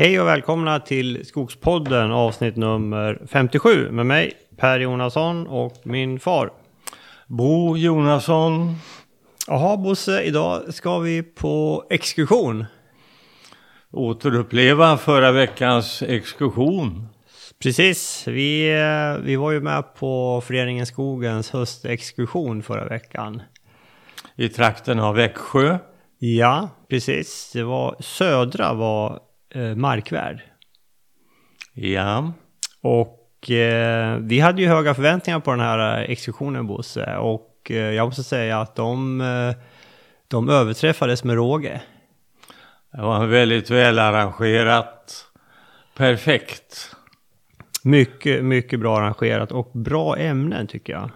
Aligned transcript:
Hej 0.00 0.20
och 0.20 0.26
välkomna 0.26 0.80
till 0.80 1.26
Skogspodden 1.26 2.12
avsnitt 2.12 2.56
nummer 2.56 3.22
57 3.26 3.90
med 3.90 4.06
mig 4.06 4.32
Per 4.56 4.80
Jonasson 4.80 5.46
och 5.46 5.74
min 5.82 6.20
far. 6.20 6.50
Bo 7.26 7.76
Jonasson. 7.76 8.74
Jaha 9.46 9.76
Bosse, 9.76 10.22
idag 10.22 10.74
ska 10.74 10.98
vi 10.98 11.22
på 11.22 11.84
exkursion. 11.90 12.64
Återuppleva 13.90 14.96
förra 14.96 15.32
veckans 15.32 16.02
exkursion. 16.02 17.08
Precis, 17.62 18.28
vi, 18.28 18.70
eh, 18.70 19.24
vi 19.24 19.36
var 19.36 19.50
ju 19.50 19.60
med 19.60 19.94
på 19.94 20.42
Föreningen 20.46 20.86
Skogens 20.86 21.50
höstexkursion 21.50 22.62
förra 22.62 22.84
veckan. 22.84 23.42
I 24.36 24.48
trakten 24.48 25.00
av 25.00 25.14
Växjö. 25.14 25.78
Ja, 26.18 26.70
precis. 26.88 27.50
Det 27.52 27.62
var 27.62 27.96
södra 28.00 28.74
var 28.74 29.27
eh, 29.50 29.74
markvärd. 29.74 30.42
Ja. 31.74 32.32
Och 32.80 33.50
eh, 33.50 34.16
vi 34.16 34.40
hade 34.40 34.62
ju 34.62 34.68
höga 34.68 34.94
förväntningar 34.94 35.40
på 35.40 35.50
den 35.50 35.60
här 35.60 35.98
exkursionen 35.98 36.66
Bosse. 36.66 37.16
Och 37.16 37.70
eh, 37.70 37.76
jag 37.76 38.06
måste 38.06 38.22
säga 38.24 38.60
att 38.60 38.76
de, 38.76 39.20
eh, 39.20 39.54
de 40.28 40.48
överträffades 40.48 41.24
med 41.24 41.36
råge. 41.36 41.82
Det 42.92 43.02
var 43.02 43.26
väldigt 43.26 43.70
väl 43.70 43.98
arrangerat. 43.98 45.26
Perfekt. 45.96 46.96
Mycket, 47.82 48.44
mycket 48.44 48.80
bra 48.80 48.98
arrangerat 48.98 49.52
och 49.52 49.70
bra 49.72 50.16
ämnen 50.16 50.66
tycker 50.66 50.92
jag. 50.92 51.10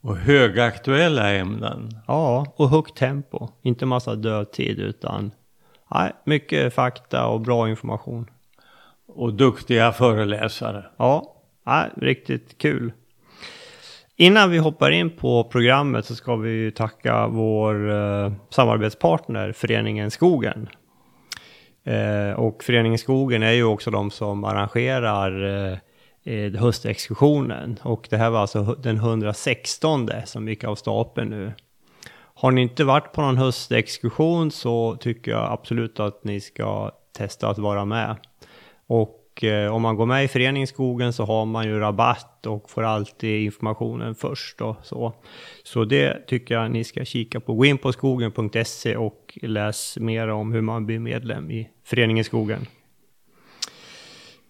Och 0.00 0.16
högaktuella 0.16 1.30
ämnen. 1.30 2.00
Ja, 2.06 2.54
och 2.56 2.70
högt 2.70 2.96
tempo. 2.96 3.48
Inte 3.62 3.86
massa 3.86 4.14
dödtid 4.14 4.78
utan 4.78 5.30
nej, 5.90 6.12
mycket 6.24 6.74
fakta 6.74 7.26
och 7.26 7.40
bra 7.40 7.68
information. 7.68 8.30
Och 9.06 9.34
duktiga 9.34 9.92
föreläsare. 9.92 10.84
Ja, 10.96 11.34
nej, 11.66 11.90
riktigt 11.96 12.58
kul. 12.58 12.92
Innan 14.16 14.50
vi 14.50 14.58
hoppar 14.58 14.90
in 14.90 15.10
på 15.10 15.44
programmet 15.44 16.04
så 16.04 16.14
ska 16.14 16.36
vi 16.36 16.72
tacka 16.72 17.26
vår 17.26 17.90
eh, 17.90 18.32
samarbetspartner 18.50 19.52
Föreningen 19.52 20.10
Skogen. 20.10 20.68
Eh, 21.84 22.32
och 22.32 22.64
Föreningen 22.64 22.98
Skogen 22.98 23.42
är 23.42 23.52
ju 23.52 23.64
också 23.64 23.90
de 23.90 24.10
som 24.10 24.44
arrangerar 24.44 25.44
eh, 26.24 26.52
höstexkursionen. 26.60 27.78
Och 27.82 28.06
det 28.10 28.16
här 28.16 28.30
var 28.30 28.40
alltså 28.40 28.62
den 28.64 28.96
116 28.96 30.10
som 30.24 30.48
gick 30.48 30.64
av 30.64 30.74
stapeln 30.74 31.30
nu. 31.30 31.52
Har 32.40 32.50
ni 32.50 32.62
inte 32.62 32.84
varit 32.84 33.12
på 33.12 33.22
någon 33.22 33.36
höstexkursion 33.36 34.50
så 34.50 34.96
tycker 34.96 35.30
jag 35.30 35.52
absolut 35.52 36.00
att 36.00 36.24
ni 36.24 36.40
ska 36.40 36.90
testa 37.18 37.48
att 37.48 37.58
vara 37.58 37.84
med. 37.84 38.16
Och 38.86 39.44
eh, 39.44 39.74
om 39.74 39.82
man 39.82 39.96
går 39.96 40.06
med 40.06 40.24
i 40.24 40.28
Föreningen 40.28 40.66
Skogen 40.66 41.12
så 41.12 41.24
har 41.24 41.44
man 41.44 41.64
ju 41.64 41.78
rabatt 41.78 42.46
och 42.46 42.70
får 42.70 42.82
alltid 42.82 43.44
informationen 43.44 44.14
först 44.14 44.60
och 44.60 44.76
så. 44.82 45.14
Så 45.64 45.84
det 45.84 46.26
tycker 46.26 46.54
jag 46.54 46.70
ni 46.70 46.84
ska 46.84 47.04
kika 47.04 47.40
på. 47.40 47.54
Gå 47.54 47.64
in 47.64 47.78
på 47.78 47.92
skogen.se 47.92 48.96
och 48.96 49.38
läs 49.42 49.98
mer 49.98 50.28
om 50.28 50.52
hur 50.52 50.62
man 50.62 50.86
blir 50.86 50.98
medlem 50.98 51.50
i 51.50 51.68
Föreningen 51.84 52.24
Skogen. 52.24 52.66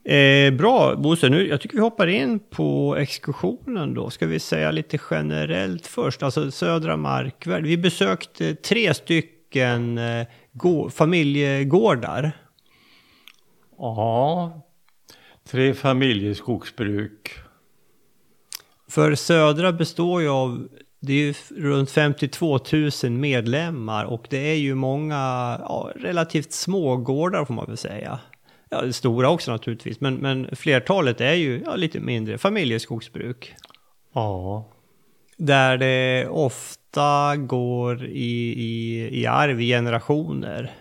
Eh, 0.04 0.50
bra, 0.54 0.96
Bosse, 0.96 1.28
nu, 1.28 1.48
jag 1.48 1.60
tycker 1.60 1.77
vi 1.77 1.82
hoppar 1.82 2.06
in 2.06 2.38
på 2.38 2.96
exkursionen 2.96 3.94
då. 3.94 4.10
Ska 4.10 4.27
vi 4.27 4.38
säga 4.41 4.70
lite 4.70 4.98
generellt 5.10 5.86
först, 5.86 6.22
alltså 6.22 6.50
Södra 6.50 6.97
Markvärd. 6.97 7.64
Vi 7.64 7.76
besökte 7.76 8.54
tre 8.54 8.94
stycken 8.94 9.98
eh, 9.98 10.26
gå- 10.53 10.91
familjegårdar. 10.91 12.32
Ja. 13.78 14.62
Tre 15.50 15.75
familjeskogsbruk. 15.75 17.30
För 18.88 19.15
Södra 19.15 19.72
består 19.72 20.22
ju 20.22 20.28
av, 20.28 20.69
det 21.00 21.12
är 21.12 21.16
ju 21.16 21.34
runt 21.56 21.91
52 21.91 22.59
000 23.03 23.12
medlemmar 23.12 24.04
och 24.04 24.26
det 24.30 24.38
är 24.50 24.54
ju 24.56 24.75
många 24.75 25.15
ja, 25.62 25.91
relativt 25.97 26.53
små 26.53 26.97
gårdar 26.97 27.44
får 27.44 27.54
man 27.54 27.66
väl 27.66 27.76
säga. 27.76 28.19
Ja, 28.70 28.92
stora 28.92 29.30
också 29.30 29.52
naturligtvis, 29.52 30.00
men, 30.00 30.14
men 30.14 30.48
flertalet 30.56 31.20
är 31.20 31.34
ju 31.34 31.62
ja, 31.64 31.76
lite 31.76 32.00
mindre 32.00 32.38
familjeskogsbruk. 32.38 33.54
Ja. 34.12 34.68
Där 35.36 35.78
det 35.78 36.28
ofta 36.28 37.36
går 37.36 38.04
i, 38.04 38.54
i, 38.56 39.08
i 39.20 39.26
arv 39.26 39.60
i 39.60 39.66
generationer. 39.68 40.74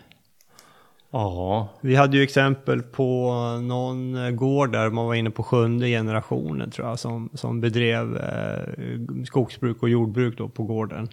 Ja. 1.12 1.70
Vi 1.82 1.96
hade 1.96 2.18
ju 2.18 2.24
exempel 2.24 2.82
på 2.82 3.32
någon 3.62 4.36
gård 4.36 4.72
där 4.72 4.90
man 4.90 5.06
var 5.06 5.14
inne 5.16 5.30
på 5.30 5.44
sjunde 5.44 5.88
generationen 5.88 6.72
tror 6.72 6.88
jag 6.88 7.00
som, 7.00 7.30
som 7.34 7.62
bedrev 7.62 8.18
eh, 8.18 9.24
skogsbruk 9.26 9.84
och 9.84 9.90
jordbruk 9.90 10.38
då 10.38 10.50
på 10.50 10.64
gården. 10.64 11.10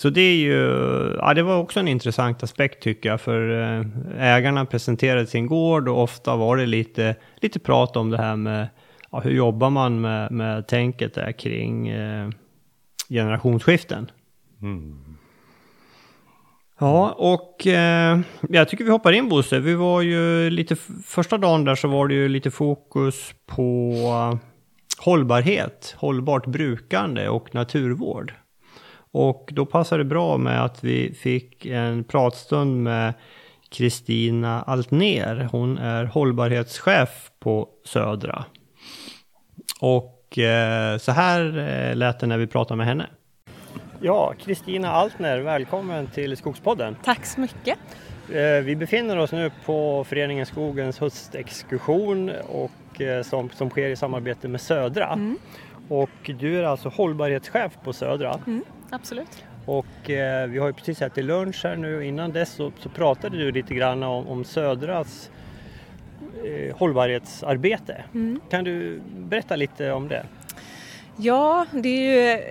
Så 0.00 0.10
det 0.10 0.20
är 0.20 0.36
ju, 0.36 0.56
ja 1.18 1.34
det 1.34 1.42
var 1.42 1.58
också 1.58 1.80
en 1.80 1.88
intressant 1.88 2.42
aspekt 2.42 2.82
tycker 2.82 3.08
jag 3.08 3.20
för 3.20 3.62
eh, 3.62 3.84
ägarna 4.18 4.66
presenterade 4.66 5.26
sin 5.26 5.46
gård 5.46 5.88
och 5.88 6.02
ofta 6.02 6.36
var 6.36 6.56
det 6.56 6.66
lite, 6.66 7.16
lite 7.40 7.58
prat 7.58 7.96
om 7.96 8.10
det 8.10 8.16
här 8.16 8.36
med 8.36 8.68
ja, 9.10 9.20
hur 9.20 9.30
jobbar 9.30 9.70
man 9.70 10.00
med, 10.00 10.32
med 10.32 10.68
tänket 10.68 11.14
där 11.14 11.32
kring 11.32 11.88
eh, 11.88 12.30
generationsskiften. 13.08 14.10
Ja, 16.78 17.14
och 17.18 17.66
eh, 17.66 18.20
jag 18.48 18.68
tycker 18.68 18.84
vi 18.84 18.90
hoppar 18.90 19.12
in 19.12 19.28
Bosse. 19.28 19.58
Vi 19.58 19.74
var 19.74 20.02
ju 20.02 20.50
lite, 20.50 20.76
första 21.06 21.38
dagen 21.38 21.64
där 21.64 21.74
så 21.74 21.88
var 21.88 22.08
det 22.08 22.14
ju 22.14 22.28
lite 22.28 22.50
fokus 22.50 23.34
på 23.46 23.92
eh, 23.94 24.38
hållbarhet, 25.04 25.94
hållbart 25.98 26.46
brukande 26.46 27.28
och 27.28 27.54
naturvård. 27.54 28.34
Och 29.12 29.50
då 29.52 29.66
passar 29.66 29.98
det 29.98 30.04
bra 30.04 30.36
med 30.38 30.64
att 30.64 30.84
vi 30.84 31.14
fick 31.14 31.66
en 31.66 32.04
pratstund 32.04 32.82
med 32.82 33.14
Kristina 33.68 34.62
Altner. 34.62 35.48
Hon 35.52 35.78
är 35.78 36.04
hållbarhetschef 36.04 37.30
på 37.38 37.68
Södra. 37.84 38.44
Och 39.80 40.38
eh, 40.38 40.98
så 40.98 41.12
här 41.12 41.58
eh, 41.58 41.96
lät 41.96 42.20
det 42.20 42.26
när 42.26 42.38
vi 42.38 42.46
pratade 42.46 42.76
med 42.78 42.86
henne. 42.86 43.06
Ja, 44.00 44.34
Kristina 44.38 44.90
Altner, 44.90 45.38
välkommen 45.40 46.06
till 46.06 46.36
Skogspodden. 46.36 46.96
Tack 47.04 47.26
så 47.26 47.40
mycket. 47.40 47.78
Eh, 48.32 48.64
Vi 48.64 48.76
befinner 48.76 49.16
oss 49.16 49.32
nu 49.32 49.50
på 49.64 50.04
Föreningen 50.04 50.46
Skogens 50.46 50.98
höstexkursion 50.98 52.30
och, 52.48 52.70
som, 53.24 53.50
som 53.50 53.70
sker 53.70 53.88
i 53.88 53.96
samarbete 53.96 54.48
med 54.48 54.60
Södra. 54.60 55.18
Och 55.88 56.30
du 56.38 56.58
är 56.58 56.62
alltså 56.62 56.88
hållbarhetschef 56.88 57.72
på 57.84 57.92
Södra. 57.92 58.40
Mm, 58.46 58.64
absolut. 58.90 59.44
Och 59.66 60.10
eh, 60.10 60.48
vi 60.48 60.58
har 60.58 60.66
ju 60.66 60.72
precis 60.72 61.02
ätit 61.02 61.24
lunch 61.24 61.64
här 61.64 61.76
nu. 61.76 62.06
Innan 62.06 62.32
dess 62.32 62.52
så, 62.52 62.72
så 62.78 62.88
pratade 62.88 63.36
du 63.36 63.52
lite 63.52 63.74
grann 63.74 64.02
om, 64.02 64.28
om 64.28 64.44
Södras 64.44 65.30
eh, 66.44 66.76
hållbarhetsarbete. 66.76 68.04
Kan 68.50 68.64
du 68.64 69.00
berätta 69.16 69.56
lite 69.56 69.92
om 69.92 70.08
det? 70.08 70.26
Ja, 71.16 71.66
det 71.72 71.88
är 71.88 72.34
ju 72.34 72.42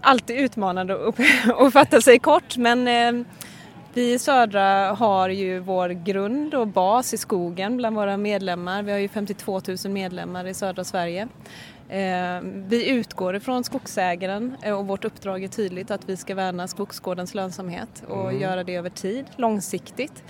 alltid 0.00 0.36
utmanande 0.36 0.98
att 1.58 1.72
fatta 1.72 2.00
sig 2.00 2.18
kort 2.18 2.56
men 2.56 2.88
eh, 2.88 3.26
vi 3.94 4.12
i 4.12 4.18
Södra 4.18 4.92
har 4.92 5.28
ju 5.28 5.58
vår 5.58 5.88
grund 5.88 6.54
och 6.54 6.66
bas 6.66 7.14
i 7.14 7.16
skogen 7.16 7.76
bland 7.76 7.96
våra 7.96 8.16
medlemmar. 8.16 8.82
Vi 8.82 8.92
har 8.92 8.98
ju 8.98 9.08
52 9.08 9.60
000 9.84 9.92
medlemmar 9.92 10.46
i 10.46 10.54
södra 10.54 10.84
Sverige. 10.84 11.28
Eh, 11.94 12.40
Vi 12.68 12.90
utgår 12.90 13.36
ifrån 13.36 13.64
skogsägaren 13.64 14.56
eh, 14.62 14.78
och 14.78 14.86
vårt 14.86 15.04
uppdrag 15.04 15.44
är 15.44 15.48
tydligt 15.48 15.90
att 15.90 16.08
vi 16.08 16.16
ska 16.16 16.34
värna 16.34 16.68
skogsgårdens 16.68 17.34
lönsamhet 17.34 18.04
och 18.08 18.32
göra 18.34 18.64
det 18.64 18.74
över 18.74 18.90
tid, 18.90 19.24
långsiktigt. 19.36 20.24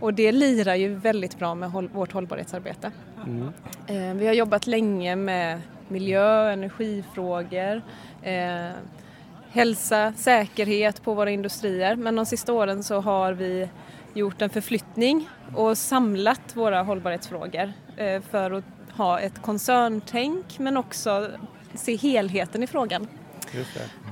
Och 0.00 0.14
det 0.14 0.32
lirar 0.32 0.74
ju 0.74 0.94
väldigt 0.94 1.38
bra 1.38 1.54
med 1.54 1.70
håll- 1.70 1.88
vårt 1.88 2.12
hållbarhetsarbete. 2.12 2.90
Eh, 3.86 4.14
Vi 4.14 4.26
har 4.26 4.34
jobbat 4.34 4.66
länge 4.66 5.16
med 5.16 5.60
miljö, 5.88 6.50
energifrågor, 6.52 7.82
eh, 8.22 8.70
hälsa, 9.50 10.12
säkerhet 10.16 11.02
på 11.02 11.14
våra 11.14 11.30
industrier 11.30 11.96
men 11.96 12.16
de 12.16 12.26
sista 12.26 12.52
åren 12.52 12.82
så 12.82 13.00
har 13.00 13.32
vi 13.32 13.68
gjort 14.14 14.42
en 14.42 14.50
förflyttning 14.50 15.28
och 15.56 15.78
samlat 15.78 16.56
våra 16.56 16.82
hållbarhetsfrågor 16.82 17.72
eh, 17.96 18.20
för 18.22 18.50
att 18.50 18.64
ha 18.98 19.20
ett 19.20 19.42
koncerntänk 19.42 20.58
men 20.58 20.76
också 20.76 21.30
se 21.74 21.96
helheten 21.96 22.62
i 22.62 22.66
frågan. 22.66 23.06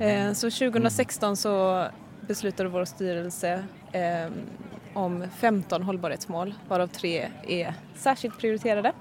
Eh, 0.01 0.33
Så 0.33 0.49
2016 0.51 1.37
så 1.37 1.85
beslutade 2.21 2.69
vår 2.69 2.85
styrelse 2.85 3.63
eh, 3.91 4.31
om 4.93 5.23
15 5.37 5.83
hållbarhetsmål 5.83 6.53
varav 6.67 6.87
tre 6.87 7.27
är 7.47 7.73
särskilt 7.95 8.37
prioriterade. 8.39 8.91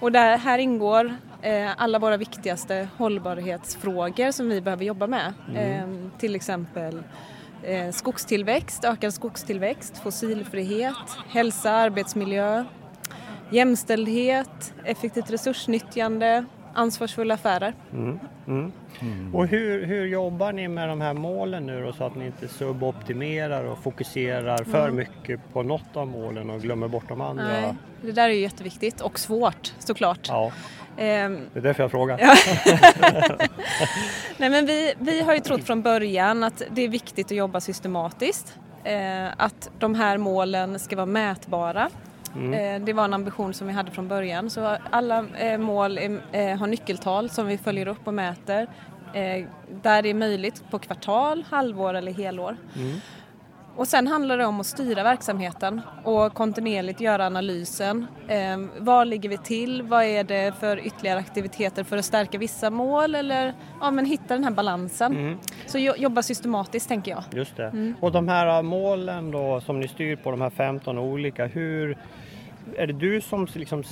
Och 0.00 0.12
där, 0.12 0.38
här 0.38 0.58
ingår 0.58 1.16
eh, 1.42 1.70
alla 1.76 1.98
våra 1.98 2.16
viktigaste 2.16 2.88
hållbarhetsfrågor 2.96 4.30
som 4.30 4.48
vi 4.48 4.60
behöver 4.60 4.84
jobba 4.84 5.06
med. 5.06 5.32
Eh, 5.54 5.86
till 6.18 6.34
exempel 6.34 7.02
skogstillväxt, 7.92 8.84
ökad 8.84 9.14
skogstillväxt, 9.14 9.98
fossilfrihet, 9.98 10.94
hälsa, 11.28 11.70
arbetsmiljö, 11.70 12.64
jämställdhet, 13.50 14.74
effektivt 14.84 15.30
resursnyttjande, 15.30 16.44
ansvarsfulla 16.74 17.34
affärer. 17.34 17.74
Mm. 17.92 18.20
Mm. 18.46 18.72
Och 19.34 19.46
hur, 19.46 19.86
hur 19.86 20.06
jobbar 20.06 20.52
ni 20.52 20.68
med 20.68 20.88
de 20.88 21.00
här 21.00 21.14
målen 21.14 21.66
nu 21.66 21.84
då 21.84 21.92
så 21.92 22.04
att 22.04 22.16
ni 22.16 22.26
inte 22.26 22.48
suboptimerar 22.48 23.64
och 23.64 23.78
fokuserar 23.78 24.64
för 24.64 24.90
mycket 24.90 25.40
på 25.52 25.62
något 25.62 25.96
av 25.96 26.06
målen 26.06 26.50
och 26.50 26.60
glömmer 26.60 26.88
bort 26.88 27.08
de 27.08 27.20
andra? 27.20 27.44
Nej, 27.44 27.74
det 28.02 28.12
där 28.12 28.28
är 28.28 28.32
ju 28.32 28.40
jätteviktigt 28.40 29.00
och 29.00 29.18
svårt 29.18 29.74
såklart. 29.78 30.28
Ja, 30.28 30.52
Ehm, 30.96 31.40
det 31.52 31.58
är 31.58 31.62
därför 31.62 31.82
jag 31.82 31.90
frågar. 31.90 32.18
Nej, 34.36 34.50
men 34.50 34.66
vi, 34.66 34.94
vi 34.98 35.22
har 35.22 35.34
ju 35.34 35.40
trott 35.40 35.64
från 35.64 35.82
början 35.82 36.44
att 36.44 36.62
det 36.70 36.82
är 36.82 36.88
viktigt 36.88 37.26
att 37.26 37.36
jobba 37.36 37.60
systematiskt. 37.60 38.58
Eh, 38.84 39.26
att 39.36 39.70
de 39.78 39.94
här 39.94 40.18
målen 40.18 40.78
ska 40.78 40.96
vara 40.96 41.06
mätbara. 41.06 41.90
Eh, 42.54 42.80
det 42.84 42.92
var 42.92 43.04
en 43.04 43.14
ambition 43.14 43.54
som 43.54 43.66
vi 43.66 43.72
hade 43.72 43.90
från 43.90 44.08
början. 44.08 44.50
Så 44.50 44.76
alla 44.90 45.24
eh, 45.38 45.58
mål 45.58 45.98
eh, 45.98 46.56
har 46.56 46.66
nyckeltal 46.66 47.30
som 47.30 47.46
vi 47.46 47.58
följer 47.58 47.88
upp 47.88 48.06
och 48.06 48.14
mäter. 48.14 48.66
Där 49.82 50.02
det 50.02 50.08
är 50.10 50.14
möjligt 50.14 50.62
på 50.70 50.78
kvartal, 50.78 51.44
halvår 51.50 51.94
eller 51.94 52.12
helår. 52.12 52.56
Och 53.76 53.88
sen 53.88 54.06
handlar 54.06 54.38
det 54.38 54.44
om 54.46 54.60
att 54.60 54.66
styra 54.66 55.02
verksamheten 55.02 55.80
och 56.04 56.34
kontinuerligt 56.34 57.00
göra 57.00 57.26
analysen. 57.26 58.06
Eh, 58.28 58.58
var 58.78 59.04
ligger 59.04 59.28
vi 59.28 59.38
till? 59.38 59.82
Vad 59.82 60.04
är 60.04 60.24
det 60.24 60.54
för 60.60 60.86
ytterligare 60.86 61.18
aktiviteter 61.18 61.84
för 61.84 61.96
att 61.96 62.04
stärka 62.04 62.38
vissa 62.38 62.70
mål 62.70 63.14
eller 63.14 63.52
ja, 63.80 63.90
men 63.90 64.04
hitta 64.06 64.34
den 64.34 64.44
här 64.44 64.50
balansen. 64.50 65.38
Så 65.66 65.78
jo- 65.78 65.94
jobba 65.96 66.22
systematiskt 66.22 66.88
tänker 66.88 67.10
jag. 67.10 67.24
Just 67.32 67.56
det. 67.56 67.94
Och 68.00 68.12
de 68.12 68.28
här 68.28 68.62
målen 68.62 69.30
då 69.30 69.60
som 69.60 69.80
ni 69.80 69.88
styr 69.88 70.16
på, 70.16 70.30
de 70.30 70.40
här 70.40 70.50
15 70.50 70.98
olika, 70.98 71.46
hur 71.46 71.96
är 72.76 72.86
det 72.86 72.92
du 72.92 73.20
som 73.20 73.46
liksom 73.54 73.82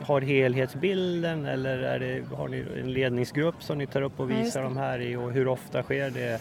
har 0.00 0.20
helhetsbilden 0.20 1.46
eller 1.46 1.78
är 1.78 1.98
det, 1.98 2.36
har 2.36 2.48
ni 2.48 2.64
en 2.80 2.92
ledningsgrupp 2.92 3.62
som 3.62 3.78
ni 3.78 3.86
tar 3.86 4.02
upp 4.02 4.20
och 4.20 4.30
Ja, 4.32 4.36
visar 4.36 4.60
det. 4.60 4.66
de 4.66 4.76
här 4.76 4.98
i 5.00 5.16
och 5.16 5.32
hur 5.32 5.48
ofta 5.48 5.82
sker 5.82 6.10
det? 6.10 6.40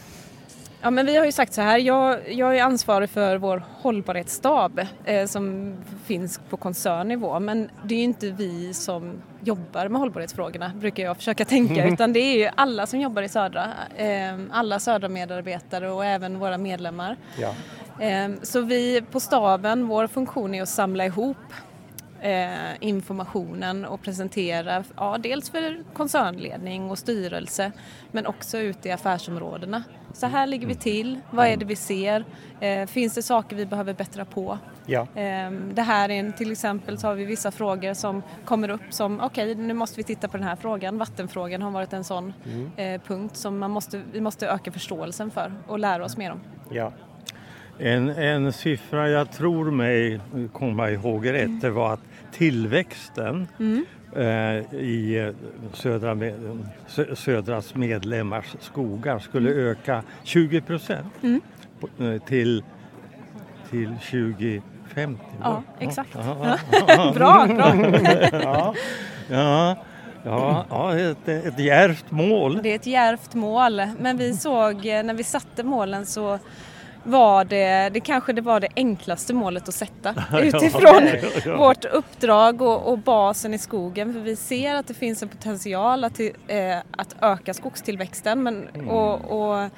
Ja, 0.82 0.90
men 0.92 1.06
vi 1.06 1.18
har 1.18 1.26
ju 1.26 1.32
sagt 1.32 1.54
så 1.54 1.62
här, 1.62 1.78
jag, 1.78 2.20
jag 2.34 2.58
är 2.58 2.64
ansvarig 2.64 3.10
för 3.10 3.38
vår 3.38 3.64
hållbarhetsstab 3.82 4.82
eh, 5.06 5.26
som 5.26 5.76
finns 6.06 6.40
på 6.50 6.58
koncernnivå 6.58 7.40
men 7.40 7.70
det 7.84 7.96
är 7.96 7.98
ju 8.00 8.04
inte 8.04 8.32
vi 8.32 8.74
som 8.74 9.22
jobbar 9.44 9.88
med 9.88 10.00
hållbarhetsfrågorna 10.02 10.72
brukar 10.76 11.04
jag 11.04 11.18
försöka 11.18 11.46
tänka 11.46 11.88
utan 11.94 12.14
det 12.14 12.20
är 12.20 12.38
ju 12.38 12.50
alla 12.56 12.86
som 12.88 13.00
jobbar 13.00 13.22
i 13.22 13.30
Södra, 13.30 13.68
eh, 13.98 14.40
alla 14.52 14.80
Södra 14.80 15.10
medarbetare 15.10 15.92
och 15.92 16.06
även 16.06 16.40
våra 16.40 16.58
medlemmar. 16.58 17.18
Ja. 17.42 17.54
Eh, 18.04 18.30
Så 18.42 18.62
vi 18.62 19.02
på 19.12 19.20
staben, 19.20 19.88
vår 19.88 20.08
funktion 20.08 20.56
är 20.56 20.62
att 20.62 20.70
samla 20.70 21.06
ihop 21.06 21.38
eh, 22.22 22.50
informationen 22.80 23.86
och 23.86 24.02
presentera, 24.02 24.84
ja, 24.98 25.18
dels 25.18 25.50
för 25.50 25.84
koncernledning 25.94 26.92
och 26.92 26.98
styrelse 26.98 27.72
men 28.12 28.26
också 28.28 28.58
ut 28.58 28.86
i 28.86 28.92
affärsområdena. 28.92 29.84
Så 30.14 30.28
här 30.28 30.48
ligger 30.48 30.68
vi 30.68 30.76
till, 30.76 31.20
vad 31.32 31.48
är 31.48 31.58
det 31.58 31.66
vi 31.66 31.76
ser, 31.76 32.26
eh, 32.60 32.86
finns 32.88 33.14
det 33.14 33.22
saker 33.22 33.56
vi 33.56 33.66
behöver 33.66 33.94
bättra 33.94 34.26
på? 34.26 34.58
Ja. 34.86 35.02
Eh, 35.02 35.52
Det 35.74 35.82
här 35.82 36.10
är 36.10 36.14
en, 36.20 36.34
till 36.34 36.52
exempel 36.52 36.98
så 36.98 37.08
har 37.08 37.14
vi 37.16 37.26
vissa 37.26 37.52
frågor 37.52 37.94
som 37.94 38.24
kommer 38.46 38.70
upp 38.70 38.82
som 38.90 39.22
okej 39.22 39.56
nu 39.56 39.74
måste 39.74 39.98
vi 39.98 40.04
titta 40.04 40.28
på 40.28 40.38
den 40.38 40.48
här 40.48 40.56
frågan. 40.56 40.98
Vattenfrågan 40.98 41.62
har 41.62 41.72
varit 41.72 41.94
en 41.94 42.04
sån 42.04 42.34
eh, 42.78 43.02
punkt 43.02 43.36
som 43.38 43.60
man 43.60 43.72
måste, 43.72 44.02
vi 44.12 44.22
måste 44.22 44.48
öka 44.48 44.72
förståelsen 44.72 45.32
för 45.32 45.54
och 45.68 45.80
lära 45.80 46.06
oss 46.06 46.18
mer 46.18 46.32
om. 46.32 46.40
Ja. 46.72 46.92
En, 47.80 48.10
en 48.10 48.54
siffra 48.54 49.10
jag 49.10 49.32
tror 49.32 49.72
mig 49.72 50.20
komma 50.54 50.90
ihåg 50.92 51.30
rätt 51.34 51.62
det 51.62 51.70
var 51.70 51.94
att 51.94 52.00
tillväxten 52.32 53.48
eh, 54.16 54.74
i 54.80 55.18
eh, 55.20 55.34
södra, 55.74 56.18
Södras 57.16 57.76
medlemmars 57.76 58.56
skogar 58.60 59.20
skulle 59.20 59.50
öka 59.50 60.04
20 60.24 60.62
procent 60.62 61.08
på- 61.80 62.04
eh, 62.04 62.22
till, 62.22 62.64
till 63.70 63.90
2050. 63.90 64.62
Ja, 65.42 65.50
va? 65.52 65.64
exakt. 65.80 66.10
Ja, 66.88 67.12
bra, 67.16 67.48
bra! 67.48 67.74
ja, 68.32 68.74
ja, 69.30 69.76
ja, 70.26 70.66
ja 70.70 70.98
ett, 71.00 71.28
ett 71.28 71.60
djärvt 71.60 72.12
mål. 72.12 72.60
Det 72.64 72.72
är 72.72 72.76
ett 72.76 72.88
djärvt 72.88 73.34
mål, 73.34 73.82
men 74.00 74.18
vi 74.18 74.34
såg 74.34 74.86
eh, 74.86 75.04
när 75.04 75.14
vi 75.14 75.24
satte 75.24 75.64
målen 75.64 76.06
så 76.06 76.40
var 77.04 77.46
det, 77.46 77.90
det 77.94 78.00
kanske 78.00 78.34
det 78.34 78.42
var 78.42 78.60
det 78.60 78.68
enklaste 78.76 79.34
målet 79.34 79.68
att 79.68 79.74
sätta 79.76 80.16
utifrån 80.42 81.08
vårt 81.58 81.86
uppdrag 81.86 82.62
och, 82.62 82.92
och 82.92 82.98
basen 83.00 83.54
i 83.54 83.58
skogen. 83.58 84.14
För 84.14 84.20
vi 84.20 84.36
ser 84.36 84.76
att 84.76 84.88
det 84.88 84.94
finns 84.94 85.24
en 85.24 85.30
potential 85.30 86.04
att, 86.04 86.20
eh, 86.48 86.78
att 86.92 87.16
öka 87.22 87.54
skogstillväxten 87.54 88.44
men, 88.44 88.68
och, 88.90 89.32
och, 89.32 89.70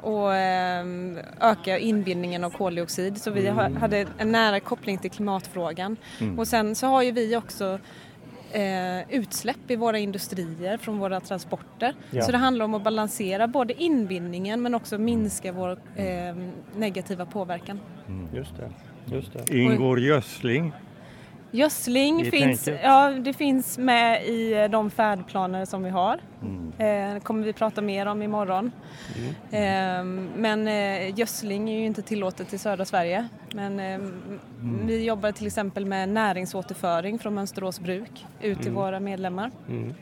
och 0.00 0.34
ehm, 0.34 1.18
öka 1.40 1.78
inbindningen 1.78 2.44
av 2.44 2.50
koldioxid. 2.50 3.22
Så 3.22 3.30
vi 3.30 3.48
ha- 3.48 3.78
hade 3.78 4.06
en 4.18 4.32
nära 4.32 4.60
koppling 4.60 4.98
till 4.98 5.10
klimatfrågan. 5.10 5.96
Och 6.38 6.48
sen 6.48 6.74
så 6.74 6.86
har 6.86 7.02
ju 7.02 7.10
vi 7.10 7.36
också 7.36 7.78
eh, 8.54 9.10
utsläpp 9.10 9.70
i 9.70 9.76
våra 9.76 9.98
industrier 9.98 10.76
från 10.76 10.98
våra 10.98 11.20
transporter. 11.20 11.94
Ja. 12.10 12.22
Så 12.22 12.32
det 12.32 12.38
handlar 12.38 12.64
om 12.64 12.74
att 12.74 12.84
balansera 12.84 13.46
både 13.46 13.82
inbindningen 13.82 14.62
men 14.62 14.74
också 14.74 14.98
minska 14.98 15.52
vår 15.52 15.78
eh, 15.96 16.36
negativa 16.76 17.26
påverkan. 17.26 17.80
Just 18.34 18.52
det. 18.56 18.70
Just 19.16 19.32
det. 19.32 19.58
Ingår 19.58 20.00
gödsling. 20.00 20.72
Gödsling 21.54 22.30
finns, 22.30 22.64
tänket. 22.64 22.84
ja, 22.84 23.10
det 23.10 23.32
finns 23.32 23.78
med 23.78 24.26
i 24.26 24.52
eh, 24.52 24.64
de 24.70 24.90
färdplaner 24.90 25.64
som 25.64 25.82
vi 25.82 25.90
har. 25.90 26.18
Eh, 26.78 27.20
kommer 27.22 27.44
vi 27.44 27.52
prata 27.52 27.80
mer 27.80 28.06
om 28.06 28.22
imorgon. 28.22 28.72
Eh, 29.50 30.04
men 30.36 30.68
eh, 30.68 31.18
gödsling 31.18 31.70
är 31.70 31.78
ju 31.78 31.86
inte 31.86 32.02
tillåtet 32.02 32.52
i 32.52 32.58
södra 32.58 32.84
Sverige. 32.84 33.28
Men 33.54 33.80
eh, 33.80 33.98
vi 34.84 35.04
jobbar 35.04 35.32
till 35.32 35.46
exempel 35.46 35.86
med 35.86 36.08
näringsåterföring 36.08 37.18
från 37.18 37.34
Mönsterås 37.34 37.80
bruk 37.80 38.26
ut 38.40 38.62
till 38.62 38.72
våra 38.72 39.00
medlemmar. 39.00 39.50
Mm. 39.68 39.94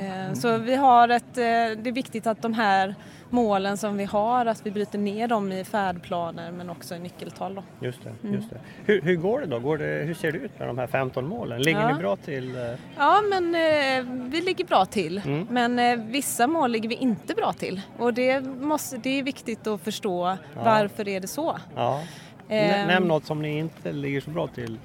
Eh, 0.00 0.34
Så 0.34 0.58
vi 0.58 0.74
har 0.74 1.08
ett, 1.08 1.38
eh, 1.38 1.42
det 1.42 1.88
är 1.88 1.92
viktigt 1.92 2.26
att 2.26 2.42
de 2.42 2.54
här 2.54 2.94
målen 3.30 3.76
som 3.76 3.96
vi 3.96 4.04
har, 4.04 4.46
att 4.46 4.66
vi 4.66 4.70
bryter 4.70 4.98
ner 4.98 5.28
dem 5.28 5.52
i 5.52 5.64
färdplaner 5.64 6.52
men 6.52 6.70
också 6.70 6.94
i 6.94 6.98
nyckeltal. 6.98 7.54
Då. 7.54 7.62
Just 7.86 7.98
det. 8.04 8.28
Just 8.28 8.50
det. 8.50 8.60
Hur, 8.84 9.00
hur 9.00 9.16
går 9.16 9.40
det 9.40 9.46
då? 9.46 9.58
Går 9.58 9.78
det, 9.78 9.84
hur 10.06 10.14
ser 10.14 10.32
det 10.32 10.38
ut 10.38 10.58
med 10.58 10.68
de 10.68 10.78
här 10.78 10.86
15 10.86 11.26
målen? 11.28 11.62
Ligger 11.62 11.80
Ja. 11.80 11.88
ni 11.96 12.02
bra 12.02 12.16
till? 12.16 12.56
eh? 12.56 12.62
Ja, 12.96 13.20
men 13.30 13.54
eh, 13.54 14.12
vi 14.30 14.40
ligger 14.40 14.64
bra 14.64 14.84
till. 14.84 15.18
Mm. 15.26 15.46
Men 15.50 15.78
eh, 15.78 15.96
vissa 16.06 16.46
mål 16.46 16.70
ligger 16.70 16.88
vi 16.88 16.94
inte 16.94 17.34
bra 17.34 17.52
till. 17.52 17.80
Och 17.98 18.14
det, 18.14 18.40
måste, 18.60 18.96
det 18.96 19.18
är 19.18 19.22
viktigt 19.22 19.66
att 19.66 19.80
förstå 19.80 20.36
varför 20.64 21.08
är 21.08 21.20
det 21.20 21.26
så. 21.28 21.58
Ja. 21.76 22.00
Eh, 22.48 22.56
Nä- 22.70 22.86
Nämn 22.86 23.08
något 23.08 23.24
som 23.24 23.42
ni 23.42 23.58
inte 23.58 23.92
ligger 23.92 24.20
så 24.20 24.30
bra 24.30 24.46
till. 24.46 24.78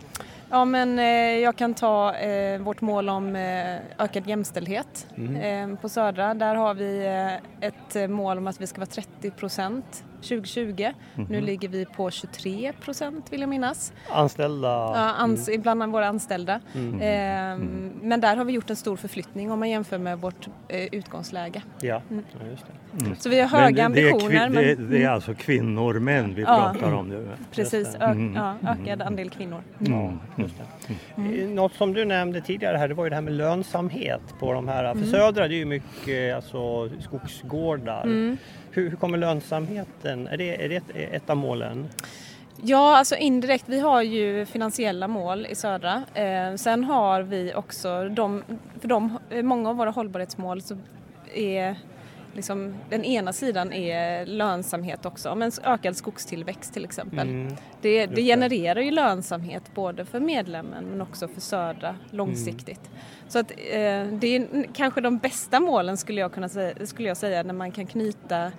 Ja, 0.54 0.66
men 0.66 1.00
eh, 1.00 1.40
jag 1.40 1.56
kan 1.56 1.74
ta 1.74 2.16
eh, 2.16 2.62
vårt 2.62 2.82
mål 2.82 3.10
om 3.10 3.36
eh, 3.36 3.76
ökad 4.00 4.28
jämställdhet 4.28 5.08
eh, 5.42 5.76
på 5.76 5.90
Södra. 5.90 6.34
Där 6.34 6.56
har 6.56 6.74
vi 6.74 7.06
ett 7.62 8.10
mål 8.10 8.38
om 8.38 8.48
att 8.48 8.62
vi 8.62 8.68
ska 8.68 8.80
vara 8.80 8.86
30 8.86 9.32
procent 9.32 10.04
2020. 10.24 10.92
Nu 11.30 11.42
ligger 11.42 11.70
vi 11.70 11.86
på 11.86 12.12
23 12.12 12.74
procent 12.82 13.34
vill 13.34 13.40
jag 13.42 13.50
minnas. 13.50 13.94
Anställda? 14.12 14.68
Ja, 14.68 15.14
ans- 15.26 15.58
Bland 15.62 15.92
våra 15.92 16.08
anställda. 16.08 16.60
Mm. 16.74 16.94
Eh, 16.96 17.68
Men 18.02 18.22
där 18.22 18.36
har 18.36 18.46
vi 18.46 18.54
gjort 18.54 18.70
en 18.70 18.76
stor 18.76 18.96
förflyttning 18.96 19.52
om 19.52 19.60
man 19.60 19.70
jämför 19.70 19.98
med 19.98 20.20
vårt 20.22 20.48
eh, 20.68 20.84
utgångsläge. 20.92 21.62
Ja. 21.82 22.02
ja, 22.10 22.48
just 22.52 22.66
det. 22.68 23.16
Så 23.20 23.30
vi 23.30 23.42
har 23.42 23.48
höga 23.60 23.90
det, 23.90 23.96
det, 23.96 24.02
är, 24.02 24.12
ambitioner. 24.12 24.50
men, 24.50 24.64
det, 24.64 24.76
det 24.76 25.04
är 25.04 25.10
alltså 25.10 25.34
kvinnor 25.34 25.94
män 26.00 26.36
vi 26.36 26.42
Ja. 26.42 26.72
pratar 26.74 26.94
om 26.94 27.10
nu. 27.10 27.28
Precis, 27.52 27.98
ja, 28.36 28.56
ökad 28.68 29.02
andel 29.02 29.30
kvinnor. 29.30 29.62
Ja. 29.80 30.12
Eh, 31.18 31.50
Något 31.50 31.74
som 31.74 31.94
du 31.94 32.06
nämnde 32.06 32.42
tidigare 32.42 32.78
här, 32.78 32.88
det 32.88 32.94
var 32.94 33.04
ju 33.04 33.10
det 33.10 33.16
här 33.16 33.22
med 33.22 33.34
lönsamhet 33.34 34.22
på 34.40 34.54
de 34.54 34.68
här. 34.68 34.94
För 34.94 35.04
Södra 35.06 35.48
det 35.48 35.56
är 35.56 35.58
ju 35.58 35.66
mycket 35.66 36.36
alltså, 36.36 36.90
skogsgårdar. 37.00 38.38
Hur, 38.76 38.90
hur 38.90 38.98
kommer 38.98 39.18
lönsamheten? 39.18 40.28
Är 40.28 40.38
det, 40.38 40.64
är 40.66 40.70
det 40.70 41.04
ett, 41.04 41.30
av 41.30 41.38
målen? 41.38 41.88
Ja, 42.62 42.98
alltså 42.98 43.16
indirekt. 43.16 43.64
Vi 43.68 43.80
har 43.80 44.02
ju 44.02 44.46
finansiella 44.46 45.08
mål 45.08 45.48
i 45.50 45.56
Södra. 45.56 46.04
Eh, 46.14 46.56
sen 46.56 46.84
har 46.84 47.22
vi 47.22 47.54
också 47.54 48.10
de, 48.10 48.44
för 48.80 48.88
de, 48.88 49.18
många 49.44 49.70
av 49.70 49.76
våra 49.76 49.90
hållbarhetsmål 49.90 50.62
så 50.62 50.78
är 51.34 51.76
liksom, 52.34 52.76
den 52.90 53.04
ena 53.04 53.34
sidan 53.34 53.74
är 53.74 54.26
lönsamhet 54.26 55.06
också, 55.06 55.36
men 55.36 55.52
ökad 55.64 55.96
skogstillväxt 55.96 56.74
till 56.74 56.86
exempel. 56.86 57.28
Mm. 57.28 57.56
Det, 57.82 58.06
det. 58.06 58.22
genererar 58.22 58.82
ju 58.82 58.92
lönsamhet 58.92 59.64
både 59.76 60.06
för 60.06 60.20
medlemmen 60.20 60.86
men 60.86 61.02
också 61.02 61.28
för 61.28 61.42
Södra 61.42 61.96
långsiktigt. 62.10 62.90
Så 63.28 63.40
att, 63.40 63.52
eh, 63.52 64.04
det 64.12 64.28
är 64.28 64.74
kanske 64.74 65.02
de 65.02 65.18
bästa 65.18 65.60
målen 65.60 65.98
skulle 65.98 66.22
jag 66.22 66.34
kunna 66.34 66.50
säga, 66.50 66.86
skulle 66.86 67.08
jag 67.08 67.18
säga 67.18 67.44
när 67.44 67.54
man 67.54 67.72
kan 67.72 67.88
knyta 67.88 68.52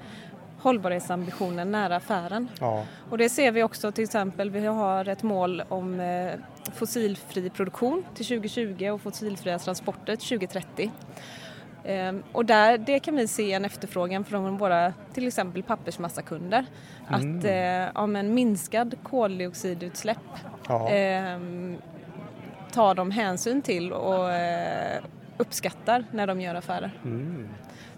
hållbarhetsambitionen 0.64 1.70
nära 1.70 1.96
affären. 1.96 2.48
Ja. 2.60 2.86
Och 3.10 3.18
det 3.18 3.28
ser 3.28 3.52
vi 3.52 3.62
också 3.62 3.92
till 3.92 4.04
exempel, 4.04 4.50
vi 4.50 4.66
har 4.66 5.08
ett 5.08 5.22
mål 5.22 5.62
om 5.68 6.00
eh, 6.00 6.32
fossilfri 6.74 7.50
produktion 7.50 8.04
till 8.14 8.26
2020 8.26 8.90
och 8.90 9.00
fossilfria 9.00 9.58
transporter 9.58 10.16
till 10.16 10.28
2030. 10.28 10.90
Ehm, 11.84 12.22
och 12.32 12.44
där, 12.44 12.78
det 12.78 12.98
kan 12.98 13.16
vi 13.16 13.28
se 13.28 13.52
en 13.52 13.64
efterfrågan 13.64 14.24
från 14.24 14.58
våra 14.58 14.92
till 15.12 15.26
exempel 15.26 15.62
pappersmassakunder. 15.62 16.66
Att 17.06 17.44
eh, 17.44 17.54
ja, 17.94 18.06
men 18.06 18.34
minskad 18.34 18.94
koldioxidutsläpp 19.02 20.18
ehm, 20.90 21.76
tar 22.72 22.94
de 22.94 23.10
hänsyn 23.10 23.62
till 23.62 23.92
och 23.92 24.32
eh, 24.32 25.02
uppskattar 25.36 26.04
när 26.10 26.26
de 26.26 26.40
gör 26.40 26.54
affärer. 26.54 26.90
Mm. 27.04 27.48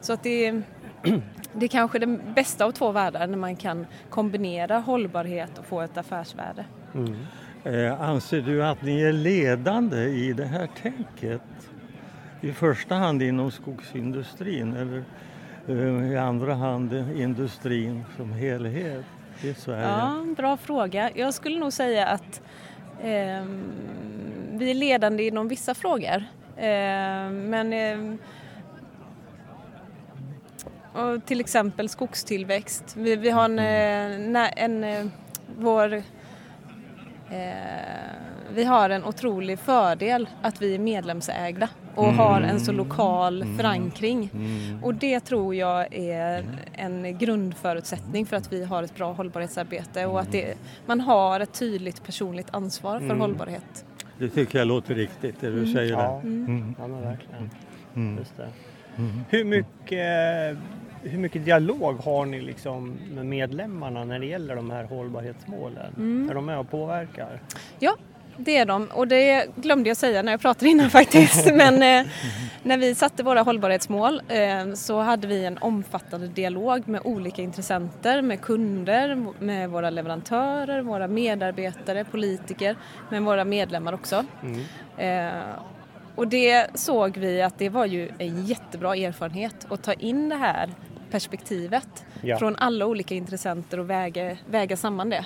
Så 0.01 0.13
att 0.13 0.23
det, 0.23 0.51
det 1.53 1.67
är 1.67 1.69
kanske 1.69 1.99
det 1.99 2.19
bästa 2.35 2.65
av 2.65 2.71
två 2.71 2.93
världar 2.93 3.27
när 3.27 3.39
man 3.39 3.57
kan 3.57 3.87
kombinera 4.11 4.79
hållbarhet 4.79 5.59
och 5.59 5.67
få 5.67 5.81
ett 5.81 5.97
affärsvärde. 5.97 6.65
Mm. 6.95 7.17
Eh, 7.65 8.01
anser 8.01 8.41
du 8.41 8.65
att 8.65 8.83
ni 8.83 9.03
är 9.03 9.13
ledande 9.13 10.03
i 10.03 10.33
det 10.33 10.45
här 10.45 10.69
tänket? 10.83 11.43
I 12.41 12.53
första 12.53 12.95
hand 12.95 13.23
inom 13.23 13.51
skogsindustrin 13.51 14.77
eller 14.77 15.05
eh, 15.69 16.13
i 16.13 16.17
andra 16.17 16.55
hand 16.55 16.93
industrin 17.17 18.05
som 18.17 18.33
helhet 18.33 19.05
i 19.43 19.55
Sverige? 19.55 19.89
Ja, 19.89 20.25
bra 20.37 20.57
fråga. 20.57 21.11
Jag 21.15 21.35
skulle 21.35 21.59
nog 21.59 21.73
säga 21.73 22.07
att 22.07 22.43
eh, 23.01 23.45
vi 24.53 24.71
är 24.71 24.75
ledande 24.75 25.27
inom 25.27 25.49
vissa 25.49 25.75
frågor. 25.75 26.25
Eh, 26.57 27.31
men 27.31 27.73
eh, 27.73 28.19
och 30.93 31.25
till 31.25 31.41
exempel 31.41 31.89
skogstillväxt. 31.89 32.97
Vi, 32.97 33.17
vi 33.17 33.31
har 33.31 33.45
en, 33.45 33.59
eh, 33.59 34.53
en, 34.57 34.85
en 34.85 35.13
vår 35.59 35.95
eh, 35.95 36.03
vi 38.55 38.65
har 38.65 38.91
en 38.91 39.05
otrolig 39.05 39.59
fördel 39.59 40.29
att 40.43 40.63
vi 40.63 40.75
är 40.75 40.79
medlemsägda 40.79 41.69
och 41.97 42.13
har 42.13 42.41
en 42.41 42.61
så 42.61 42.73
lokal 42.73 43.45
förankring. 43.57 44.31
Mm. 44.35 44.85
Och 44.85 44.95
det 44.95 45.21
tror 45.21 45.55
jag 45.55 45.95
är 45.95 46.45
en 46.73 47.19
grundförutsättning 47.19 48.27
för 48.27 48.37
att 48.37 48.53
vi 48.53 48.65
har 48.65 48.83
ett 48.83 48.95
bra 48.97 49.13
hållbarhetsarbete 49.13 50.07
och 50.07 50.21
att 50.21 50.33
det, 50.33 50.55
man 50.87 51.01
har 51.01 51.41
ett 51.41 51.53
tydligt 51.59 52.05
personligt 52.05 52.49
ansvar 52.51 53.01
för 53.01 53.15
hållbarhet. 53.15 53.85
Det 54.19 54.29
tycker 54.29 54.59
jag 54.59 54.69
låter 54.69 54.95
riktigt 54.95 55.41
det 55.41 55.51
du 55.51 55.73
säger 55.73 55.93
Ja. 55.93 55.99
där. 55.99 56.21
Mm. 56.21 56.75
ja, 56.79 56.87
men 56.87 57.03
verkligen. 57.03 57.51
Mm. 57.97 58.19
Just 58.19 58.37
det. 58.37 58.49
Hur, 59.29 59.45
mycket, 59.45 60.59
hur 61.03 61.19
mycket 61.19 61.45
dialog 61.45 61.97
har 61.97 62.27
ni 62.27 62.41
liksom 62.41 62.97
med 63.11 63.27
medlemmarna 63.27 64.05
när 64.05 64.19
det 64.19 64.27
gäller 64.27 64.57
de 64.57 64.71
här 64.71 64.85
hållbarhetsmålen? 64.85 65.95
Mm. 65.97 66.31
Är 66.31 66.35
de 66.35 66.45
med 66.47 66.59
och 66.59 66.71
påverkar? 66.71 67.43
Ja, 67.79 67.97
det 68.39 68.57
är 68.57 68.67
de 68.67 68.87
och 68.87 69.09
det 69.09 69.47
glömde 69.57 69.91
jag 69.91 69.97
säga 69.97 70.23
när 70.23 70.33
jag 70.33 70.41
pratade 70.41 70.71
innan 70.71 70.91
faktiskt. 70.91 71.47
Men 71.55 71.83
eh, 71.83 72.13
när 72.63 72.79
vi 72.79 72.95
satte 72.95 73.23
våra 73.23 73.43
hållbarhetsmål 73.43 74.23
eh, 74.29 74.73
så 74.75 75.01
hade 75.01 75.27
vi 75.27 75.45
en 75.45 75.59
omfattande 75.59 76.29
dialog 76.29 76.89
med 76.89 77.01
olika 77.05 77.43
intressenter, 77.43 78.23
med 78.23 78.41
kunder, 78.41 79.27
med 79.39 79.71
våra 79.71 79.91
leverantörer, 79.91 80.83
våra 80.83 81.09
medarbetare, 81.09 82.05
politiker, 82.05 82.77
med 83.11 83.23
våra 83.23 83.45
medlemmar 83.45 83.93
också. 83.93 84.25
Mm. 84.43 84.61
Eh, 84.97 85.43
och 86.15 86.29
det 86.29 86.67
såg 86.75 87.17
vi 87.17 87.43
att 87.43 87.59
det 87.59 87.69
var 87.69 87.87
ju 87.87 88.11
en 88.19 88.47
jättebra 88.47 88.97
erfarenhet 88.97 89.67
att 89.71 89.83
ta 89.83 89.93
in 89.93 90.29
det 90.29 90.37
här 90.37 90.71
perspektivet 91.11 92.05
Ja. 92.23 92.39
från 92.39 92.57
alla 92.57 92.87
olika 92.87 93.15
intressenter 93.15 93.81
och 93.81 93.91
väga, 93.91 94.37
väga 94.51 94.77
samman 94.77 95.11
det. 95.11 95.25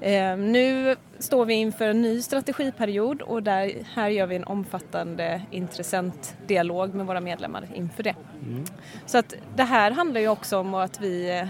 Eh, 0.00 0.36
nu 0.36 0.96
står 1.18 1.46
vi 1.46 1.54
inför 1.54 1.88
en 1.88 2.02
ny 2.02 2.22
strategiperiod 2.22 3.22
och 3.22 3.42
där, 3.42 3.72
här 3.94 4.08
gör 4.08 4.26
vi 4.26 4.36
en 4.36 4.44
omfattande 4.44 5.42
intressentdialog 5.50 6.94
med 6.94 7.06
våra 7.06 7.20
medlemmar 7.20 7.68
inför 7.74 8.02
det. 8.02 8.14
Så 9.06 9.18
att 9.18 9.34
det 9.56 9.64
här 9.64 9.90
handlar 9.90 10.20
ju 10.20 10.28
också 10.28 10.58
om 10.58 10.74
att 10.74 11.00
vi 11.00 11.38
eh, 11.38 11.48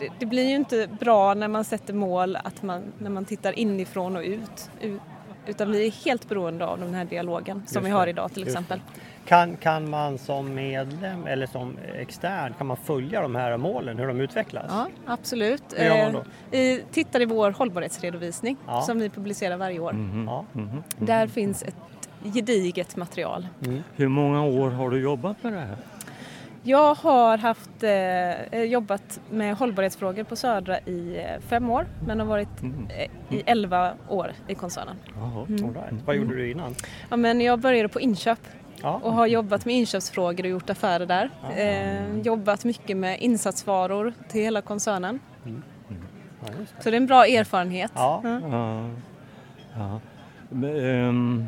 det, 0.00 0.08
det 0.18 0.26
blir 0.26 0.48
ju 0.48 0.54
inte 0.54 0.88
bra 1.00 1.34
när 1.34 1.48
man 1.48 1.64
sätter 1.64 1.94
mål 1.94 2.36
att 2.36 2.62
man, 2.62 2.82
när 2.98 3.10
man 3.10 3.24
tittar 3.24 3.58
inifrån 3.58 4.16
och 4.16 4.22
ut. 4.22 4.70
ut 4.80 5.00
utan 5.48 5.72
vi 5.72 5.86
är 5.86 5.90
helt 5.90 6.28
beroende 6.28 6.66
av 6.66 6.80
den 6.80 6.94
här 6.94 7.04
dialogen 7.04 7.62
som 7.66 7.84
vi 7.84 7.90
har 7.90 8.06
idag 8.06 8.32
till 8.32 8.42
exempel. 8.42 8.80
Kan, 9.28 9.56
kan 9.56 9.90
man 9.90 10.18
som 10.18 10.54
medlem 10.54 11.26
eller 11.26 11.46
som 11.46 11.76
extern 11.96 12.54
kan 12.58 12.66
man 12.66 12.76
följa 12.76 13.22
de 13.22 13.34
här 13.34 13.56
målen, 13.56 13.98
hur 13.98 14.06
de 14.06 14.20
utvecklas? 14.20 14.64
Ja, 14.68 14.86
absolut. 15.06 15.62
Hur 15.76 15.84
gör 15.84 16.04
man 16.04 16.12
då? 16.12 16.22
Eh, 16.56 16.60
i, 16.60 16.84
tittar 16.92 17.20
i 17.20 17.24
vår 17.24 17.50
hållbarhetsredovisning 17.50 18.56
Ja. 18.66 18.80
som 18.82 18.98
vi 18.98 19.10
publicerar 19.10 19.56
varje 19.56 19.78
år. 19.78 19.96
Ja. 20.26 20.44
Mhm. 20.52 20.82
Där 20.98 21.26
finns 21.26 21.62
ett 21.62 21.74
gediget 22.34 22.96
material. 22.96 23.48
Hur 23.96 24.08
många 24.08 24.44
år 24.44 24.70
har 24.70 24.90
du 24.90 25.00
jobbat 25.00 25.42
med 25.42 25.52
det 25.52 25.58
här? 25.60 25.76
Jag 26.62 26.94
har 26.94 27.38
haft, 27.38 27.82
eh, 28.52 28.62
jobbat 28.62 29.20
med 29.30 29.56
hållbarhetsfrågor 29.56 30.24
på 30.24 30.36
Södra 30.36 30.78
i 30.78 31.16
eh, 31.18 31.40
fem 31.48 31.70
år 31.70 31.86
men 32.06 32.20
har 32.20 32.26
varit 32.26 32.48
eh, 32.98 33.36
i 33.36 33.42
elva 33.46 33.92
år 34.08 34.32
i 34.48 34.54
koncernen. 34.54 34.96
Jaha. 35.20 35.46
Mm. 35.48 35.64
All 35.64 35.74
right. 35.74 36.02
Vad 36.06 36.16
gjorde 36.16 36.36
du 36.36 36.50
innan? 36.50 36.74
Ja, 37.10 37.16
men 37.16 37.40
jag 37.40 37.58
började 37.58 37.88
på 37.88 38.00
inköp 38.00 38.38
Ja. 38.82 39.00
och 39.04 39.12
har 39.12 39.26
jobbat 39.26 39.64
med 39.64 39.74
inköpsfrågor 39.74 40.44
och 40.44 40.50
gjort 40.50 40.70
affärer 40.70 41.06
där. 41.06 41.30
Eh, 41.56 42.20
jobbat 42.20 42.64
mycket 42.64 42.96
med 42.96 43.20
insatsvaror 43.20 44.12
till 44.28 44.40
hela 44.40 44.60
koncernen. 44.62 45.20
Ja, 45.44 46.52
just 46.60 46.76
det. 46.76 46.82
Så 46.82 46.90
det 46.90 46.96
är 46.96 47.00
en 47.00 47.06
bra 47.06 47.26
erfarenhet. 47.26 47.92
Ja. 47.94 48.20
Ja. 49.74 50.00
Men, 50.48 50.84
ehm, 50.84 51.46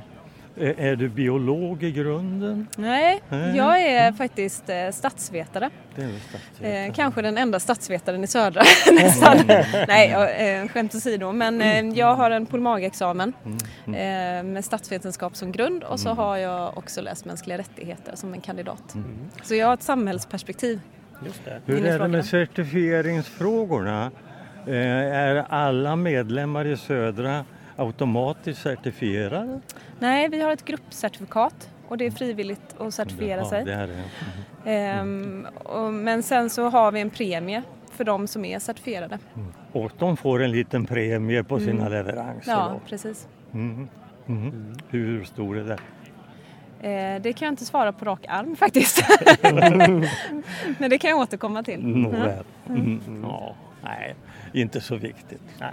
är 0.56 0.74
är 0.80 0.96
du 0.96 1.08
biolog 1.08 1.82
i 1.82 1.92
grunden? 1.92 2.66
Nej, 2.76 3.22
jag 3.56 3.82
är 3.82 4.12
faktiskt 4.12 4.68
eh, 4.70 4.90
statsvetare. 4.92 5.70
Det 5.96 6.02
är 6.02 6.06
väl 6.06 6.20
statsvetare. 6.20 6.86
Eh, 6.86 6.92
kanske 6.92 7.22
den 7.22 7.38
enda 7.38 7.60
statsvetaren 7.60 8.24
i 8.24 8.26
södra 8.26 8.62
nästan. 8.92 9.36
Nej, 9.88 10.10
jag, 10.10 10.60
eh, 10.62 10.68
skämt 10.68 10.94
åsido. 10.94 11.32
Men 11.32 11.60
eh, 11.62 11.98
jag 11.98 12.14
har 12.14 12.30
en 12.30 12.46
polmagexamen 12.46 13.32
eh, 13.86 13.92
med 14.44 14.64
statsvetenskap 14.64 15.36
som 15.36 15.52
grund 15.52 15.84
och 15.84 16.00
så 16.00 16.08
har 16.08 16.36
jag 16.36 16.78
också 16.78 17.00
läst 17.00 17.24
mänskliga 17.24 17.58
rättigheter 17.58 18.16
som 18.16 18.34
en 18.34 18.40
kandidat. 18.40 18.94
Så 19.42 19.54
jag 19.54 19.66
har 19.66 19.74
ett 19.74 19.82
samhällsperspektiv. 19.82 20.80
Just 21.26 21.44
det. 21.44 21.60
Hur 21.66 21.86
är 21.86 21.98
det 21.98 22.08
med 22.08 22.24
certifieringsfrågorna? 22.26 24.10
Eh, 24.66 24.74
Är 24.76 25.44
alla 25.48 25.96
medlemmar 25.96 26.66
i 26.66 26.76
Södra 26.76 27.44
automatiskt 27.80 28.62
certifierade? 28.62 29.60
Nej, 29.98 30.28
vi 30.28 30.40
har 30.42 30.52
ett 30.52 30.64
gruppcertifikat 30.64 31.70
och 31.88 31.98
det 31.98 32.06
är 32.06 32.10
frivilligt 32.10 32.80
att 32.80 32.94
certifiera 32.94 33.40
Ja, 33.40 33.48
sig. 33.50 33.64
det 33.64 33.74
är 33.74 33.86
det. 33.86 34.02
Ehm, 34.70 35.46
och, 35.64 35.92
men 35.92 36.22
sen 36.22 36.50
så 36.50 36.68
har 36.68 36.92
vi 36.92 37.00
en 37.00 37.10
premie 37.10 37.62
för 37.92 38.04
de 38.04 38.26
som 38.26 38.44
är 38.44 38.58
certifierade. 38.58 39.18
Och 39.72 39.92
de 39.98 40.16
får 40.16 40.42
en 40.42 40.50
liten 40.50 40.86
premie 40.86 41.44
på 41.44 41.58
sina 41.60 41.88
leveranser. 41.88 42.52
Ja, 42.52 42.68
då. 42.72 42.80
precis. 42.88 43.28
Mm. 43.52 43.88
Mm. 44.28 44.74
Hur 44.88 45.24
stor 45.24 45.58
är 45.58 45.64
det? 45.64 45.78
Eh, 46.88 47.22
det 47.22 47.32
kan 47.32 47.46
jag 47.46 47.52
inte 47.52 47.64
svara 47.64 47.92
på 47.92 48.04
rak 48.04 48.24
arm 48.28 48.56
faktiskt. 48.56 49.02
Men 50.78 50.90
det 50.90 50.98
kan 50.98 51.10
jag 51.10 51.18
återkomma 51.18 51.62
till. 51.62 51.86
Nåväl. 51.86 52.44
Mm. 52.68 53.00
Ja, 53.22 53.54
nej, 53.82 54.14
inte 54.52 54.80
så 54.80 54.96
viktigt. 54.96 55.42
Nej. 55.60 55.72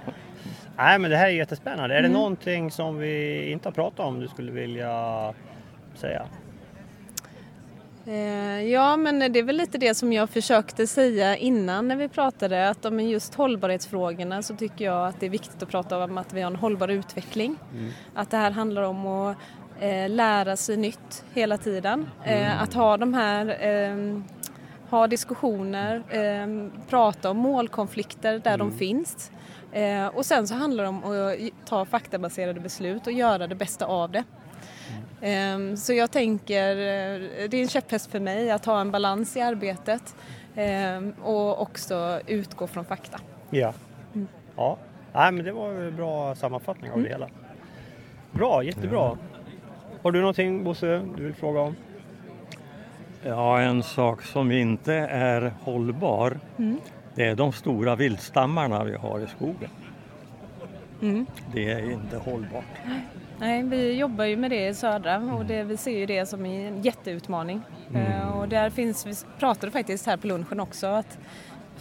Nej, 0.77 1.00
men 1.00 1.12
det 1.12 1.17
här 1.17 1.25
är 1.25 1.31
jättespännande. 1.31 1.96
Mm. 1.96 2.05
Är 2.05 2.10
det 2.10 2.13
någonting 2.13 2.72
som 2.72 2.98
vi 2.98 3.46
inte 3.51 3.67
har 3.67 3.74
pratat 3.74 4.00
om 4.00 4.19
du 4.19 4.27
skulle 4.27 4.51
vilja 4.51 5.34
säga? 5.96 6.25
Eh, 8.05 8.62
Ja, 8.62 8.98
men 8.98 9.19
det 9.19 9.39
är 9.39 9.43
väl 9.43 9.57
lite 9.57 9.77
det 9.77 9.96
som 9.96 10.13
jag 10.13 10.29
försökte 10.29 10.88
säga 10.88 11.38
innan 11.38 11.88
när 11.88 11.96
vi 11.96 12.10
pratade 12.10 12.69
att 12.69 12.86
om 12.86 13.00
just 13.00 13.36
hållbarhetsfrågorna 13.36 14.41
så 14.41 14.55
tycker 14.55 14.86
jag 14.86 15.07
att 15.07 15.19
det 15.19 15.25
är 15.25 15.29
viktigt 15.29 15.63
att 15.63 15.69
prata 15.69 16.03
om 16.03 16.17
att 16.17 16.34
vi 16.34 16.41
har 16.41 16.51
en 16.51 16.55
hållbar 16.55 16.88
utveckling. 16.88 17.55
Att 18.15 18.31
det 18.31 18.38
här 18.38 18.51
handlar 18.51 18.81
om 18.81 19.07
att 19.07 19.38
eh, 19.79 20.10
lära 20.10 20.55
sig 20.55 20.77
nytt 20.77 21.24
hela 21.34 21.57
tiden. 21.57 22.10
Eh, 22.24 22.62
att 22.62 22.74
ha 22.74 22.98
de 22.98 23.13
här 23.13 23.57
eh, 23.67 24.22
ha 24.89 25.07
diskussioner, 25.07 26.03
eh, 26.10 26.69
prata 26.89 27.29
om 27.29 27.38
målkonflikter 27.38 28.39
där 28.39 28.57
de 28.57 28.72
finns. 28.72 29.31
Eh, 29.71 30.07
och 30.07 30.25
sen 30.25 30.47
så 30.47 30.55
handlar 30.55 30.83
det 30.83 30.89
om 30.89 31.03
att 31.03 31.67
ta 31.69 31.86
faktabaserade 31.86 32.59
beslut 32.59 33.07
och 33.07 33.13
göra 33.13 33.47
det 33.47 33.55
bästa 33.55 33.86
av 33.86 34.12
det. 34.12 34.24
Ehm, 35.21 35.77
Så 35.77 35.93
jag 35.93 36.12
tänker, 36.12 36.69
eh, 36.71 37.50
det 37.50 37.57
är 37.57 37.62
en 37.62 37.67
käpphäst 37.67 38.12
för 38.12 38.19
mig 38.19 38.51
att 38.51 38.65
ha 38.65 38.81
en 38.81 38.91
balans 38.91 39.38
i 39.38 39.41
arbetet 39.41 40.15
ehm, 40.55 41.13
och 41.24 41.62
också 41.62 42.19
utgå 42.27 42.67
från 42.67 42.86
fakta. 42.86 43.19
Ja. 43.50 43.74
Ja. 44.55 44.77
Nej, 45.13 45.31
men 45.31 45.45
det 45.45 45.51
var 45.51 45.69
en 45.74 45.95
bra 45.95 46.36
sammanfattning 46.36 46.91
av 46.91 47.03
det 47.03 47.09
hela. 47.09 47.29
Bra, 48.31 48.63
jättebra. 48.63 49.17
Har 50.01 50.12
du 50.12 50.19
någonting 50.19 50.63
Bosse 50.63 51.01
du 51.17 51.24
vill 51.24 51.33
fråga 51.33 51.59
om? 51.59 51.75
Ja, 53.24 53.59
en 53.62 53.83
sak 53.83 54.21
som 54.21 54.51
inte 54.51 54.93
är 54.93 55.53
hållbar 55.63 56.39
Det 57.17 57.25
är 57.25 57.36
de 57.36 57.51
stora 57.51 57.95
viltstammarna 57.95 58.83
vi 58.83 58.95
har 58.95 59.19
i 59.19 59.27
skogen. 59.27 59.69
Mm. 61.01 61.25
Det 61.53 61.71
är 61.71 61.91
inte 61.91 62.17
hållbart. 62.17 62.63
Nej, 63.39 63.63
vi 63.63 63.93
jobbar 63.93 64.25
ju 64.25 64.38
med 64.38 64.51
det 64.51 64.67
i 64.67 64.74
södra 64.74 65.17
och 65.17 65.45
det, 65.45 65.63
vi 65.63 65.77
ser 65.77 65.97
ju 65.97 66.05
det 66.05 66.25
som 66.25 66.45
en 66.45 66.81
jätteutmaning. 66.81 67.62
Eh, 67.93 68.38
och 68.38 68.50
där 68.50 68.69
finns, 68.69 69.05
vi 69.05 69.13
pratade 69.39 69.71
faktiskt 69.71 70.05
här 70.05 70.17
på 70.17 70.27
lunchen 70.27 70.59
också, 70.59 70.88
att 70.88 71.17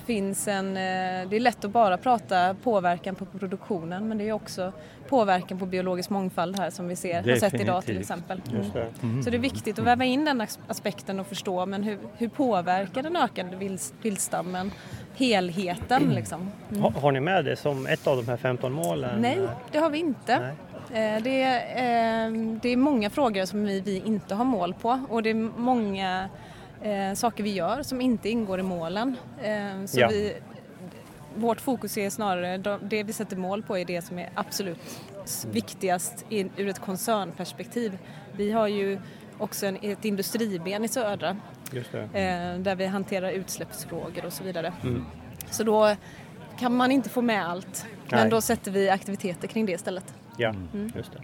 finns 0.07 0.49
en, 0.49 0.69
eh, 0.69 1.29
det 1.29 1.37
är 1.37 1.41
lätt 1.41 1.65
att 1.65 1.71
bara 1.71 1.99
prata 1.99 2.57
påverkan 2.63 3.15
på 3.15 3.25
produktionen 3.27 4.09
men 4.09 4.19
det 4.19 4.29
är 4.29 4.33
också 4.33 4.73
påverkan 5.09 5.59
på 5.59 5.67
biologisk 5.67 6.11
mångfald 6.11 6.59
här 6.59 6.71
som 6.71 6.89
vi 6.89 6.97
ser, 6.97 7.23
har 7.23 7.37
sett 7.37 7.61
idag 7.61 7.85
till 7.85 7.99
exempel. 7.99 8.41
Det. 8.73 8.87
Mm. 9.03 9.23
Så 9.23 9.31
det 9.31 9.37
är 9.37 9.41
viktigt 9.41 9.79
att 9.79 9.85
väva 9.85 10.05
in 10.05 10.25
den 10.25 10.41
as- 10.41 10.59
aspekten 10.67 11.21
och 11.21 11.27
förstå 11.27 11.67
men 11.67 11.83
hur, 11.83 11.99
hur 12.17 12.29
påverkar 12.29 13.03
den 13.03 13.17
ökande 13.17 13.79
viltstammen 14.03 14.71
helheten 15.17 16.15
liksom? 16.15 16.51
Mm. 16.71 16.83
Har, 16.83 16.91
har 16.91 17.13
ni 17.13 17.21
med 17.21 17.45
det 17.45 17.57
som 17.57 17.87
ett 17.87 18.07
av 18.07 18.17
de 18.17 18.29
här 18.29 18.37
15 18.37 18.73
målen? 18.73 19.21
Nej, 19.21 19.39
det 19.73 19.79
har 19.79 19.91
vi 19.91 19.99
inte. 19.99 20.39
Nej. 20.39 21.17
Eh, 21.17 21.23
Det 21.23 21.43
är, 21.43 22.27
eh, 22.27 22.33
det 22.63 22.69
är 22.69 22.77
många 22.77 23.11
frågor 23.11 23.45
som 23.45 23.65
vi, 23.65 23.81
vi 23.81 24.03
inte 24.07 24.35
har 24.35 24.45
mål 24.45 24.75
på 24.75 25.01
och 25.09 25.23
det 25.23 25.31
är 25.31 25.35
många 25.61 26.29
eh, 26.83 27.13
saker 27.15 27.45
vi 27.45 27.53
gör 27.55 27.83
som 27.83 28.01
inte 28.01 28.29
ingår 28.29 28.61
i 28.61 28.63
målen. 28.63 29.17
Eh, 29.43 29.85
så 29.87 30.01
Ja. 30.01 30.09
vi, 30.09 30.35
vårt 31.35 31.61
fokus 31.61 31.99
är 31.99 32.11
snarare, 32.11 32.59
de- 32.59 32.81
det 32.83 33.03
vi 33.03 33.13
sätter 33.13 33.37
mål 33.37 33.63
på 33.63 33.79
är 33.79 33.85
det 33.85 34.03
som 34.03 34.19
är 34.19 34.29
absolut 34.35 34.79
s- 35.25 35.47
viktigast 35.51 36.25
i, 36.29 36.41
ur 36.57 36.69
ett 36.69 36.79
koncernperspektiv. 36.81 37.99
Vi 38.37 38.53
har 38.53 38.67
ju 38.67 38.99
också 39.39 39.67
en, 39.67 39.79
ett 39.83 40.05
industriben 40.05 40.85
i 40.85 40.89
södra 40.89 41.37
där 42.59 42.75
vi 42.77 42.87
hanterar 42.87 43.31
utsläppsfrågor 43.31 44.25
och 44.27 44.33
så 44.33 44.45
vidare. 44.45 44.73
Mm. 44.83 45.05
Så 45.51 45.65
då 45.65 45.97
kan 46.59 46.77
man 46.77 46.91
inte 46.93 47.09
få 47.09 47.23
med 47.23 47.47
allt 47.49 47.87
Nej. 47.89 48.21
men 48.21 48.31
då 48.31 48.41
sätter 48.41 48.71
vi 48.71 48.91
aktiviteter 48.91 49.49
kring 49.49 49.67
det 49.67 49.73
istället. 49.73 50.15
Ja, 50.39 50.49
Mm. 50.49 50.93
just 50.97 51.13
det. 51.13 51.19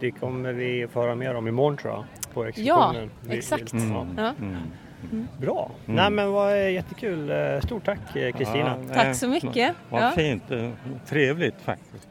Det 0.00 0.10
kommer 0.10 0.52
vi 0.52 0.88
få 0.92 1.00
höra 1.02 1.14
mer 1.14 1.34
om 1.34 1.48
imorgon 1.48 1.76
tror 1.76 1.92
jag. 1.92 2.04
På 2.34 2.44
expositionen. 2.44 3.10
Vi- 3.20 3.38
exakt. 3.38 3.74
vi- 3.74 3.88
Ja. 3.90 4.06
Ja. 4.16 4.32
Mm. 4.38 5.28
Bra. 5.40 5.70
Nej 5.86 6.10
men 6.10 6.32
vad 6.32 6.72
jättekul. 6.72 7.30
Eh, 7.30 7.60
Stort 7.60 7.84
tack 7.84 8.16
eh, 8.16 8.32
Kristina. 8.36 8.78
Ja, 8.88 8.94
Tack 8.94 9.16
så 9.16 9.28
mycket. 9.28 9.74
Vad 9.90 10.02
Ja. 10.02 10.10
fint. 10.10 10.50
eh, 10.50 10.70
Trevligt 11.06 11.60
faktiskt. 11.60 12.08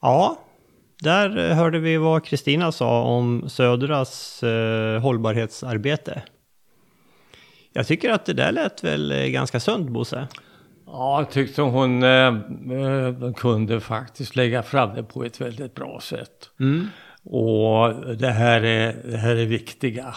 Ja, 0.00 0.36
där 1.00 1.50
eh, 1.50 1.56
hörde 1.56 1.78
vi 1.78 1.96
vad 1.96 2.24
Kristina 2.24 2.72
sa 2.72 3.02
om 3.02 3.48
Södras 3.48 4.42
eh, 4.42 5.00
hållbarhetsarbete. 5.00 6.22
Jag 7.72 7.86
tycker 7.86 8.10
att 8.10 8.26
det 8.26 8.32
där 8.32 8.52
lät 8.52 8.84
väl 8.84 9.12
eh, 9.12 9.26
ganska 9.26 9.60
sunt 9.60 9.90
Bosse? 9.90 10.28
Ja, 10.86 11.20
jag 11.20 11.30
tyckte 11.30 11.62
hon 11.62 12.02
eh, 12.02 12.26
eh, 12.28 13.32
kunde 13.36 13.80
faktiskt 13.80 14.36
lägga 14.36 14.62
fram 14.62 14.94
det 14.94 15.02
på 15.02 15.24
ett 15.24 15.40
väldigt 15.40 15.74
bra 15.74 16.00
sätt. 16.02 16.50
Mm. 16.60 16.86
Och 17.24 18.16
det 18.16 18.30
här 18.30 18.62
är, 18.62 18.96
det 19.04 19.16
här 19.16 19.36
är 19.36 19.46
viktiga, 19.46 20.14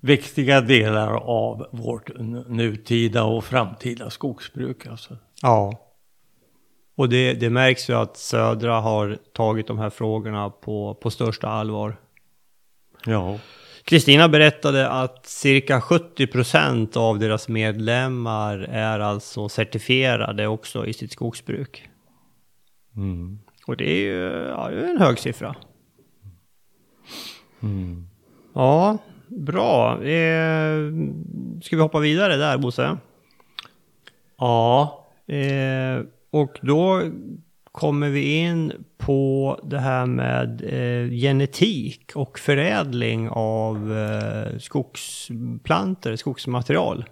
viktiga 0.00 0.60
delar 0.60 1.14
av 1.14 1.66
vårt 1.72 2.10
nutida 2.48 3.24
och 3.24 3.44
framtida 3.44 4.10
skogsbruk. 4.10 4.86
Alltså. 4.86 5.16
Ja. 5.42 5.87
Och 6.98 7.08
det, 7.08 7.34
det 7.34 7.50
märks 7.50 7.90
ju 7.90 7.94
att 7.94 8.16
Södra 8.16 8.80
har 8.80 9.18
tagit 9.32 9.66
de 9.66 9.78
här 9.78 9.90
frågorna 9.90 10.50
på, 10.50 10.94
på 10.94 11.10
största 11.10 11.48
allvar. 11.48 11.96
Ja. 13.06 13.38
Kristina 13.84 14.28
berättade 14.28 14.88
att 14.88 15.26
cirka 15.26 15.80
70% 15.80 16.96
av 16.96 17.18
deras 17.18 17.48
medlemmar 17.48 18.58
är 18.58 19.00
alltså 19.00 19.48
certifierade 19.48 20.46
också 20.46 20.86
i 20.86 20.92
sitt 20.92 21.12
skogsbruk. 21.12 21.88
Mm. 22.96 23.38
Och 23.66 23.76
det 23.76 23.90
är 23.90 24.00
ju 24.00 24.48
ja, 24.48 24.68
det 24.70 24.80
är 24.80 24.90
en 24.90 25.00
hög 25.00 25.18
siffra. 25.18 25.56
Mm. 27.62 28.08
Ja, 28.54 28.98
bra. 29.28 30.02
Eh, 30.04 30.78
ska 31.62 31.76
vi 31.76 31.82
hoppa 31.82 31.98
vidare 31.98 32.36
där 32.36 32.58
Bosse? 32.58 32.96
Ja, 34.38 34.94
Eh, 35.28 36.02
och 36.30 36.58
då 36.62 37.02
kommer 37.72 38.08
vi 38.08 38.38
in 38.38 38.72
på 38.98 39.60
det 39.62 39.78
här 39.78 40.06
med 40.06 40.62
eh, 40.62 41.10
genetik 41.10 42.12
och 42.14 42.38
förädling 42.38 43.28
av 43.30 43.98
eh, 43.98 44.58
skogsplantor, 44.58 46.16
skogsmaterial. 46.16 47.04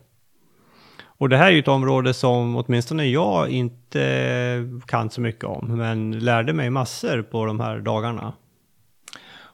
Och 1.18 1.28
det 1.28 1.36
här 1.36 1.46
är 1.46 1.50
ju 1.50 1.58
ett 1.58 1.68
område 1.68 2.14
som 2.14 2.56
åtminstone 2.56 3.04
jag 3.04 3.48
inte 3.48 4.80
kan 4.86 5.10
så 5.10 5.20
mycket 5.20 5.44
om, 5.44 5.78
men 5.78 6.18
lärde 6.18 6.52
mig 6.52 6.70
massor 6.70 7.22
på 7.22 7.46
de 7.46 7.60
här 7.60 7.80
dagarna. 7.80 8.34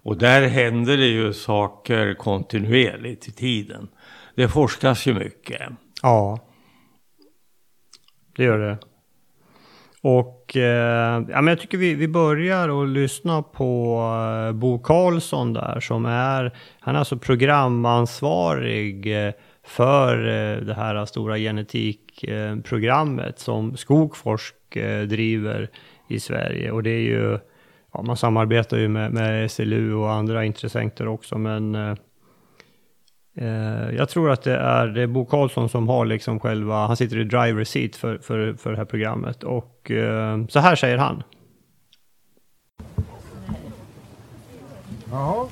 och 0.04 0.18
där 0.18 0.48
händer 0.48 0.96
det 0.96 1.06
ju 1.06 1.32
saker 1.32 2.14
kontinuerligt 2.14 3.28
i 3.28 3.32
tiden. 3.32 3.88
Det 4.34 4.48
forskas 4.48 5.06
ju 5.06 5.14
mycket. 5.14 5.62
Ja. 6.02 6.38
Det 8.36 8.44
gör 8.44 8.58
det. 8.58 8.78
Och 10.04 10.56
eh, 10.56 11.22
ja, 11.28 11.40
men 11.40 11.46
jag 11.46 11.60
tycker 11.60 11.78
vi, 11.78 11.94
vi 11.94 12.08
börjar 12.08 12.82
att 12.82 12.88
lyssna 12.88 13.42
på 13.42 13.98
eh, 14.48 14.52
Bo 14.52 14.78
Karlsson 14.78 15.52
där 15.52 15.80
som 15.80 16.06
är, 16.06 16.56
han 16.80 16.94
är 16.94 16.98
alltså 16.98 17.18
programansvarig 17.18 19.26
eh, 19.26 19.32
för 19.64 20.18
eh, 20.18 20.56
det 20.56 20.74
här 20.74 21.04
stora 21.04 21.38
genetikprogrammet 21.38 23.38
som 23.38 23.76
Skogforsk 23.76 24.76
eh, 24.76 25.02
driver 25.02 25.70
i 26.08 26.20
Sverige. 26.20 26.70
Och 26.70 26.82
det 26.82 26.90
är 26.90 27.02
ju, 27.02 27.38
ja, 27.92 28.02
man 28.02 28.16
samarbetar 28.16 28.76
ju 28.76 28.88
med, 28.88 29.12
med 29.12 29.50
SLU 29.50 29.94
och 29.94 30.12
andra 30.12 30.44
intressenter 30.44 31.08
också 31.08 31.38
men 31.38 31.74
Eh, 31.74 31.94
Eh, 33.34 33.94
jag 33.96 34.08
tror 34.08 34.30
att 34.30 34.42
det 34.42 34.56
är, 34.56 34.86
det 34.86 35.02
är 35.02 35.06
Bo 35.06 35.24
Karlsson 35.24 35.68
som 35.68 35.88
har 35.88 36.04
liksom 36.06 36.40
själva, 36.40 36.86
han 36.86 36.96
sitter 36.96 37.18
i 37.18 37.24
driver 37.24 37.64
seat 37.64 37.96
för, 37.96 38.18
för, 38.18 38.54
för 38.54 38.70
det 38.70 38.76
här 38.76 38.84
programmet 38.84 39.42
och 39.42 39.90
eh, 39.90 40.46
så 40.46 40.60
här 40.60 40.76
säger 40.76 40.98
han. 40.98 41.22
Ja, 45.10 45.48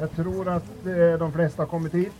jag 0.00 0.12
tror 0.12 0.48
att 0.48 0.86
eh, 0.86 1.18
de 1.18 1.32
flesta 1.32 1.62
har 1.62 1.66
kommit 1.66 1.94
hit. 1.94 2.12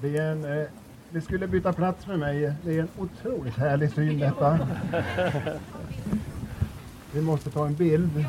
Det, 0.00 0.16
är 0.16 0.32
en, 0.32 0.66
vi 1.10 1.20
skulle 1.20 1.46
byta 1.46 1.72
plats 1.72 2.06
med 2.06 2.18
mig. 2.18 2.52
Det 2.64 2.76
är 2.76 2.80
en 2.80 2.88
otroligt 2.98 3.56
härlig 3.56 3.92
syn 3.92 4.18
detta. 4.18 4.58
Vi 7.12 7.20
måste 7.20 7.50
ta 7.50 7.66
en 7.66 7.74
bild. 7.74 8.24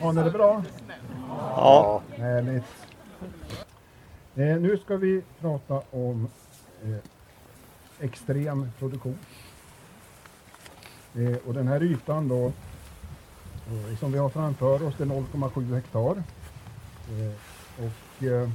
Har 0.00 0.12
ni 0.12 0.22
det 0.22 0.30
bra? 0.30 0.62
Ja. 1.28 2.02
Härligt. 2.16 2.64
Eh, 4.34 4.56
nu 4.56 4.78
ska 4.84 4.96
vi 4.96 5.22
prata 5.40 5.82
om 5.90 6.28
eh, 6.84 6.96
extrem 8.00 8.70
produktion. 8.78 9.18
Eh, 11.14 11.36
och 11.46 11.54
den 11.54 11.68
här 11.68 11.82
ytan 11.82 12.28
då 12.28 12.46
eh, 12.46 13.98
som 13.98 14.12
vi 14.12 14.18
har 14.18 14.28
framför 14.28 14.82
oss 14.82 14.94
det 14.98 15.04
är 15.04 15.08
0,7 15.08 15.74
hektar. 15.74 16.22
Eh, 17.10 17.34
och 17.84 18.24
eh, 18.24 18.50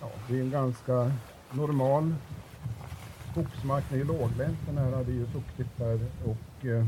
ja, 0.00 0.10
det 0.28 0.38
är 0.38 0.40
en 0.40 0.50
ganska 0.50 1.12
normal 1.50 2.14
skogsmark. 3.30 3.84
den 3.90 4.00
är 4.00 4.04
låglänt. 4.04 4.58
Den 4.66 4.78
här 4.78 4.92
är 4.92 5.04
ju 5.04 5.26
fuktigt 5.26 5.78
där 5.78 6.00
och 6.24 6.66
eh, 6.66 6.86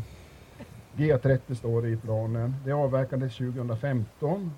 G30 0.96 1.54
står 1.54 1.82
det 1.82 1.88
i 1.88 1.96
planen. 1.96 2.54
Det 2.64 2.72
avverkades 2.72 3.36
2015 3.36 4.50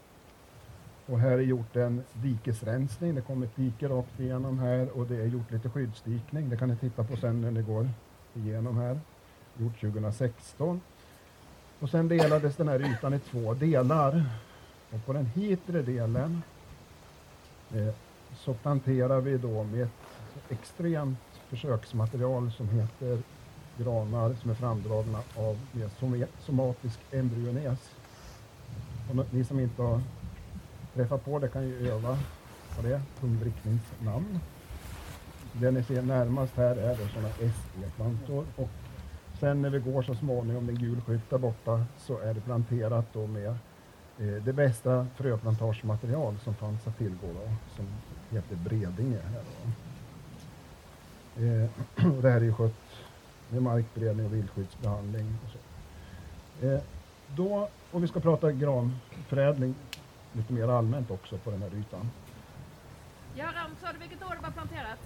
och 1.07 1.19
här 1.19 1.31
är 1.31 1.39
gjort 1.39 1.77
en 1.77 2.03
dikesrensning. 2.13 3.15
Det 3.15 3.21
kom 3.21 3.43
ett 3.43 3.57
dike 3.57 3.89
rakt 3.89 4.21
igenom 4.21 4.59
här 4.59 4.99
och 4.99 5.07
det 5.07 5.17
är 5.17 5.27
gjort 5.27 5.51
lite 5.51 5.71
skyddsdikning. 5.71 6.51
Det 6.51 6.57
kan 6.57 6.69
ni 6.69 6.77
titta 6.77 7.05
på 7.05 7.17
sen 7.17 7.41
när 7.41 7.51
ni 7.51 7.63
går 7.63 7.89
igenom 8.35 8.77
här. 8.77 9.01
Gjort 9.59 9.81
2016. 9.81 10.81
Och 11.81 11.91
sen 11.91 12.09
delades 12.09 12.57
den 12.57 12.69
här 12.69 12.91
ytan 12.91 13.15
i 13.15 13.19
två 13.19 13.55
delar. 13.55 14.25
Och 14.91 15.07
på 15.07 15.13
den 15.13 15.27
hitre 15.27 15.83
delen 15.83 16.43
eh, 17.75 17.95
så 18.37 18.55
planterar 18.55 19.21
vi 19.21 19.39
då 19.39 19.65
med 19.65 19.83
ett 19.83 20.51
extremt 20.51 21.19
försöksmaterial 21.49 22.53
som 22.53 22.69
heter 22.69 23.19
granar 23.79 24.35
som 24.35 24.51
är 24.51 24.55
framdragna 24.55 25.19
av 25.37 25.59
somatisk 26.47 26.99
embryones. 27.11 27.91
Och 29.11 29.27
ni 29.35 29.45
som 29.45 29.61
inte 29.61 29.83
har 29.83 30.01
Träffa 30.97 31.19
på 31.19 31.39
det 31.39 31.49
kan 31.49 31.69
ju 31.69 31.91
öva 31.91 32.19
på 32.77 32.83
det, 32.83 33.01
tungvrickningsnamn. 33.21 34.41
Det 35.53 35.71
ni 35.71 35.83
ser 35.83 36.03
närmast 36.03 36.57
här 36.57 36.77
är 36.77 36.97
då 36.97 37.09
sådana 37.09 37.29
SE-plantor 37.29 38.45
och 38.57 38.69
sen 39.41 39.63
när 39.63 39.71
vi 39.71 39.79
går 39.79 40.03
så 40.03 40.15
småningom, 40.15 40.67
den 40.67 40.77
gul 40.77 41.01
skylt 41.01 41.31
där 41.31 41.39
borta, 41.39 41.85
så 41.99 42.19
är 42.19 42.35
det 42.35 42.41
planterat 42.41 43.07
då 43.13 43.27
med 43.27 43.49
eh, 44.19 44.43
det 44.45 44.53
bästa 44.53 45.07
fröplantagematerial 45.17 46.37
som 46.45 46.55
fanns 46.55 46.87
att 46.87 46.99
tillgå 46.99 47.27
då, 47.27 47.51
som 47.77 47.87
heter 48.31 48.57
Bredinge. 48.57 49.19
Här 49.19 49.43
då. 49.45 49.73
Eh, 51.45 51.69
och 52.17 52.23
det 52.23 52.31
här 52.31 52.41
är 52.41 52.45
ju 52.45 52.55
skött 52.55 52.85
med 53.49 53.63
markberedning 53.63 54.27
och 54.27 54.35
viltskyddsbehandling. 54.35 55.39
Och 55.45 55.51
så. 55.51 55.59
Eh, 56.67 56.81
då, 57.37 57.69
om 57.91 58.03
vi 58.03 58.09
ska 58.09 58.21
prata 58.21 58.53
granförädling 58.53 59.75
lite 60.37 60.53
mer 60.53 60.69
allmänt 60.69 61.11
också 61.11 61.39
på 61.39 61.51
den 61.51 61.63
här 61.63 61.71
ytan. 61.75 62.11
Göran, 63.35 63.71
sa 63.83 63.93
du 63.93 63.99
vilket 63.99 64.23
år 64.23 64.35
det 64.37 64.43
var 64.43 64.51
planterat? 64.51 64.99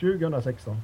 2016. 0.00 0.76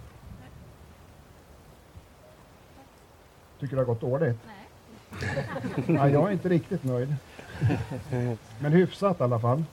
Tycker 3.61 3.77
det 3.77 3.83
har 3.83 3.87
gått 3.87 4.01
dåligt? 4.01 4.39
Nej. 4.47 4.67
Nej, 5.87 6.13
jag 6.13 6.29
är 6.29 6.33
inte 6.33 6.49
riktigt 6.49 6.85
nöjd. 6.85 7.17
Men 8.59 8.73
hyfsat 8.73 9.21
i 9.21 9.23
alla 9.23 9.41
fall. 9.41 9.65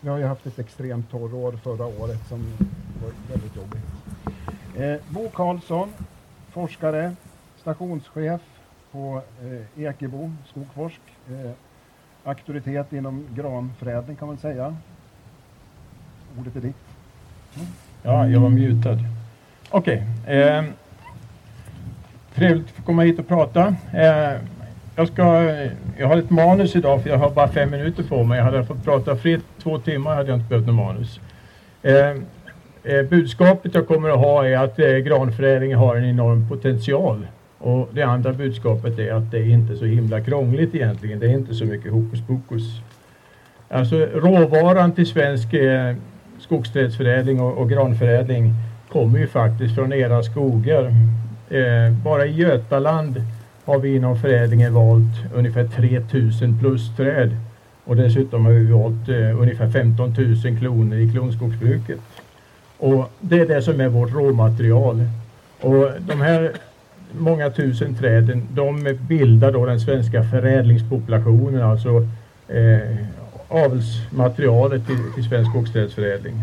Vi 0.00 0.08
har 0.08 0.18
ju 0.18 0.24
haft 0.24 0.46
ett 0.46 0.58
extremt 0.58 1.10
torrår 1.10 1.52
förra 1.52 1.86
året 1.86 2.28
som 2.28 2.46
var 3.02 3.12
väldigt 3.28 3.56
jobbigt. 3.56 3.84
Eh, 4.76 4.96
Bo 5.08 5.28
Karlsson, 5.30 5.92
forskare, 6.50 7.16
stationschef 7.56 8.40
på 8.90 9.22
eh, 9.42 9.82
Ekebo 9.82 10.32
Skogforsk. 10.46 11.00
Eh, 11.28 11.50
auktoritet 12.24 12.92
inom 12.92 13.26
granförädling 13.34 14.16
kan 14.16 14.28
man 14.28 14.36
säga. 14.36 14.76
Ordet 16.38 16.56
är 16.56 16.60
ditt. 16.60 16.76
Mm. 17.56 17.68
Ja, 18.02 18.28
jag 18.28 18.40
var 18.40 18.48
mutad. 18.48 18.98
Okej. 19.70 20.06
Eh, 20.26 20.64
trevligt 22.34 22.66
att 22.66 22.70
få 22.72 22.82
komma 22.82 23.02
hit 23.02 23.18
och 23.18 23.28
prata. 23.28 23.74
Eh, 23.92 24.40
jag, 24.96 25.08
ska, 25.08 25.24
jag 25.98 26.08
har 26.08 26.16
ett 26.16 26.30
manus 26.30 26.76
idag 26.76 27.02
för 27.02 27.10
jag 27.10 27.18
har 27.18 27.30
bara 27.30 27.48
fem 27.48 27.70
minuter 27.70 28.02
på 28.02 28.24
mig. 28.24 28.38
Jag 28.38 28.44
hade 28.44 28.64
fått 28.64 28.84
prata 28.84 29.16
fritt 29.16 29.44
två 29.62 29.78
timmar 29.78 30.14
hade 30.14 30.28
jag 30.28 30.38
inte 30.38 30.48
behövt 30.48 30.66
något 30.66 30.74
manus. 30.74 31.20
Eh, 31.82 32.10
eh, 32.82 33.02
budskapet 33.10 33.74
jag 33.74 33.88
kommer 33.88 34.08
att 34.08 34.18
ha 34.18 34.46
är 34.46 34.56
att 34.56 34.78
eh, 34.78 34.96
granförädling 34.96 35.74
har 35.74 35.96
en 35.96 36.04
enorm 36.04 36.48
potential. 36.48 37.26
Och 37.62 37.88
det 37.92 38.02
andra 38.02 38.32
budskapet 38.32 38.98
är 38.98 39.12
att 39.12 39.30
det 39.30 39.38
är 39.38 39.48
inte 39.48 39.76
så 39.76 39.84
himla 39.84 40.20
krångligt 40.20 40.74
egentligen. 40.74 41.18
Det 41.18 41.26
är 41.26 41.30
inte 41.30 41.54
så 41.54 41.64
mycket 41.64 41.92
hokus 41.92 42.20
pokus. 42.26 42.62
Alltså 43.68 43.96
råvaran 43.96 44.92
till 44.92 45.06
svensk 45.06 45.54
eh, 45.54 45.94
skogsträdsförädling 46.38 47.40
och, 47.40 47.58
och 47.58 47.70
granförädling 47.70 48.54
kommer 48.88 49.18
ju 49.18 49.26
faktiskt 49.26 49.74
från 49.74 49.92
era 49.92 50.22
skogar. 50.22 50.84
Eh, 51.50 51.92
bara 52.04 52.26
i 52.26 52.32
Götaland 52.32 53.22
har 53.64 53.78
vi 53.78 53.96
inom 53.96 54.18
förädlingen 54.18 54.74
valt 54.74 55.34
ungefär 55.34 55.66
3000 55.66 56.58
plus 56.58 56.96
träd. 56.96 57.36
Och 57.84 57.96
dessutom 57.96 58.46
har 58.46 58.52
vi 58.52 58.72
valt 58.72 59.08
eh, 59.08 59.40
ungefär 59.40 59.70
15 59.70 60.14
000 60.44 60.58
kloner 60.58 60.96
i 60.96 61.12
klonskogsbruket. 61.12 62.00
Och 62.78 63.10
det 63.20 63.40
är 63.40 63.46
det 63.46 63.62
som 63.62 63.80
är 63.80 63.88
vårt 63.88 64.12
råmaterial. 64.12 65.04
Och 65.60 65.90
de 66.00 66.20
här 66.20 66.52
många 67.18 67.50
tusen 67.50 67.94
träden, 67.94 68.48
de 68.54 68.98
bildar 69.08 69.52
då 69.52 69.66
den 69.66 69.80
svenska 69.80 70.22
förädlingspopulationen, 70.22 71.62
alltså 71.62 72.06
eh, 72.48 72.96
avelsmaterialet 73.48 74.86
till, 74.86 75.12
till 75.14 75.24
svensk 75.24 75.50
skogsträdsförädling. 75.50 76.42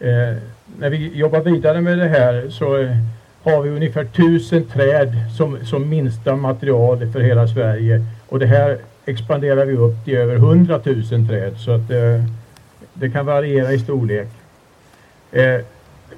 Eh, 0.00 0.36
när 0.78 0.90
vi 0.90 1.16
jobbar 1.16 1.40
vidare 1.40 1.80
med 1.80 1.98
det 1.98 2.08
här 2.08 2.46
så 2.50 2.76
eh, 2.76 2.96
har 3.42 3.62
vi 3.62 3.70
ungefär 3.70 4.04
tusen 4.04 4.64
träd 4.64 5.12
som, 5.36 5.58
som 5.64 5.88
minsta 5.88 6.36
material 6.36 7.12
för 7.12 7.20
hela 7.20 7.48
Sverige 7.48 8.04
och 8.28 8.38
det 8.38 8.46
här 8.46 8.78
expanderar 9.04 9.64
vi 9.64 9.76
upp 9.76 10.04
till 10.04 10.14
över 10.14 10.36
100 10.36 10.80
000 10.84 11.26
träd 11.28 11.54
så 11.58 11.70
att 11.70 11.90
eh, 11.90 12.24
det 12.94 13.10
kan 13.10 13.26
variera 13.26 13.72
i 13.72 13.78
storlek. 13.78 14.28
Eh, 15.32 15.60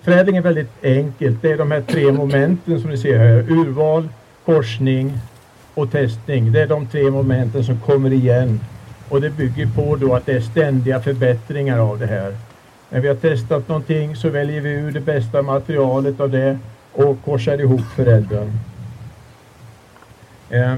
Förädling 0.03 0.37
är 0.37 0.43
väldigt 0.43 0.85
enkelt. 0.85 1.43
Det 1.43 1.53
är 1.53 1.59
de 1.59 1.71
här 1.71 1.81
tre 1.81 2.13
momenten 2.13 2.81
som 2.81 2.91
ni 2.91 2.99
ser 2.99 3.19
här. 3.19 3.53
Urval, 3.53 4.09
korsning 4.45 5.19
och 5.75 5.93
testning. 5.93 6.53
Det 6.53 6.63
är 6.63 6.67
de 6.67 6.87
tre 6.87 7.11
momenten 7.11 7.65
som 7.65 7.81
kommer 7.81 8.13
igen 8.13 8.61
och 9.09 9.21
det 9.21 9.31
bygger 9.31 9.67
på 9.67 9.97
då 9.97 10.15
att 10.15 10.27
det 10.27 10.33
är 10.33 10.41
ständiga 10.41 11.01
förbättringar 11.01 11.79
av 11.79 11.99
det 11.99 12.07
här. 12.07 12.37
När 12.91 13.01
vi 13.01 13.09
har 13.09 13.15
testat 13.15 13.69
någonting 13.69 14.17
så 14.17 14.29
väljer 14.29 14.61
vi 14.61 14.71
ur 14.71 14.93
det 14.93 15.01
bästa 15.01 15.43
materialet 15.43 16.21
av 16.21 16.31
det 16.31 16.59
och 16.93 17.25
korsar 17.25 17.61
ihop 17.61 17.81
föräldern. 17.97 18.51
Eh, 20.51 20.75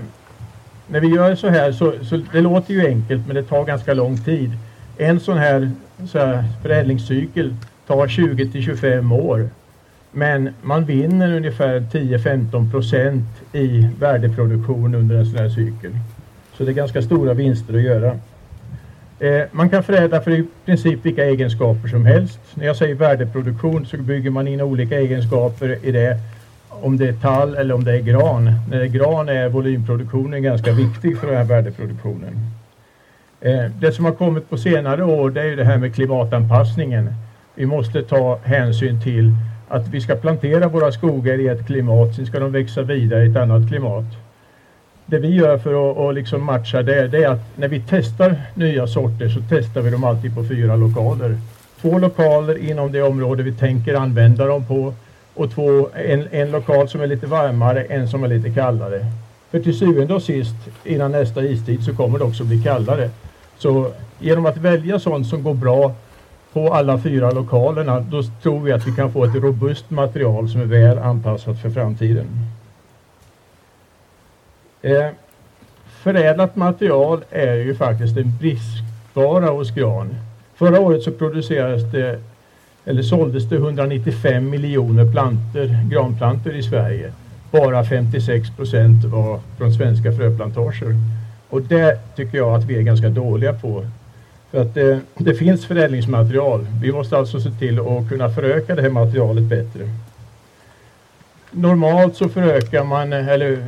när 0.87 1.01
vi 1.01 1.09
gör 1.09 1.35
så 1.35 1.49
här 1.49 1.73
så, 1.73 1.93
så 2.05 2.21
det 2.33 2.41
låter 2.41 2.75
ju 2.75 2.87
enkelt 2.87 3.27
men 3.27 3.37
det 3.37 3.43
tar 3.43 3.65
ganska 3.65 3.95
lång 3.95 4.19
tid. 4.25 4.51
En 4.99 5.21
sån 5.21 5.39
här, 5.39 5.71
så 6.09 6.19
här 6.19 6.45
förädlingscykel 6.63 7.55
tar 7.87 8.09
20 8.09 8.53
till 8.53 8.63
25 8.63 9.13
år. 9.13 9.49
Men 10.13 10.55
man 10.63 10.85
vinner 10.85 11.37
ungefär 11.37 11.81
10-15 11.81 12.71
procent 12.71 13.25
i 13.53 13.89
värdeproduktion 13.99 14.95
under 14.95 15.17
en 15.17 15.27
sån 15.27 15.39
här 15.39 15.49
cykel. 15.49 15.91
Så 16.57 16.65
det 16.65 16.71
är 16.71 16.75
ganska 16.75 17.03
stora 17.03 17.35
vinster 17.35 17.75
att 17.75 17.83
göra. 17.83 18.19
Eh, 19.19 19.43
man 19.53 19.71
kan 19.71 19.83
förädla 19.83 20.21
för 20.21 20.31
i 20.31 20.45
princip 20.65 21.07
vilka 21.07 21.25
egenskaper 21.25 21.89
som 21.89 22.07
helst. 22.07 22.41
När 22.55 22.67
jag 22.67 22.77
säger 22.77 22.95
värdeproduktion 22.95 23.87
så 23.87 23.97
bygger 23.97 24.31
man 24.31 24.49
in 24.49 24.61
olika 24.61 24.99
egenskaper 24.99 25.79
i 25.83 25.93
det. 25.93 26.19
Om 26.69 26.97
det 26.97 27.09
är 27.09 27.13
tall 27.13 27.55
eller 27.55 27.75
om 27.75 27.85
det 27.85 27.93
är 27.93 28.01
gran. 28.01 28.45
När 28.71 28.79
det 28.79 28.85
är 28.85 28.89
gran 28.89 29.29
är 29.29 29.49
volymproduktionen 29.49 30.43
ganska 30.43 30.73
viktig 30.73 31.19
för 31.19 31.27
den 31.27 31.37
här 31.37 31.45
värdeproduktionen. 31.45 32.37
Eh, 33.41 33.65
det 33.81 33.93
som 33.93 34.05
har 34.05 34.13
kommit 34.13 34.51
på 34.51 34.57
senare 34.57 35.05
år 35.05 35.31
det 35.31 35.41
är 35.41 35.47
ju 35.47 35.57
det 35.57 35.65
här 35.65 35.79
med 35.79 35.95
klimatanpassningen. 35.95 37.15
Vi 37.55 37.67
måste 37.67 38.03
ta 38.03 38.39
hänsyn 38.45 39.03
till 39.03 39.35
att 39.69 39.89
vi 39.89 40.01
ska 40.01 40.15
plantera 40.15 40.69
våra 40.69 40.93
skogar 40.93 41.41
i 41.41 41.49
ett 41.49 41.67
klimat, 41.67 42.15
sen 42.15 42.27
ska 42.27 42.41
de 42.41 42.53
växa 42.53 42.83
vidare 42.83 43.25
i 43.25 43.31
ett 43.31 43.37
annat 43.37 43.69
klimat 43.69 44.05
det 45.13 45.19
vi 45.19 45.29
gör 45.29 45.59
för 45.59 45.91
att, 45.91 45.99
att 45.99 46.15
liksom 46.15 46.45
matcha 46.45 46.83
det, 46.83 47.09
det 47.09 47.25
är 47.25 47.29
att 47.29 47.57
när 47.57 47.69
vi 47.69 47.83
testar 47.89 48.37
nya 48.55 48.87
sorter 48.87 49.29
så 49.29 49.41
testar 49.49 49.81
vi 49.81 49.91
dem 49.91 50.05
alltid 50.05 50.35
på 50.35 50.45
fyra 50.45 50.77
lokaler. 50.77 51.37
Två 51.81 51.99
lokaler 51.99 52.71
inom 52.71 52.93
det 52.93 53.03
område 53.03 53.43
vi 53.43 53.53
tänker 53.53 53.95
använda 53.95 54.47
dem 54.47 54.67
på 54.67 54.95
och 55.35 55.51
två, 55.51 55.89
en, 55.95 56.29
en 56.31 56.51
lokal 56.51 56.89
som 56.89 57.01
är 57.01 57.07
lite 57.07 57.27
varmare, 57.27 57.85
en 57.85 58.09
som 58.09 58.25
är 58.25 58.29
lite 58.29 58.51
kallare. 58.51 59.07
För 59.51 59.61
till 59.61 59.79
syvende 59.79 60.15
och 60.15 60.23
sist 60.23 60.57
innan 60.85 61.13
nästa 61.13 61.45
istid 61.45 61.85
så 61.85 61.95
kommer 61.97 62.19
det 62.19 62.25
också 62.25 62.45
bli 62.45 62.63
kallare. 62.63 63.11
Så 63.59 63.93
genom 64.19 64.47
att 64.47 64.57
välja 64.57 64.99
sånt 64.99 65.27
som 65.27 65.43
går 65.43 65.55
bra 65.55 65.95
på 66.53 66.75
alla 66.75 66.99
fyra 66.99 67.31
lokalerna 67.31 68.01
då 68.01 68.23
tror 68.43 68.61
vi 68.61 68.73
att 68.73 68.87
vi 68.87 68.93
kan 68.93 69.13
få 69.13 69.25
ett 69.25 69.35
robust 69.35 69.91
material 69.91 70.49
som 70.49 70.61
är 70.61 70.65
väl 70.65 70.99
anpassat 70.99 71.63
för 71.63 71.71
framtiden. 71.71 72.27
Eh, 74.83 75.07
förädlat 76.03 76.57
material 76.57 77.25
är 77.31 77.55
ju 77.55 77.75
faktiskt 77.75 78.17
en 78.17 78.37
bristvara 78.39 79.51
hos 79.51 79.71
Gran. 79.71 80.17
Förra 80.55 80.81
året 80.81 81.03
så 81.03 81.11
producerades 81.13 81.93
det 81.93 82.21
eller 82.85 83.03
såldes 83.03 83.49
det 83.49 83.57
195 83.57 84.51
miljoner 84.51 85.13
planter, 85.13 85.87
granplantor 85.91 86.55
i 86.55 86.63
Sverige. 86.63 87.13
Bara 87.51 87.85
56 87.85 88.51
procent 88.57 89.05
var 89.05 89.41
från 89.59 89.73
svenska 89.73 90.13
fröplantager. 90.13 90.95
Och 91.49 91.63
det 91.63 91.99
tycker 92.17 92.39
jag 92.39 92.55
att 92.55 92.65
vi 92.65 92.79
är 92.79 92.83
ganska 92.83 93.09
dåliga 93.09 93.53
på. 93.53 93.85
För 94.53 94.61
att 94.61 94.75
det, 94.75 95.01
det 95.17 95.35
finns 95.35 95.67
förädlingsmaterial. 95.67 96.67
Vi 96.83 96.93
måste 96.93 97.19
alltså 97.19 97.41
se 97.41 97.51
till 97.51 97.79
att 97.79 98.09
kunna 98.09 98.31
föröka 98.31 98.75
det 98.75 98.83
här 98.83 98.91
materialet 98.91 99.45
bättre. 99.45 99.89
Normalt 101.51 102.17
så 102.17 102.29
förökar 102.29 102.85
man, 102.85 103.13
eller 103.13 103.59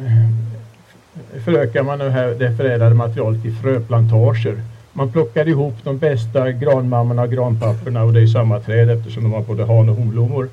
förökar 1.45 1.83
man 1.83 1.99
det, 1.99 2.11
här, 2.11 2.27
det 2.39 2.57
förädlade 2.57 2.95
materialet 2.95 3.45
i 3.45 3.53
fröplantager. 3.53 4.63
Man 4.93 5.13
plockar 5.13 5.49
ihop 5.49 5.75
de 5.83 5.99
bästa 5.99 6.53
granmammorna 6.53 7.23
och 7.23 7.31
granpapporna 7.31 8.03
och 8.03 8.13
det 8.13 8.21
är 8.21 8.27
samma 8.27 8.61
träd 8.61 8.91
eftersom 8.91 9.23
de 9.23 9.33
har 9.33 9.43
både 9.43 9.65
han 9.65 9.89
och 9.89 9.97
honblommor. 9.97 10.49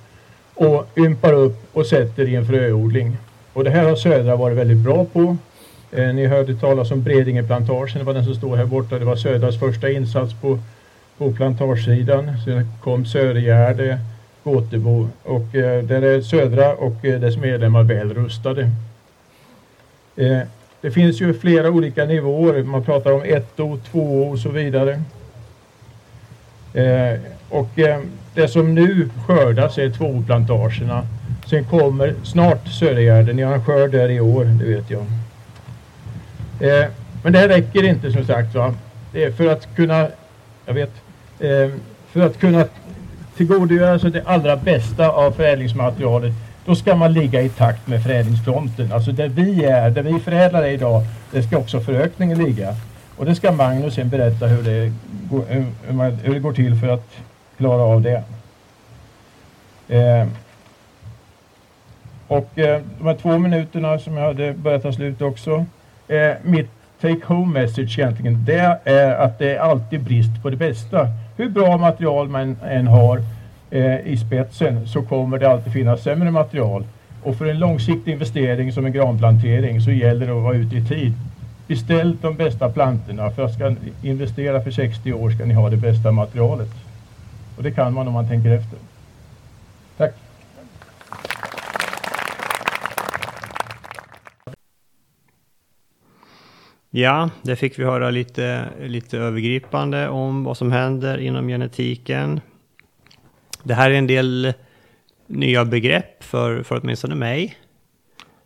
Och 0.53 0.87
ympar 0.97 1.33
upp 1.33 1.57
och 1.73 1.85
sätter 1.85 2.29
i 2.29 2.35
en 2.35 2.45
fröodling. 2.45 3.17
Och 3.53 3.63
det 3.63 3.69
här 3.69 3.83
har 3.83 3.95
Södra 3.95 4.35
varit 4.35 4.57
väldigt 4.57 4.77
bra 4.77 5.05
på. 5.05 5.37
Eh, 5.91 6.13
ni 6.13 6.27
hörde 6.27 6.55
talas 6.55 6.91
om 6.91 7.03
Bredingeplantagen, 7.03 7.99
det 7.99 8.03
var 8.03 8.13
den 8.13 8.25
som 8.25 8.35
står 8.35 8.57
här 8.57 8.65
borta. 8.65 8.99
Det 8.99 9.05
var 9.05 9.15
Södras 9.15 9.59
första 9.59 9.89
insats 9.89 10.33
på, 10.33 10.59
på 11.17 11.31
plantagesidan. 11.31 12.31
Sen 12.45 12.67
kom 12.83 13.05
Södergärde, 13.05 13.99
Gåtebo 14.43 15.07
och 15.23 15.55
eh, 15.55 15.83
där 15.83 16.01
är 16.01 16.21
Södra 16.21 16.73
och 16.73 17.05
eh, 17.05 17.19
dess 17.19 17.37
medlemmar 17.37 17.83
väl 17.83 18.13
rustade. 18.13 18.69
Eh, 20.15 20.39
det 20.81 20.91
finns 20.91 21.21
ju 21.21 21.33
flera 21.33 21.69
olika 21.69 22.05
nivåer. 22.05 22.63
Man 22.63 22.83
pratar 22.83 23.11
om 23.11 23.23
1O, 23.23 23.79
2O 23.91 24.31
och 24.31 24.39
så 24.39 24.49
vidare. 24.49 25.01
Eh, 26.73 27.19
och 27.49 27.79
eh, 27.79 27.99
det 28.33 28.47
som 28.47 28.75
nu 28.75 29.09
skördas 29.27 29.77
är 29.77 29.89
tvåplantagerna. 29.89 31.07
Sen 31.49 31.65
kommer 31.65 32.15
snart 32.23 32.67
Södergärden. 32.67 33.35
Ni 33.35 33.41
har 33.41 33.53
en 33.53 33.65
skörd 33.65 33.91
där 33.91 34.09
i 34.09 34.19
år, 34.19 34.45
det 34.45 34.65
vet 34.65 34.89
jag. 34.89 35.05
Eh, 36.61 36.85
men 37.23 37.33
det 37.33 37.39
här 37.39 37.47
räcker 37.47 37.83
inte 37.83 38.11
som 38.11 38.25
sagt. 38.25 38.55
Va? 38.55 38.73
Det 39.11 39.23
är 39.23 39.31
för 39.31 39.47
att 39.47 39.75
kunna, 39.75 40.07
jag 40.65 40.73
vet, 40.73 40.91
eh, 41.39 41.69
för 42.11 42.21
att 42.21 42.39
kunna 42.39 42.65
tillgodogöra 43.37 43.99
sig 43.99 44.11
det 44.11 44.23
allra 44.25 44.55
bästa 44.55 45.09
av 45.09 45.31
förädlingsmaterialet 45.31 46.33
då 46.65 46.75
ska 46.75 46.95
man 46.95 47.13
ligga 47.13 47.41
i 47.41 47.49
takt 47.49 47.87
med 47.87 48.03
förädlingsfronten. 48.03 48.91
Alltså 48.91 49.11
där 49.11 49.27
vi 49.27 49.65
är, 49.65 49.89
där 49.89 50.03
vi 50.03 50.19
förädlar 50.19 50.65
idag, 50.65 51.03
det 51.31 51.43
ska 51.43 51.57
också 51.57 51.79
förökningen 51.79 52.37
ligga. 52.37 52.75
Och 53.17 53.25
det 53.25 53.35
ska 53.35 53.51
Magnus 53.51 53.93
sen 53.93 54.09
berätta 54.09 54.47
hur 54.47 54.63
det, 54.63 54.93
går, 55.29 55.43
hur, 55.47 55.93
man, 55.93 56.11
hur 56.11 56.33
det 56.33 56.39
går 56.39 56.53
till 56.53 56.75
för 56.75 56.87
att 56.87 57.09
klara 57.57 57.81
av 57.81 58.01
det. 58.01 58.23
Eh, 59.87 60.27
och 62.27 62.59
eh, 62.59 62.81
de 62.97 63.07
här 63.07 63.15
två 63.15 63.37
minuterna 63.37 63.99
som 63.99 64.17
jag 64.17 64.25
hade 64.25 64.53
börjat 64.53 64.83
ta 64.83 64.93
slut 64.93 65.21
också. 65.21 65.65
Eh, 66.11 66.35
mitt 66.43 66.69
take 67.01 67.25
home 67.25 67.59
message 67.59 67.99
egentligen, 67.99 68.45
det 68.45 68.79
är 68.83 69.15
att 69.15 69.39
det 69.39 69.55
är 69.55 69.59
alltid 69.59 70.01
brist 70.01 70.41
på 70.41 70.49
det 70.49 70.57
bästa. 70.57 71.07
Hur 71.37 71.49
bra 71.49 71.77
material 71.77 72.29
man 72.29 72.57
än 72.63 72.87
har 72.87 73.21
eh, 73.69 74.07
i 74.07 74.17
spetsen 74.17 74.87
så 74.87 75.01
kommer 75.01 75.39
det 75.39 75.49
alltid 75.49 75.73
finnas 75.73 76.03
sämre 76.03 76.31
material. 76.31 76.85
Och 77.23 77.35
för 77.35 77.45
en 77.45 77.59
långsiktig 77.59 78.11
investering 78.11 78.71
som 78.71 78.85
en 78.85 78.91
granplantering 78.91 79.81
så 79.81 79.91
gäller 79.91 80.27
det 80.27 80.37
att 80.37 80.43
vara 80.43 80.55
ute 80.55 80.75
i 80.75 80.85
tid. 80.85 81.13
Beställ 81.67 82.17
de 82.21 82.35
bästa 82.35 82.69
plantorna. 82.69 83.31
För 83.31 83.45
att 83.45 83.53
ska 83.53 83.75
investera 84.01 84.61
för 84.61 84.71
60 84.71 85.13
år 85.13 85.31
ska 85.31 85.45
ni 85.45 85.53
ha 85.53 85.69
det 85.69 85.77
bästa 85.77 86.11
materialet. 86.11 86.71
Och 87.57 87.63
det 87.63 87.71
kan 87.71 87.93
man 87.93 88.07
om 88.07 88.13
man 88.13 88.27
tänker 88.27 88.51
efter. 88.51 88.79
Tack! 89.97 90.13
Ja, 96.93 97.29
det 97.41 97.55
fick 97.55 97.79
vi 97.79 97.83
höra 97.83 98.09
lite, 98.09 98.69
lite 98.79 99.17
övergripande 99.17 100.09
om 100.09 100.43
vad 100.43 100.57
som 100.57 100.71
händer 100.71 101.17
inom 101.17 101.47
genetiken. 101.47 102.41
Det 103.63 103.73
här 103.73 103.91
är 103.91 103.95
en 103.95 104.07
del 104.07 104.53
nya 105.27 105.65
begrepp 105.65 106.23
för, 106.23 106.63
för 106.63 106.79
åtminstone 106.83 107.15
mig. 107.15 107.57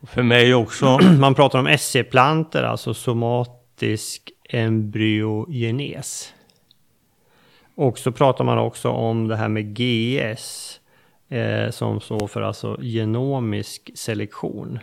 För 0.03 0.23
mig 0.23 0.53
också. 0.53 0.99
Man 1.19 1.35
pratar 1.35 1.59
om 1.59 1.77
SC-planter, 1.77 2.63
alltså 2.63 2.93
somatisk 2.93 4.31
embryogenes. 4.49 6.33
Och 7.75 7.97
så 7.97 8.11
pratar 8.11 8.43
man 8.43 8.57
också 8.57 8.89
om 8.89 9.27
det 9.27 9.35
här 9.35 9.49
med 9.49 9.75
GS, 9.75 10.79
eh, 11.29 11.69
som 11.69 12.01
står 12.01 12.27
för 12.27 12.41
alltså 12.41 12.77
genomisk 12.81 13.91
selektion. 13.95 14.79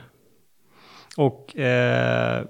Och 1.16 1.56
eh, 1.56 2.44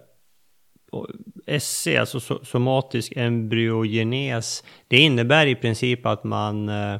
SC, 1.61 1.87
alltså 1.87 2.21
somatisk 2.45 3.13
embryogenes, 3.17 4.65
det 4.89 4.97
innebär 4.97 5.47
i 5.47 5.55
princip 5.55 6.07
att 6.07 6.25
man 6.25 6.69
eh, 6.69 6.95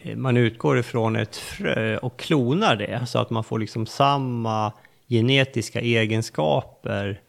eh, 0.00 0.16
man 0.16 0.36
utgår 0.36 0.78
ifrån 0.78 1.16
ett 1.16 1.36
frö 1.36 1.92
eh, 1.92 1.98
och 1.98 2.18
klonar 2.18 2.76
det 2.76 3.06
så 3.06 3.18
att 3.18 3.30
man 3.30 3.44
får 3.44 3.58
liksom 3.58 3.86
samma 3.86 4.72
genetiska 5.08 5.80
egenskaper 5.80 7.20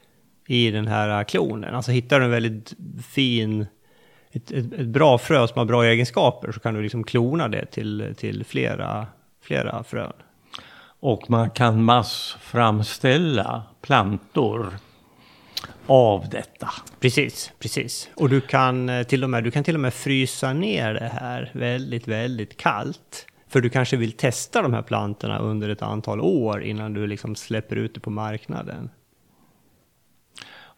i 0.47 0.71
den 0.71 0.87
här 0.87 1.23
klonen. 1.23 1.75
Alltså 1.75 1.91
hittar 1.91 2.19
du 2.19 2.25
en 2.25 2.31
väldigt 2.31 2.73
fin, 3.07 3.65
ett, 4.31 4.51
ett, 4.51 4.73
ett, 4.73 4.87
bra 4.87 5.17
frö 5.17 5.47
som 5.47 5.57
har 5.57 5.65
bra 5.65 5.85
egenskaper 5.85 6.51
så 6.51 6.59
kan 6.59 6.73
du 6.73 6.81
liksom 6.81 7.03
klona 7.03 7.47
det 7.47 7.65
till, 7.65 8.13
till 8.17 8.45
flera, 8.45 9.07
flera 9.41 9.83
frön. 9.83 10.13
Och 10.99 11.29
man 11.29 11.49
kan 11.49 11.83
massframställa 11.83 13.63
plantor 13.81 14.73
av 15.87 16.29
detta. 16.29 16.69
Precis, 16.99 17.51
precis. 17.59 18.09
Och 18.15 18.29
du 18.29 18.41
kan 18.41 18.89
eh, 18.89 19.03
till 19.03 19.23
och 19.23 19.29
med, 19.29 19.43
du 19.43 19.51
kan 19.51 19.63
till 19.63 19.75
och 19.75 19.81
med 19.81 19.93
frysa 19.93 20.53
ner 20.53 20.93
det 20.93 21.11
här 21.21 21.51
väldigt, 21.53 22.07
väldigt 22.07 22.57
kallt. 22.57 23.27
För 23.47 23.61
du 23.61 23.69
kanske 23.69 23.97
vill 23.97 24.11
testa 24.11 24.61
de 24.61 24.73
här 24.73 24.81
plantorna 24.81 25.39
under 25.39 25.69
ett 25.69 25.81
antal 25.81 26.21
år 26.21 26.63
innan 26.63 26.93
du 26.93 27.07
liksom 27.07 27.35
släpper 27.35 27.75
ut 27.75 27.93
det 27.93 27.99
på 27.99 28.09
marknaden. 28.09 28.89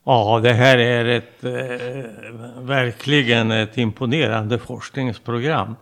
Ja, 0.03 0.39
det 0.43 0.53
här 0.53 0.77
är 0.77 1.05
ett 1.05 1.43
eh, 1.43 2.61
verkligen 2.61 3.51
ett 3.51 3.77
imponerande 3.77 4.59
forskningsprogram. 4.59 5.75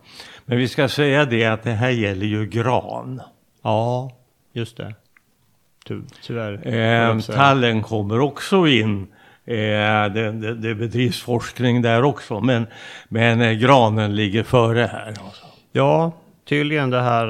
Men 0.45 0.57
vi 0.57 0.67
ska 0.67 0.89
säga 0.89 1.25
det 1.25 1.45
att 1.45 1.63
det 1.63 1.71
här 1.71 1.89
gäller 1.89 2.25
ju 2.25 2.45
gran. 2.45 3.21
Ja, 3.61 4.11
just 4.53 4.77
det. 4.77 4.95
Ty 5.87 6.01
tyvärr. 6.21 6.67
Eh, 6.67 7.19
tallen 7.19 7.81
kommer 7.81 8.19
också 8.19 8.67
in 8.67 9.07
Eh, 9.47 10.13
det, 10.13 10.31
det, 10.31 10.55
det 10.55 10.75
bedrivs 10.75 11.21
forskning 11.21 11.81
där 11.81 12.03
också, 12.03 12.39
men, 12.39 12.67
men 13.09 13.41
eh, 13.41 13.51
granen 13.51 14.15
ligger 14.15 14.43
före 14.43 14.85
här. 14.85 15.07
Alltså. 15.07 15.45
Ja, 15.71 16.11
tydligen 16.45 16.89
det 16.89 17.01
här 17.01 17.27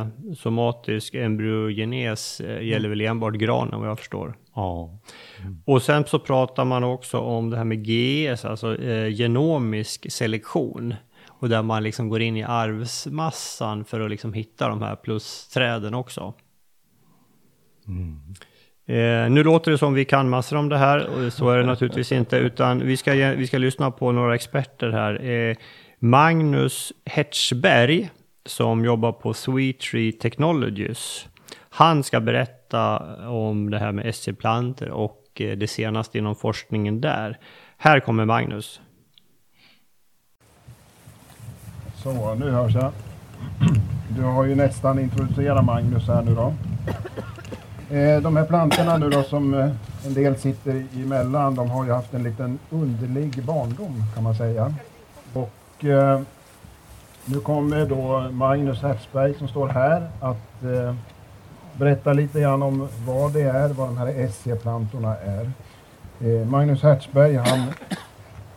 uh, 0.00 0.06
somatisk 0.36 1.14
embryogenes 1.14 2.40
uh, 2.40 2.62
gäller 2.64 2.88
väl 2.88 3.00
enbart 3.00 3.34
granen 3.34 3.80
vad 3.80 3.88
jag 3.88 3.98
förstår. 3.98 4.34
Ja. 4.54 4.98
Mm. 5.40 5.62
Och 5.66 5.82
sen 5.82 6.04
så 6.04 6.18
pratar 6.18 6.64
man 6.64 6.84
också 6.84 7.18
om 7.18 7.50
det 7.50 7.56
här 7.56 7.64
med 7.64 7.84
GS, 7.84 8.44
alltså 8.44 8.74
uh, 8.74 9.08
genomisk 9.08 10.12
selektion. 10.12 10.94
Och 11.28 11.48
där 11.48 11.62
man 11.62 11.82
liksom 11.82 12.08
går 12.08 12.22
in 12.22 12.36
i 12.36 12.42
arvsmassan 12.42 13.84
för 13.84 14.00
att 14.00 14.10
liksom 14.10 14.32
hitta 14.32 14.68
de 14.68 14.82
här 14.82 14.96
plusträden 14.96 15.94
också. 15.94 16.34
Mm. 17.90 18.20
Eh, 18.86 19.30
nu 19.30 19.44
låter 19.44 19.70
det 19.70 19.78
som 19.78 19.94
vi 19.94 20.04
kan 20.04 20.28
massor 20.28 20.56
om 20.56 20.68
det 20.68 20.78
här, 20.78 21.06
och 21.06 21.32
så 21.32 21.50
är 21.50 21.58
det 21.58 21.66
naturligtvis 21.66 22.12
inte, 22.12 22.36
utan 22.36 22.86
vi 22.86 22.96
ska, 22.96 23.12
vi 23.14 23.46
ska 23.46 23.58
lyssna 23.58 23.90
på 23.90 24.12
några 24.12 24.34
experter 24.34 24.90
här. 24.90 25.24
Eh, 25.24 25.56
Magnus 25.98 26.92
Hertzberg, 27.06 28.10
som 28.46 28.84
jobbar 28.84 29.12
på 29.12 29.34
Sweet 29.34 29.80
Tree 29.80 30.12
Technologies, 30.12 31.26
han 31.70 32.02
ska 32.02 32.20
berätta 32.20 32.98
om 33.28 33.70
det 33.70 33.78
här 33.78 33.92
med 33.92 34.14
SC-planter 34.14 34.90
och 34.90 35.26
eh, 35.34 35.58
det 35.58 35.66
senaste 35.66 36.18
inom 36.18 36.36
forskningen 36.36 37.00
där. 37.00 37.38
Här 37.76 38.00
kommer 38.00 38.24
Magnus. 38.24 38.80
Så, 41.94 42.34
nu 42.34 42.50
hörs 42.50 42.74
jag. 42.74 42.92
Du 44.16 44.22
har 44.22 44.44
ju 44.44 44.54
nästan 44.54 44.98
introducerat 44.98 45.64
Magnus 45.64 46.06
här 46.06 46.22
nu 46.22 46.34
då. 46.34 46.54
Eh, 47.90 48.22
de 48.22 48.36
här 48.36 48.44
plantorna 48.44 48.96
nu 48.96 49.10
då 49.10 49.22
som 49.22 49.54
eh, 49.54 49.70
en 50.06 50.14
del 50.14 50.36
sitter 50.36 50.84
emellan, 50.94 51.54
de 51.54 51.70
har 51.70 51.84
ju 51.84 51.92
haft 51.92 52.14
en 52.14 52.22
liten 52.22 52.58
underlig 52.70 53.44
barndom 53.44 54.04
kan 54.14 54.22
man 54.22 54.34
säga. 54.34 54.74
Och 55.32 55.84
eh, 55.84 56.20
nu 57.24 57.40
kommer 57.40 57.86
då 57.86 58.30
Magnus 58.30 58.82
Hertzberg 58.82 59.34
som 59.34 59.48
står 59.48 59.68
här 59.68 60.08
att 60.20 60.64
eh, 60.64 60.94
berätta 61.72 62.12
lite 62.12 62.40
grann 62.40 62.62
om 62.62 62.88
vad 63.06 63.32
det 63.32 63.42
är, 63.42 63.68
vad 63.68 63.88
de 63.88 63.98
här 63.98 64.28
SC-plantorna 64.28 65.16
är. 65.16 65.50
Eh, 66.20 66.46
Magnus 66.46 66.82
Hertzberg, 66.82 67.36
han, 67.36 67.66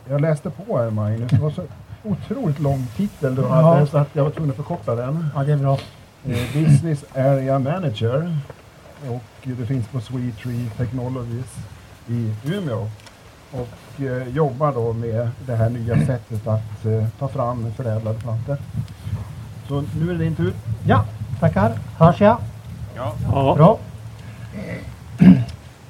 jag 0.08 0.20
läste 0.20 0.50
på 0.50 0.78
här 0.78 0.90
Magnus, 0.90 1.30
det 1.30 1.38
var 1.38 1.50
så 1.50 1.62
otroligt 2.02 2.60
lång 2.60 2.86
titel 2.96 3.34
du 3.34 3.42
ja. 3.42 3.48
hade 3.48 3.86
så 3.86 3.98
att 3.98 4.08
jag 4.12 4.24
var 4.24 4.30
tvungen 4.30 4.50
att 4.50 4.56
förkorta 4.56 4.94
den. 4.94 5.26
Ja, 5.34 5.44
det 5.44 5.52
är 5.52 5.56
bra. 5.56 5.78
Eh, 6.26 6.62
Business 6.62 7.04
Area 7.14 7.58
Manager 7.58 8.36
och 9.08 9.22
det 9.42 9.66
finns 9.66 9.86
på 9.86 10.00
Sweet 10.00 10.38
Tree 10.38 10.70
Technologies 10.76 11.56
i 12.08 12.34
Umeå 12.44 12.88
och 13.52 14.04
eh, 14.04 14.28
jobbar 14.28 14.72
då 14.72 14.92
med 14.92 15.30
det 15.46 15.56
här 15.56 15.70
nya 15.70 16.06
sättet 16.06 16.46
att 16.46 16.84
eh, 16.86 17.04
ta 17.18 17.28
fram 17.28 17.72
förädlade 17.76 18.18
plantor. 18.18 18.56
Så 19.68 19.84
nu 20.00 20.10
är 20.10 20.14
det 20.14 20.24
din 20.24 20.36
tur. 20.36 20.52
Ja, 20.86 21.04
tackar. 21.40 21.72
Hörs 21.98 22.20
jag? 22.20 22.36
Ja. 22.96 23.12
ja. 23.32 23.54
Bra. 23.54 23.78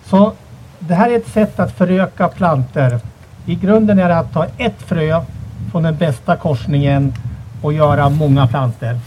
Så 0.05 0.33
det 0.79 0.95
här 0.95 1.11
är 1.11 1.17
ett 1.17 1.29
sätt 1.29 1.61
att 1.61 1.73
föröka 1.73 2.29
plantor. 2.29 3.01
I 3.47 3.55
grunden 3.55 3.99
är 3.99 4.09
det 4.09 4.19
att 4.19 4.33
ta 4.33 4.47
ett 4.59 4.83
frö 4.83 5.25
från 5.71 5.83
den 5.83 5.97
bästa 5.97 6.37
korsningen 6.37 7.15
och 7.63 7.73
göra 7.73 8.09
många 8.09 8.47
plantor. 8.47 9.01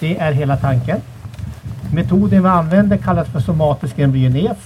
Det 0.00 0.18
är 0.18 0.32
hela 0.32 0.56
tanken. 0.56 1.00
Metoden 1.92 2.42
vi 2.42 2.48
använder 2.48 2.96
kallas 2.96 3.28
för 3.28 3.40
somatisk 3.40 3.98
embryones. 3.98 4.58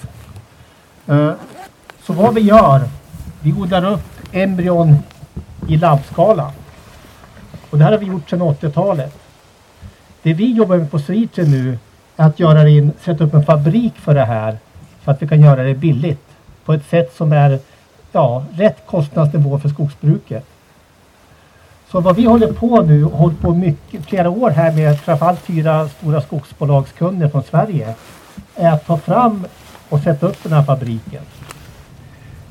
Eh, 1.06 1.32
så 2.02 2.12
vad 2.12 2.34
vi 2.34 2.40
gör, 2.40 2.80
vi 3.40 3.52
odlar 3.52 3.92
upp 3.92 4.04
embryon 4.32 4.96
i 5.68 5.76
labbskala. 5.76 6.52
Och 7.70 7.78
det 7.78 7.84
här 7.84 7.92
har 7.92 7.98
vi 7.98 8.06
gjort 8.06 8.30
sedan 8.30 8.42
80-talet. 8.42 9.18
Det 10.22 10.34
vi 10.34 10.52
jobbar 10.52 10.76
med 10.76 10.90
på 10.90 10.98
Sweetre 10.98 11.44
nu 11.44 11.78
är 12.16 12.26
att 12.26 12.40
göra 12.40 12.68
in, 12.68 12.92
sätta 13.00 13.24
upp 13.24 13.34
en 13.34 13.44
fabrik 13.44 13.94
för 13.96 14.14
det 14.14 14.24
här 14.24 14.58
så 15.04 15.10
att 15.10 15.22
vi 15.22 15.28
kan 15.28 15.40
göra 15.40 15.62
det 15.62 15.74
billigt 15.74 16.26
på 16.64 16.72
ett 16.72 16.86
sätt 16.86 17.14
som 17.16 17.32
är 17.32 17.58
ja, 18.12 18.44
rätt 18.56 18.86
kostnadsnivå 18.86 19.58
för 19.58 19.68
skogsbruket. 19.68 20.44
Så 21.90 22.00
vad 22.00 22.16
vi 22.16 22.24
håller 22.24 22.52
på 22.52 22.82
nu, 22.82 23.04
hållit 23.04 23.40
på 23.40 23.54
mycket, 23.54 24.06
flera 24.06 24.30
år 24.30 24.50
här 24.50 24.72
med 24.72 25.00
framförallt 25.00 25.40
fyra 25.40 25.88
stora 25.88 26.20
skogsbolagskunder 26.20 27.28
från 27.28 27.42
Sverige, 27.42 27.94
är 28.56 28.72
att 28.72 28.86
ta 28.86 28.96
fram 28.96 29.46
och 29.88 30.00
sätta 30.00 30.26
upp 30.26 30.42
den 30.42 30.52
här 30.52 30.62
fabriken. 30.62 31.22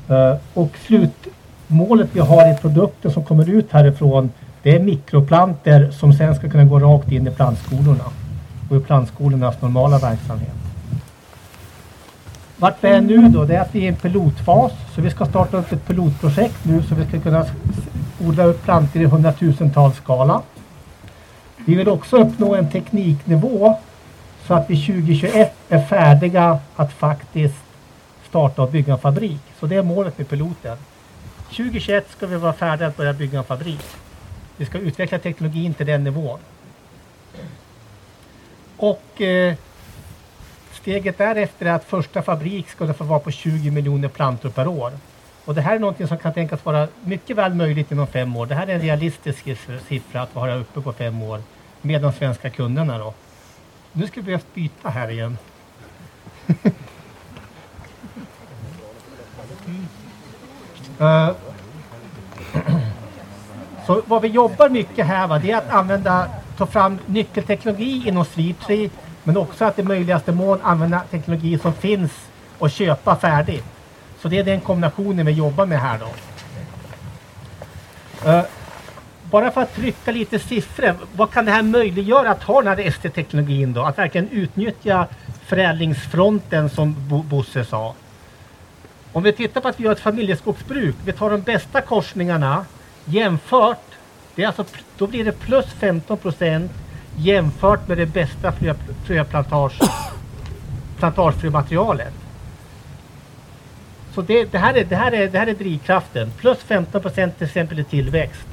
Eh, 0.08 0.34
och 0.54 0.70
slutmålet 0.86 2.08
vi 2.12 2.20
har 2.20 2.52
i 2.52 2.56
produkten 2.56 3.12
som 3.12 3.24
kommer 3.24 3.50
ut 3.50 3.72
härifrån 3.72 4.30
det 4.66 4.76
är 4.76 4.80
mikroplanter 4.80 5.90
som 5.90 6.12
sen 6.12 6.34
ska 6.34 6.50
kunna 6.50 6.64
gå 6.64 6.78
rakt 6.78 7.12
in 7.12 7.26
i 7.26 7.30
plantskolorna 7.30 8.04
och 8.70 8.76
i 8.76 8.80
plantskolornas 8.80 9.62
normala 9.62 9.98
verksamhet. 9.98 10.54
Vart 12.56 12.84
vi 12.84 12.88
är 12.88 13.00
nu 13.00 13.28
då, 13.28 13.44
det 13.44 13.56
är 13.56 13.60
att 13.60 13.74
vi 13.74 13.78
är 13.78 13.84
i 13.84 13.86
en 13.86 13.96
pilotfas. 13.96 14.72
Så 14.94 15.00
vi 15.00 15.10
ska 15.10 15.26
starta 15.26 15.56
upp 15.56 15.72
ett 15.72 15.86
pilotprojekt 15.86 16.64
nu 16.64 16.82
så 16.82 16.94
vi 16.94 17.06
ska 17.06 17.20
kunna 17.20 17.46
odla 18.20 18.44
upp 18.44 18.64
plantor 18.64 19.02
i 19.02 19.04
hundratusentals 19.04 19.96
skala. 19.96 20.42
Vi 21.56 21.74
vill 21.74 21.88
också 21.88 22.16
uppnå 22.16 22.54
en 22.54 22.70
tekniknivå 22.70 23.78
så 24.46 24.54
att 24.54 24.70
vi 24.70 24.86
2021 24.86 25.54
är 25.68 25.82
färdiga 25.82 26.58
att 26.76 26.92
faktiskt 26.92 27.54
starta 28.28 28.62
och 28.62 28.70
bygga 28.70 28.92
en 28.92 28.98
fabrik. 28.98 29.40
Så 29.60 29.66
det 29.66 29.76
är 29.76 29.82
målet 29.82 30.18
med 30.18 30.28
piloten. 30.28 30.78
2021 31.48 32.10
ska 32.10 32.26
vi 32.26 32.36
vara 32.36 32.52
färdiga 32.52 32.88
att 32.88 32.96
börja 32.96 33.12
bygga 33.12 33.38
en 33.38 33.44
fabrik. 33.44 33.84
Vi 34.56 34.66
ska 34.66 34.78
utveckla 34.78 35.18
teknologin 35.18 35.74
till 35.74 35.86
den 35.86 36.04
nivån. 36.04 36.38
Och 38.76 39.20
eh, 39.20 39.54
steget 40.72 41.18
därefter 41.18 41.66
är 41.66 41.72
att 41.72 41.84
första 41.84 42.22
fabrik 42.22 42.68
ska 42.68 42.94
få 42.94 43.04
vara 43.04 43.18
på 43.18 43.30
20 43.30 43.70
miljoner 43.70 44.08
plantor 44.08 44.50
per 44.50 44.66
år. 44.66 44.92
Och 45.46 45.54
det 45.54 45.60
här 45.60 45.74
är 45.74 45.78
någonting 45.78 46.08
som 46.08 46.18
kan 46.18 46.32
tänkas 46.32 46.64
vara 46.64 46.88
mycket 47.04 47.36
väl 47.36 47.54
möjligt 47.54 47.92
inom 47.92 48.06
fem 48.06 48.36
år. 48.36 48.46
Det 48.46 48.54
här 48.54 48.66
är 48.66 48.74
en 48.74 48.80
realistisk 48.80 49.44
siffra 49.88 50.22
att 50.22 50.34
vara 50.34 50.54
uppe 50.54 50.80
på 50.80 50.92
fem 50.92 51.22
år 51.22 51.40
med 51.82 52.02
de 52.02 52.12
svenska 52.12 52.50
kunderna 52.50 52.98
då. 52.98 53.14
Nu 53.92 54.06
ska 54.06 54.20
vi 54.20 54.22
behöva 54.22 54.44
byta 54.54 54.88
här 54.88 55.10
igen. 55.10 55.38
uh, 61.00 61.30
så 63.86 64.02
vad 64.06 64.22
vi 64.22 64.28
jobbar 64.28 64.68
mycket 64.68 65.06
här 65.06 65.26
va, 65.26 65.38
det 65.38 65.50
är 65.50 65.56
att 65.56 65.70
använda, 65.70 66.30
ta 66.56 66.66
fram 66.66 66.98
nyckelteknologi 67.06 68.08
inom 68.08 68.24
Sweetree 68.24 68.90
men 69.22 69.36
också 69.36 69.64
att 69.64 69.78
i 69.78 69.82
möjligaste 69.82 70.32
mån 70.32 70.58
använda 70.62 71.02
teknologi 71.10 71.58
som 71.58 71.72
finns 71.72 72.12
och 72.58 72.70
köpa 72.70 73.16
färdigt. 73.16 73.75
Så 74.20 74.28
det 74.28 74.38
är 74.38 74.44
den 74.44 74.60
kombinationen 74.60 75.26
vi 75.26 75.32
jobbar 75.32 75.66
med 75.66 75.80
här 75.80 75.98
då. 75.98 76.08
Uh, 78.30 78.42
bara 79.30 79.50
för 79.50 79.62
att 79.62 79.74
trycka 79.74 80.12
lite 80.12 80.38
siffror, 80.38 80.94
vad 81.16 81.30
kan 81.30 81.44
det 81.44 81.52
här 81.52 81.62
möjliggöra 81.62 82.30
att 82.30 82.42
ha 82.42 82.62
den 82.62 82.78
här 82.78 82.86
ST-teknologin 82.86 83.72
då? 83.72 83.82
Att 83.82 83.98
verkligen 83.98 84.28
utnyttja 84.28 85.06
förädlingsfronten 85.46 86.70
som 86.70 86.94
Bosse 87.08 87.64
sa. 87.64 87.94
Om 89.12 89.22
vi 89.22 89.32
tittar 89.32 89.60
på 89.60 89.68
att 89.68 89.80
vi 89.80 89.84
gör 89.84 89.92
ett 89.92 90.00
familjeskogsbruk, 90.00 90.96
vi 91.04 91.12
tar 91.12 91.30
de 91.30 91.40
bästa 91.40 91.80
korsningarna 91.80 92.66
jämfört, 93.04 93.84
det 94.34 94.42
är 94.42 94.46
alltså, 94.46 94.64
då 94.98 95.06
blir 95.06 95.24
det 95.24 95.32
plus 95.32 95.66
15 95.66 96.18
procent 96.18 96.72
jämfört 97.16 97.88
med 97.88 97.98
det 97.98 98.06
bästa 98.06 98.52
fröplantage 99.04 99.80
plantagefrömaterialet. 100.98 102.14
Så 104.16 104.22
det, 104.22 104.44
det, 104.44 104.58
här 104.58 104.74
är, 104.74 104.84
det, 104.84 104.96
här 104.96 105.12
är, 105.12 105.28
det 105.28 105.38
här 105.38 105.46
är 105.46 105.54
drivkraften. 105.54 106.32
Plus 106.38 106.58
15 106.58 107.02
procent 107.02 107.38
till 107.38 107.46
exempel 107.46 107.78
i 107.78 107.84
tillväxt. 107.84 108.46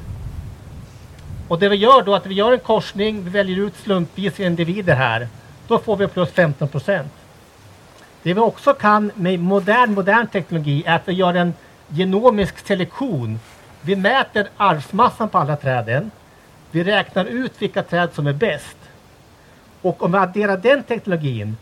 Och 1.48 1.60
det 1.60 1.70
vi 1.70 1.76
gör 1.76 2.02
då 2.02 2.14
är 2.14 2.18
att 2.18 2.26
vi 2.26 2.34
gör 2.34 2.52
en 2.52 2.60
korsning, 2.60 3.24
vi 3.24 3.30
väljer 3.30 3.58
ut 3.58 3.76
slumpvis 3.76 4.40
individer 4.40 4.96
här. 4.96 5.28
Då 5.68 5.80
får 5.80 5.98
vi 5.98 6.08
plus 6.08 6.30
15 6.30 6.68
procent. 6.68 7.12
Det 8.24 8.34
vi 8.34 8.40
också 8.40 8.74
kan 8.74 9.12
med 9.16 9.40
modern, 9.40 9.94
modern 9.94 10.28
teknologi 10.28 10.84
är 10.86 10.96
att 10.96 11.08
vi 11.08 11.14
gör 11.14 11.34
en 11.34 11.54
genomisk 11.90 12.68
selektion. 12.68 13.40
Vi 13.82 13.96
mäter 13.96 14.48
arvsmassan 14.58 15.30
på 15.30 15.38
alla 15.38 15.56
träden. 15.56 16.12
Vi 16.72 16.84
räknar 16.84 17.26
ut 17.26 17.62
vilka 17.62 17.84
träd 17.84 18.10
som 18.14 18.28
är 18.28 18.34
bäst. 18.34 18.78
Och 19.82 20.04
om 20.04 20.12
vi 20.12 20.18
adderar 20.18 20.58
den 20.58 20.84
teknologin 20.84 21.58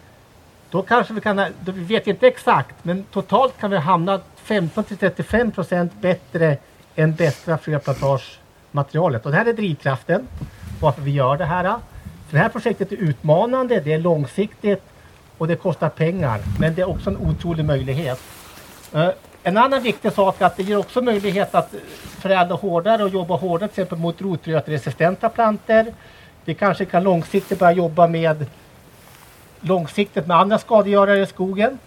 då 0.72 0.82
kanske 0.82 1.14
vi 1.14 1.22
kan, 1.22 1.36
då 1.38 1.72
vi 1.72 1.84
vet 1.84 2.08
inte 2.08 2.28
exakt, 2.28 2.76
men 2.82 3.04
totalt 3.04 3.58
kan 3.60 3.72
vi 3.72 3.78
hamna 3.78 4.20
15 4.36 4.84
till 4.84 4.98
35 4.98 5.52
procent 5.52 5.94
bättre 6.02 6.58
än 6.96 7.16
bästa 7.16 7.58
fröplantagematerialet. 7.58 9.26
Och 9.26 9.32
det 9.32 9.38
här 9.38 9.46
är 9.46 9.54
drivkraften 9.54 10.28
varför 10.82 11.02
vi 11.02 11.12
gör 11.12 11.38
det 11.38 11.46
här. 11.46 11.64
För 12.28 12.38
det 12.38 12.40
här 12.40 12.50
projektet 12.50 12.92
är 12.92 12.96
utmanande, 12.96 13.80
det 13.80 13.94
är 13.94 14.00
långsiktigt 14.00 14.84
och 15.38 15.48
det 15.48 15.56
kostar 15.56 15.90
pengar. 15.90 16.40
Men 16.60 16.76
det 16.76 16.82
är 16.82 16.90
också 16.90 17.10
en 17.10 17.18
otrolig 17.18 17.66
möjlighet. 17.66 18.20
Eh, 18.94 19.10
en 19.44 19.58
annan 19.58 19.84
viktig 19.84 20.12
sak 20.12 20.42
är 20.42 20.46
att 20.46 20.58
det 20.58 20.64
ger 20.64 20.78
också 20.78 21.02
möjlighet 21.02 21.56
att 21.56 21.74
förädla 22.20 22.56
hårdare 22.56 23.04
och 23.04 23.10
jobba 23.10 23.36
hårdare 23.36 23.70
till 23.70 23.82
exempel 23.82 23.98
mot 23.98 24.22
rotrötresistenta 24.22 25.30
plantor. 25.30 25.86
Vi 26.46 26.54
kanske 26.54 26.86
kan 26.86 27.04
långsiktigt 27.04 27.60
börja 27.60 27.72
jobba 27.72 28.08
med 28.08 28.46
långsiktigt 29.62 30.28
med 30.28 30.38
andra 30.38 30.60
skadegörare 30.60 31.22
i 31.22 31.26
skogen. 31.26 31.80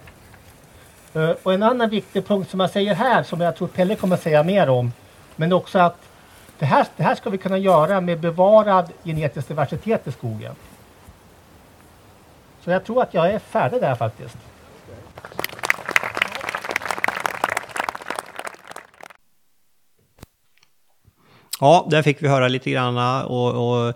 Eh, 1.15 1.31
och 1.43 1.55
en 1.55 1.63
annan 1.63 1.91
viktig 1.91 2.27
punkt 2.27 2.51
som 2.51 2.61
jag 2.61 2.71
säger 2.71 2.95
här 2.95 3.23
som 3.23 3.41
jag 3.41 3.57
tror 3.57 3.69
Pelle 3.69 3.97
kommer 3.97 4.17
säga 4.17 4.43
mer 4.43 4.69
om. 4.69 4.93
Men 5.37 5.53
också 5.53 5.79
att 5.79 5.97
det 6.59 6.67
här, 6.67 6.87
det 6.97 7.03
här 7.03 7.15
ska 7.15 7.31
vi 7.31 7.39
kunna 7.39 7.59
göra 7.59 8.01
med 8.01 8.21
bevarad 8.21 8.93
genetisk 9.05 9.49
diversitet 9.49 10.07
i 10.07 10.13
skogen. 10.13 10.55
Så 12.65 12.71
jag 12.71 12.85
tror 12.85 13.03
att 13.03 13.15
jag 13.15 13.31
är 13.31 13.39
färdig 13.39 13.81
där 13.81 13.95
faktiskt. 13.95 14.37
Ja, 21.61 21.87
där 21.91 22.03
fick 22.03 22.23
vi 22.23 22.29
höra 22.29 22.49
lite 22.49 22.71
grann 22.71 23.25
och, 23.25 23.87
och 23.89 23.95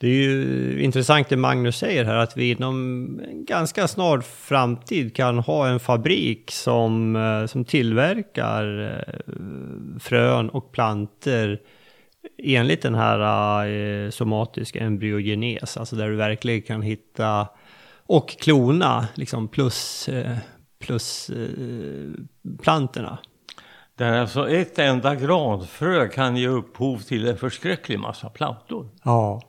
det 0.00 0.06
är 0.06 0.12
ju 0.12 0.82
intressant 0.82 1.28
det 1.28 1.36
Magnus 1.36 1.76
säger 1.76 2.04
här 2.04 2.16
att 2.16 2.36
vi 2.36 2.50
inom 2.50 3.20
en 3.28 3.44
ganska 3.44 3.88
snar 3.88 4.20
framtid 4.20 5.16
kan 5.16 5.38
ha 5.38 5.68
en 5.68 5.80
fabrik 5.80 6.50
som, 6.50 7.16
eh, 7.16 7.46
som 7.46 7.64
tillverkar 7.64 8.80
eh, 8.80 9.34
frön 10.00 10.50
och 10.50 10.72
planter 10.72 11.60
enligt 12.42 12.82
den 12.82 12.94
här 12.94 13.66
eh, 13.66 14.10
somatiska 14.10 14.80
embryogenes, 14.80 15.76
alltså 15.76 15.96
där 15.96 16.08
du 16.08 16.16
verkligen 16.16 16.62
kan 16.62 16.82
hitta 16.82 17.48
och 18.06 18.28
klona 18.28 19.08
liksom 19.14 19.48
plus, 19.48 20.08
plus 20.78 21.30
plantorna. 22.62 23.18
Där 23.94 24.20
alltså 24.20 24.48
ett 24.48 24.78
enda 24.78 25.14
granfrö 25.14 26.08
kan 26.08 26.36
ge 26.36 26.48
upphov 26.48 26.98
till 26.98 27.28
en 27.28 27.36
förskräcklig 27.36 27.98
massa 27.98 28.28
plantor. 28.28 28.88
Ja, 29.04 29.40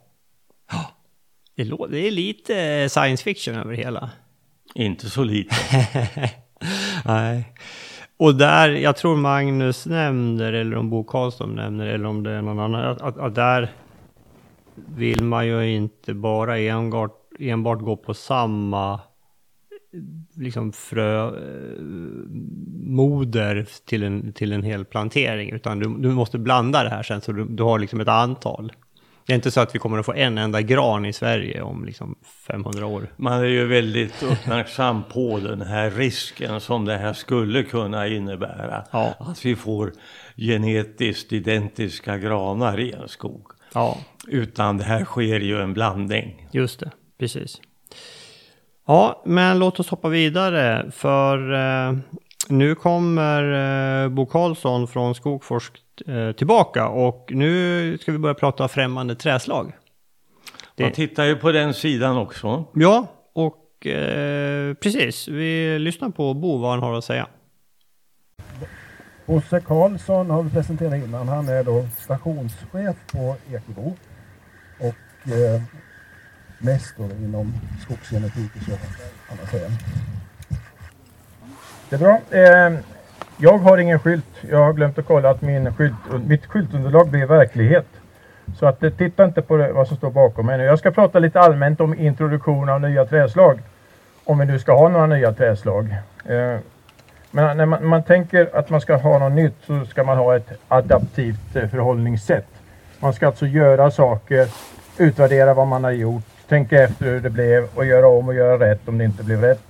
det, 1.64 1.88
det 1.90 2.08
är 2.08 2.12
lite 2.12 2.90
science 2.90 3.24
fiction 3.24 3.56
över 3.56 3.72
det 3.72 3.78
hela. 3.78 4.10
Inte 4.76 5.10
så 5.10 5.24
lite. 5.24 5.56
Nej. 7.06 7.54
Och 8.18 8.36
där, 8.36 8.70
jag 8.70 8.98
tror 8.98 9.16
Magnus 9.16 9.86
nämner, 9.86 10.54
eller 10.54 10.78
om 10.78 10.90
Bo 10.90 11.04
Karlsson 11.04 11.56
nämner, 11.56 11.88
eller 11.88 12.06
om 12.06 12.24
det 12.24 12.32
är 12.32 12.42
någon 12.42 12.60
annan, 12.60 12.86
att, 12.86 13.02
att, 13.02 13.18
att 13.18 13.36
där 13.36 13.72
vill 14.76 15.24
man 15.24 15.48
ju 15.48 15.76
inte 15.76 16.14
bara 16.14 16.60
enbart, 16.60 17.20
enbart 17.40 17.80
gå 17.80 17.98
på 17.98 18.14
samma 18.14 19.00
liksom 20.36 20.72
frömoder 20.72 21.38
till 23.86 24.04
en, 24.04 24.34
till 24.34 24.52
en 24.54 24.64
hel 24.64 24.86
plantering, 24.86 25.52
utan 25.52 25.80
du, 25.80 25.98
du 25.98 26.10
måste 26.10 26.38
blanda 26.38 26.84
det 26.84 26.90
här 26.90 27.04
sen 27.04 27.22
så 27.22 27.32
du, 27.32 27.46
du 27.46 27.64
har 27.64 27.80
liksom 27.80 28.00
ett 28.00 28.08
antal. 28.08 28.72
Det 29.28 29.34
är 29.34 29.36
inte 29.36 29.52
så 29.52 29.62
att 29.62 29.76
vi 29.76 29.80
kommer 29.80 29.98
att 29.98 30.06
få 30.06 30.14
en 30.14 30.38
enda 30.38 30.62
gran 30.62 31.06
i 31.06 31.14
Sverige 31.14 31.62
om 31.62 31.86
liksom 31.86 32.16
500 32.48 32.86
år. 32.86 33.08
Man 33.16 33.40
är 33.40 33.46
ju 33.46 33.68
väldigt 33.68 34.24
uppmärksam 34.24 35.04
på 35.04 35.40
den 35.40 35.62
här 35.62 35.92
risken 35.92 36.62
som 36.62 36.86
det 36.86 36.98
här 36.98 37.14
skulle 37.14 37.64
kunna 37.64 38.08
innebära. 38.08 38.84
Ja. 38.92 39.14
Att 39.20 39.46
vi 39.46 39.56
får 39.56 39.94
genetiskt 40.38 41.34
identiska 41.34 42.18
granar 42.18 42.80
i 42.80 42.92
en 42.92 43.10
skog. 43.10 43.52
Ja. 43.74 43.98
Utan 44.28 44.78
det 44.78 44.84
här 44.84 45.06
sker 45.06 45.40
ju 45.40 45.62
en 45.62 45.74
blandning. 45.74 46.48
Just 46.52 46.80
det, 46.80 46.92
precis. 47.20 47.62
Ja, 48.88 49.24
men 49.26 49.60
låt 49.60 49.80
oss 49.80 49.90
hoppa 49.90 50.10
vidare 50.10 50.92
för 50.92 51.54
eh, 51.54 51.98
nu 52.50 52.76
kommer 52.76 53.44
eh, 54.04 54.10
Bo 54.10 54.26
Karlsson 54.26 54.88
från 54.88 55.16
Skogforsk 55.16 55.74
tillbaka 56.38 56.88
och 56.88 57.30
nu 57.34 57.98
ska 57.98 58.12
vi 58.12 58.18
börja 58.18 58.34
prata 58.34 58.68
främmande 58.68 59.16
träslag. 59.16 59.74
Det... 60.76 60.84
Man 60.84 60.92
tittar 60.92 61.24
ju 61.24 61.36
på 61.36 61.52
den 61.52 61.74
sidan 61.74 62.18
också. 62.18 62.66
Ja, 62.74 63.08
och 63.34 63.88
eh, 63.88 64.74
precis. 64.74 65.28
Vi 65.28 65.80
lyssnar 65.80 66.10
på 66.10 66.34
Bo 66.34 66.58
vad 66.58 66.72
han 66.72 66.80
har 66.80 66.94
att 66.94 67.04
säga. 67.04 67.28
Bosse 69.26 69.60
Karlsson 69.60 70.30
har 70.30 70.44
vi 70.44 70.50
presenterat 70.50 71.04
innan. 71.04 71.28
Han 71.28 71.50
är 71.50 71.64
då 71.64 71.88
stationschef 71.98 72.96
på 73.12 73.36
Ekebo 73.52 73.96
och 74.80 75.32
eh, 75.32 75.62
mest 76.60 76.98
då 76.98 77.04
inom 77.04 77.54
skogsgenetik 77.82 78.52
och 78.56 78.64
så. 78.64 78.78
Det 81.90 81.96
är 81.96 82.00
bra. 82.00 82.22
Eh, 82.32 82.80
jag 83.38 83.58
har 83.58 83.78
ingen 83.78 84.00
skylt. 84.00 84.26
Jag 84.50 84.58
har 84.58 84.74
glömt 84.74 84.98
att 84.98 85.06
kolla 85.06 85.30
att 85.30 85.42
min 85.42 85.74
skylt, 85.74 85.94
mitt 86.28 86.46
skyltunderlag 86.46 87.10
blir 87.10 87.26
verklighet. 87.26 87.88
Så 88.60 88.66
att 88.66 88.84
eh, 88.84 88.90
titta 88.90 89.26
inte 89.26 89.42
på 89.42 89.58
det, 89.58 89.72
vad 89.72 89.88
som 89.88 89.98
står 89.98 90.12
bakom 90.12 90.46
mig 90.46 90.58
nu. 90.58 90.64
Jag 90.64 90.80
ska 90.80 90.92
prata 90.92 91.20
lite 91.20 91.40
allmänt 91.40 91.82
om 91.82 92.00
introduktion 92.00 92.70
av 92.70 92.82
nya 92.82 93.06
träslag. 93.06 93.60
Om 94.24 94.40
vi 94.40 94.46
nu 94.46 94.60
ska 94.60 94.78
ha 94.78 94.90
några 94.90 95.06
nya 95.06 95.34
träslag. 95.34 95.96
Eh, 96.26 96.58
men 97.32 97.58
när 97.58 97.66
man, 97.66 97.88
man, 97.88 98.04
tänker 98.04 98.50
att 98.54 98.70
man 98.70 98.82
ska 98.82 98.96
ha 98.96 99.20
något 99.20 99.32
nytt 99.32 99.56
så 99.66 99.86
ska 99.86 100.04
man 100.04 100.18
ha 100.18 100.36
ett 100.36 100.52
adaptivt 100.68 101.56
eh, 101.56 101.68
förhållningssätt. 101.68 102.48
Man 103.00 103.14
ska 103.14 103.28
alltså 103.28 103.46
göra 103.46 103.92
saker, 103.92 104.48
utvärdera 104.98 105.54
vad 105.54 105.68
man 105.68 105.84
har 105.84 105.92
gjort, 105.92 106.24
tänka 106.50 106.84
efter 106.84 107.06
hur 107.06 107.20
det 107.20 107.30
blev 107.30 107.68
och 107.76 107.86
göra 107.86 108.08
om 108.08 108.28
och 108.28 108.36
göra 108.36 108.70
rätt 108.70 108.88
om 108.88 108.98
det 108.98 109.04
inte 109.04 109.24
blev 109.24 109.42
rätt. 109.42 109.68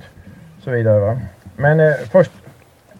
Så 0.63 0.71
vidare. 0.71 0.99
Va? 0.99 1.19
Men 1.55 1.79
eh, 1.79 1.93
först, 2.11 2.31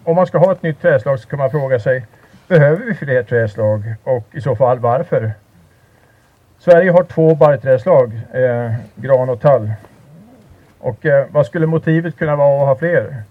om 0.08 0.16
man 0.16 0.26
ska 0.26 0.38
ha 0.38 0.52
ett 0.52 0.62
nytt 0.62 0.82
träslag 0.82 1.18
så 1.18 1.28
kan 1.28 1.38
man 1.38 1.50
fråga 1.50 1.80
sig, 1.80 2.06
behöver 2.48 2.86
vi 2.86 2.94
fler 2.94 3.22
träslag 3.22 3.94
och 4.04 4.24
i 4.32 4.40
så 4.40 4.56
fall 4.56 4.78
varför? 4.78 5.32
Sverige 6.58 6.90
har 6.90 7.04
två 7.04 7.34
barrträdslag, 7.34 8.20
eh, 8.32 8.72
gran 8.94 9.28
och 9.28 9.40
tall. 9.40 9.72
Och 10.78 11.06
eh, 11.06 11.26
vad 11.30 11.46
skulle 11.46 11.66
motivet 11.66 12.16
kunna 12.16 12.36
vara 12.36 12.60
att 12.62 12.68
ha 12.68 12.76
fler? 12.76 13.22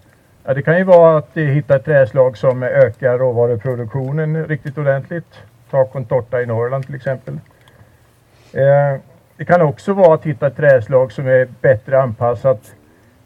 Ja, 0.44 0.54
det 0.54 0.62
kan 0.62 0.78
ju 0.78 0.84
vara 0.84 1.18
att 1.18 1.36
eh, 1.36 1.44
hitta 1.44 1.76
ett 1.76 1.84
träslag 1.84 2.36
som 2.36 2.62
ökar 2.62 3.18
råvaruproduktionen 3.18 4.46
riktigt 4.46 4.78
ordentligt. 4.78 5.34
Ta 5.70 5.84
contorta 5.84 6.42
i 6.42 6.46
Norrland 6.46 6.86
till 6.86 6.94
exempel. 6.94 7.34
Eh, 8.52 9.00
det 9.36 9.44
kan 9.44 9.62
också 9.62 9.92
vara 9.92 10.14
att 10.14 10.24
hitta 10.24 10.46
ett 10.46 10.56
träslag 10.56 11.12
som 11.12 11.26
är 11.26 11.48
bättre 11.60 12.02
anpassat 12.02 12.74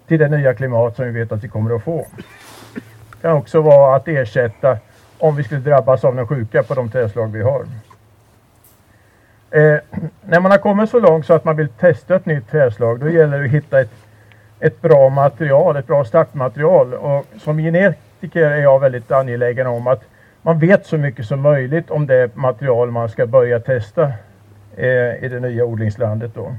till 0.06 0.18
det 0.18 0.28
nya 0.28 0.54
klimat 0.54 0.96
som 0.96 1.04
vi 1.04 1.10
vet 1.10 1.32
att 1.32 1.44
vi 1.44 1.48
kommer 1.48 1.76
att 1.76 1.84
få. 1.84 2.06
Det 3.22 3.28
kan 3.28 3.36
också 3.36 3.60
vara 3.60 3.96
att 3.96 4.08
ersätta 4.08 4.78
om 5.18 5.36
vi 5.36 5.42
skulle 5.44 5.60
drabbas 5.60 6.04
av 6.04 6.14
någon 6.14 6.26
sjuka 6.26 6.62
på 6.62 6.74
de 6.74 6.90
träslag 6.90 7.32
vi 7.32 7.42
har. 7.42 7.60
Eh, 9.50 9.78
när 10.22 10.40
man 10.40 10.50
har 10.50 10.58
kommit 10.58 10.90
så 10.90 11.00
långt 11.00 11.26
så 11.26 11.34
att 11.34 11.44
man 11.44 11.56
vill 11.56 11.68
testa 11.68 12.16
ett 12.16 12.26
nytt 12.26 12.50
träslag 12.50 13.00
då 13.00 13.08
gäller 13.08 13.38
det 13.38 13.44
att 13.44 13.50
hitta 13.50 13.80
ett, 13.80 13.90
ett 14.60 14.80
bra 14.80 15.08
material, 15.08 15.76
ett 15.76 15.86
bra 15.86 16.04
startmaterial. 16.04 16.94
Och 16.94 17.26
som 17.38 17.58
genetiker 17.58 18.50
är 18.50 18.62
jag 18.62 18.80
väldigt 18.80 19.12
angelägen 19.12 19.66
om 19.66 19.86
att 19.86 20.02
man 20.42 20.58
vet 20.58 20.86
så 20.86 20.98
mycket 20.98 21.26
som 21.26 21.40
möjligt 21.40 21.90
om 21.90 22.06
det 22.06 22.36
material 22.36 22.90
man 22.90 23.08
ska 23.08 23.26
börja 23.26 23.60
testa 23.60 24.12
eh, 24.76 25.24
i 25.24 25.28
det 25.30 25.40
nya 25.40 25.64
odlingslandet. 25.64 26.34
Då. 26.34 26.54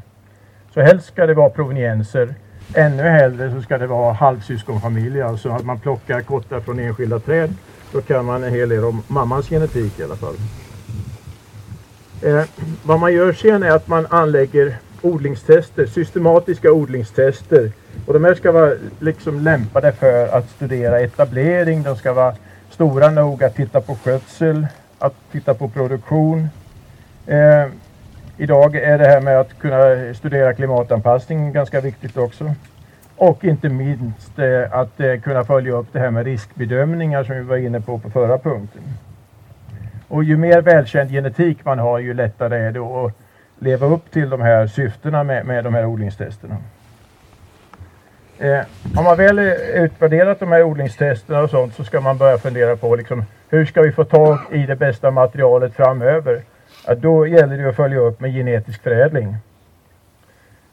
Så 0.73 0.81
helst 0.81 1.07
ska 1.07 1.25
det 1.25 1.33
vara 1.33 1.49
provenienser. 1.49 2.35
Ännu 2.73 3.03
hellre 3.03 3.51
så 3.51 3.61
ska 3.61 3.77
det 3.77 3.87
vara 3.87 4.13
halvsyskonfamiljer, 4.13 5.23
alltså 5.23 5.49
att 5.49 5.65
man 5.65 5.79
plockar 5.79 6.21
kottar 6.21 6.59
från 6.59 6.79
enskilda 6.79 7.19
träd. 7.19 7.53
Då 7.91 8.01
kan 8.01 8.25
man 8.25 8.43
en 8.43 8.53
hel 8.53 8.69
del 8.69 8.83
om 8.83 9.03
mammans 9.07 9.49
genetik 9.49 9.99
i 9.99 10.03
alla 10.03 10.15
fall. 10.15 10.35
Eh, 12.21 12.43
vad 12.83 12.99
man 12.99 13.13
gör 13.13 13.33
sen 13.33 13.63
är 13.63 13.71
att 13.71 13.87
man 13.87 14.07
anlägger 14.09 14.77
odlingstester, 15.01 15.85
systematiska 15.85 16.71
odlingstester. 16.71 17.71
Och 18.05 18.13
de 18.13 18.23
här 18.23 18.35
ska 18.35 18.51
vara 18.51 18.73
liksom 18.99 19.39
lämpade 19.39 19.91
för 19.91 20.27
att 20.27 20.49
studera 20.49 20.99
etablering. 20.99 21.83
De 21.83 21.95
ska 21.95 22.13
vara 22.13 22.35
stora 22.69 23.09
nog 23.09 23.43
att 23.43 23.55
titta 23.55 23.81
på 23.81 23.95
skötsel, 23.95 24.67
att 24.99 25.13
titta 25.31 25.53
på 25.53 25.69
produktion. 25.69 26.49
Eh, 27.27 27.65
idag 28.37 28.75
är 28.75 28.97
det 28.97 29.07
här 29.07 29.21
med 29.21 29.39
att 29.39 29.59
kunna 29.59 30.13
studera 30.13 30.53
klimatanpassning 30.53 31.53
ganska 31.53 31.81
viktigt 31.81 32.17
också. 32.17 32.53
Och 33.15 33.43
inte 33.43 33.69
minst 33.69 34.39
eh, 34.39 34.79
att 34.79 34.99
eh, 34.99 35.19
kunna 35.19 35.43
följa 35.43 35.73
upp 35.73 35.87
det 35.91 35.99
här 35.99 36.11
med 36.11 36.25
riskbedömningar 36.25 37.23
som 37.23 37.35
vi 37.35 37.41
var 37.41 37.57
inne 37.57 37.81
på 37.81 37.99
på 37.99 38.09
förra 38.09 38.37
punkten. 38.37 38.81
Och 40.07 40.23
ju 40.23 40.37
mer 40.37 40.61
välkänd 40.61 41.11
genetik 41.11 41.65
man 41.65 41.79
har 41.79 41.99
ju 41.99 42.13
lättare 42.13 42.57
är 42.57 42.71
det 42.71 42.79
att 42.79 43.13
leva 43.59 43.87
upp 43.87 44.11
till 44.11 44.29
de 44.29 44.41
här 44.41 44.67
syftena 44.67 45.23
med, 45.23 45.45
med 45.45 45.63
de 45.63 45.73
här 45.73 45.85
odlingstesterna. 45.85 46.57
Eh, 48.39 48.59
om 48.97 49.03
man 49.03 49.17
väl 49.17 49.39
utvärderat 49.73 50.39
de 50.39 50.51
här 50.51 50.63
odlingstesterna 50.63 51.41
och 51.41 51.49
sånt 51.49 51.75
så 51.75 51.83
ska 51.83 52.01
man 52.01 52.17
börja 52.17 52.37
fundera 52.37 52.75
på 52.75 52.95
liksom, 52.95 53.25
hur 53.49 53.65
ska 53.65 53.81
vi 53.81 53.91
få 53.91 54.03
tag 54.03 54.39
i 54.51 54.65
det 54.65 54.75
bästa 54.75 55.11
materialet 55.11 55.73
framöver? 55.73 56.41
Ja, 56.87 56.95
då 56.95 57.27
gäller 57.27 57.57
det 57.57 57.69
att 57.69 57.75
följa 57.75 57.99
upp 57.99 58.19
med 58.19 58.33
genetisk 58.33 58.83
förädling. 58.83 59.37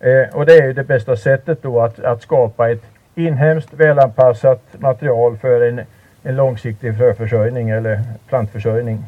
Eh, 0.01 0.37
och 0.37 0.47
det 0.47 0.59
är 0.59 0.67
ju 0.67 0.73
det 0.73 0.85
bästa 0.85 1.17
sättet 1.17 1.63
då 1.63 1.81
att, 1.81 2.01
att 2.01 2.23
skapa 2.23 2.71
ett 2.71 2.83
inhemskt 3.15 3.73
välanpassat 3.73 4.63
material 4.79 5.37
för 5.37 5.61
en, 5.61 5.81
en 6.23 6.37
långsiktig 6.37 6.97
fröförsörjning 6.97 7.71
eller 7.71 8.01
plantförsörjning. 8.29 9.05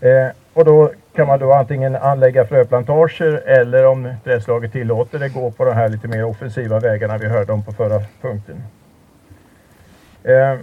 Eh, 0.00 0.28
och 0.52 0.64
då 0.64 0.92
kan 1.14 1.26
man 1.26 1.38
då 1.38 1.52
antingen 1.52 1.96
anlägga 1.96 2.44
fröplantager 2.44 3.42
eller 3.46 3.86
om 3.86 4.14
trädslaget 4.24 4.72
tillåter 4.72 5.18
det 5.18 5.28
gå 5.28 5.50
på 5.50 5.64
de 5.64 5.72
här 5.72 5.88
lite 5.88 6.08
mer 6.08 6.24
offensiva 6.24 6.80
vägarna 6.80 7.18
vi 7.18 7.28
hörde 7.28 7.52
om 7.52 7.62
på 7.62 7.72
förra 7.72 8.00
punkten. 8.20 8.62
Eh, 10.22 10.56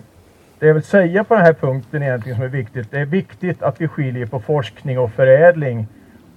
det 0.60 0.68
jag 0.68 0.74
vill 0.74 0.84
säga 0.84 1.24
på 1.24 1.36
den 1.36 1.44
här 1.44 1.54
punkten 1.54 2.04
egentligen 2.04 2.36
som 2.36 2.46
är 2.46 2.50
viktigt, 2.50 2.92
det 2.92 3.00
är 3.00 3.06
viktigt 3.06 3.64
att 3.64 3.82
vi 3.82 3.88
skiljer 3.88 4.26
på 4.26 4.40
forskning 4.40 5.00
och 5.00 5.12
förädling 5.12 5.88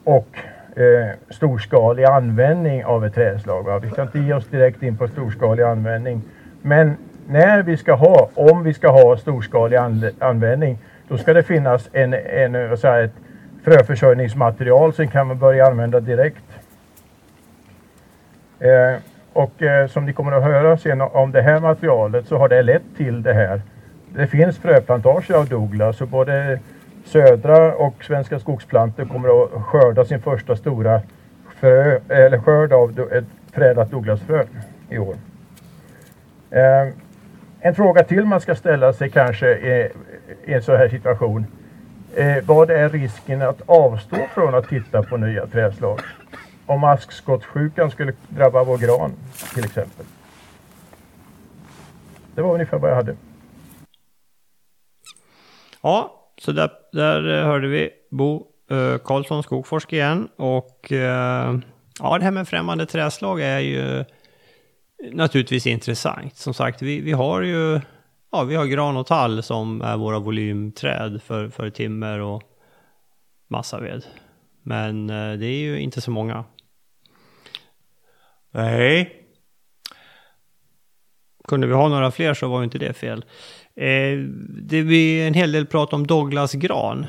och 0.05 0.29
eh, 0.77 1.09
storskalig 1.31 2.05
användning 2.05 2.85
av 2.85 3.07
ett 3.07 3.15
trädslag. 3.15 3.63
Va? 3.65 3.79
Vi 3.79 3.91
ska 3.91 4.03
inte 4.03 4.19
ge 4.19 4.35
oss 4.35 4.47
direkt 4.47 4.83
in 4.83 4.97
på 4.97 5.09
storskalig 5.09 5.63
användning. 5.63 6.23
Men 6.63 6.97
när 7.29 7.63
vi 7.63 7.77
ska 7.77 7.95
ha, 7.95 8.31
om 8.35 8.63
vi 8.63 8.75
ska 8.75 8.91
ha 8.91 9.17
storskalig 9.17 9.77
användning, 10.19 10.79
då 11.09 11.19
ska 11.19 11.33
det 11.33 11.43
finnas 11.43 11.89
en, 11.93 12.15
en, 12.15 12.71
vad 12.71 12.79
säger, 12.79 13.05
ett 13.05 13.15
fröförsörjningsmaterial 13.65 14.93
som 14.93 15.09
kan 15.09 15.27
man 15.27 15.39
börja 15.39 15.67
använda 15.67 16.01
direkt. 16.01 16.45
Eh, 18.61 19.01
och 19.33 19.63
eh, 19.63 19.87
som 19.87 20.07
ni 20.07 20.13
kommer 20.13 20.33
att 20.33 20.43
höra 20.43 20.77
sen 20.77 21.01
om 21.01 21.33
det 21.33 21.43
här 21.43 21.61
materialet 21.61 22.27
så 22.27 22.39
har 22.39 22.49
det 22.49 22.63
lett 22.63 22.97
till 22.97 23.23
det 23.23 23.33
här. 23.33 23.61
Det 24.15 24.27
finns 24.27 24.59
fröplantager 24.59 25.35
av 25.35 25.49
Douglas 25.49 26.01
och 26.01 26.09
både 26.09 26.61
Södra 27.05 27.75
och 27.75 28.05
Svenska 28.05 28.39
Skogsplantor 28.39 29.05
kommer 29.05 29.45
att 29.45 29.63
skörda 29.63 30.05
sin 30.05 30.23
första 30.23 30.57
stora 30.57 31.03
frö, 31.61 32.01
eller 32.09 32.39
skörd 32.39 32.73
av 32.73 33.01
ett 33.13 33.25
förädlat 33.53 33.91
Douglasfrö 33.91 34.45
i 34.91 34.99
år. 34.99 35.17
Eh, 36.51 36.89
en 37.61 37.75
fråga 37.75 38.05
till 38.05 38.25
man 38.25 38.41
ska 38.41 38.55
ställa 38.55 38.93
sig 38.93 39.11
kanske 39.11 39.47
i, 39.47 39.91
i 40.45 40.53
en 40.53 40.63
sån 40.63 40.77
här 40.77 40.89
situation. 40.89 41.47
Eh, 42.17 42.45
vad 42.45 42.71
är 42.71 42.89
risken 42.89 43.43
att 43.43 43.63
avstå 43.67 44.17
från 44.35 44.55
att 44.55 44.69
titta 44.69 45.03
på 45.03 45.17
nya 45.17 45.47
trädslag? 45.47 46.01
Om 46.67 46.85
askskottsjukan 46.85 47.91
skulle 47.91 48.13
drabba 48.29 48.65
vår 48.65 48.79
gran 48.79 49.13
till 49.55 49.65
exempel. 49.65 50.07
Det 52.35 52.43
var 52.43 52.55
ungefär 52.55 52.79
vad 52.79 52.91
jag 52.91 52.97
hade. 52.97 53.17
Ja, 55.83 56.29
så 56.39 56.53
där, 56.53 56.71
där 56.93 57.39
eh, 57.39 57.45
hörde 57.45 57.69
vi 57.69 57.91
Bo 58.11 58.47
eh, 58.71 58.99
Karlsson 58.99 59.43
Skogforsk 59.43 59.93
igen. 59.93 60.29
Och 60.37 60.93
eh, 60.93 61.59
ja, 61.99 62.19
det 62.19 62.25
här 62.25 62.31
med 62.31 62.49
främmande 62.49 62.87
träslag 62.87 63.41
är 63.41 63.59
ju 63.59 64.05
naturligtvis 65.13 65.67
intressant. 65.67 66.37
Som 66.37 66.55
sagt, 66.55 66.83
vi, 66.83 67.01
vi 67.01 67.13
har 67.13 67.43
ju 67.43 67.81
ja, 68.33 68.45
vi 68.45 68.55
har 68.55 68.67
gran 68.67 68.97
och 68.97 69.07
tall 69.07 69.43
som 69.43 69.83
är 69.83 69.97
våra 69.97 70.19
volymträd 70.19 71.23
för, 71.23 71.49
för 71.49 71.71
timmer 71.71 72.19
och 72.19 72.43
massaved. 73.49 74.05
Men 74.63 75.11
eh, 75.11 75.39
det 75.39 75.47
är 75.47 75.59
ju 75.59 75.81
inte 75.81 76.01
så 76.01 76.11
många. 76.11 76.45
Nej. 78.51 79.19
Kunde 81.49 81.67
vi 81.67 81.73
ha 81.73 81.89
några 81.89 82.11
fler 82.11 82.35
så 82.35 82.49
var 82.49 82.59
ju 82.59 82.65
inte 82.65 82.79
det 82.79 82.93
fel. 82.93 83.25
Eh, 83.77 84.19
det 84.63 84.83
blir 84.83 85.27
en 85.27 85.35
hel 85.35 85.53
del 85.53 85.67
prat 85.67 85.93
om 85.93 86.07
Douglas 86.07 86.53
gran. 86.53 87.07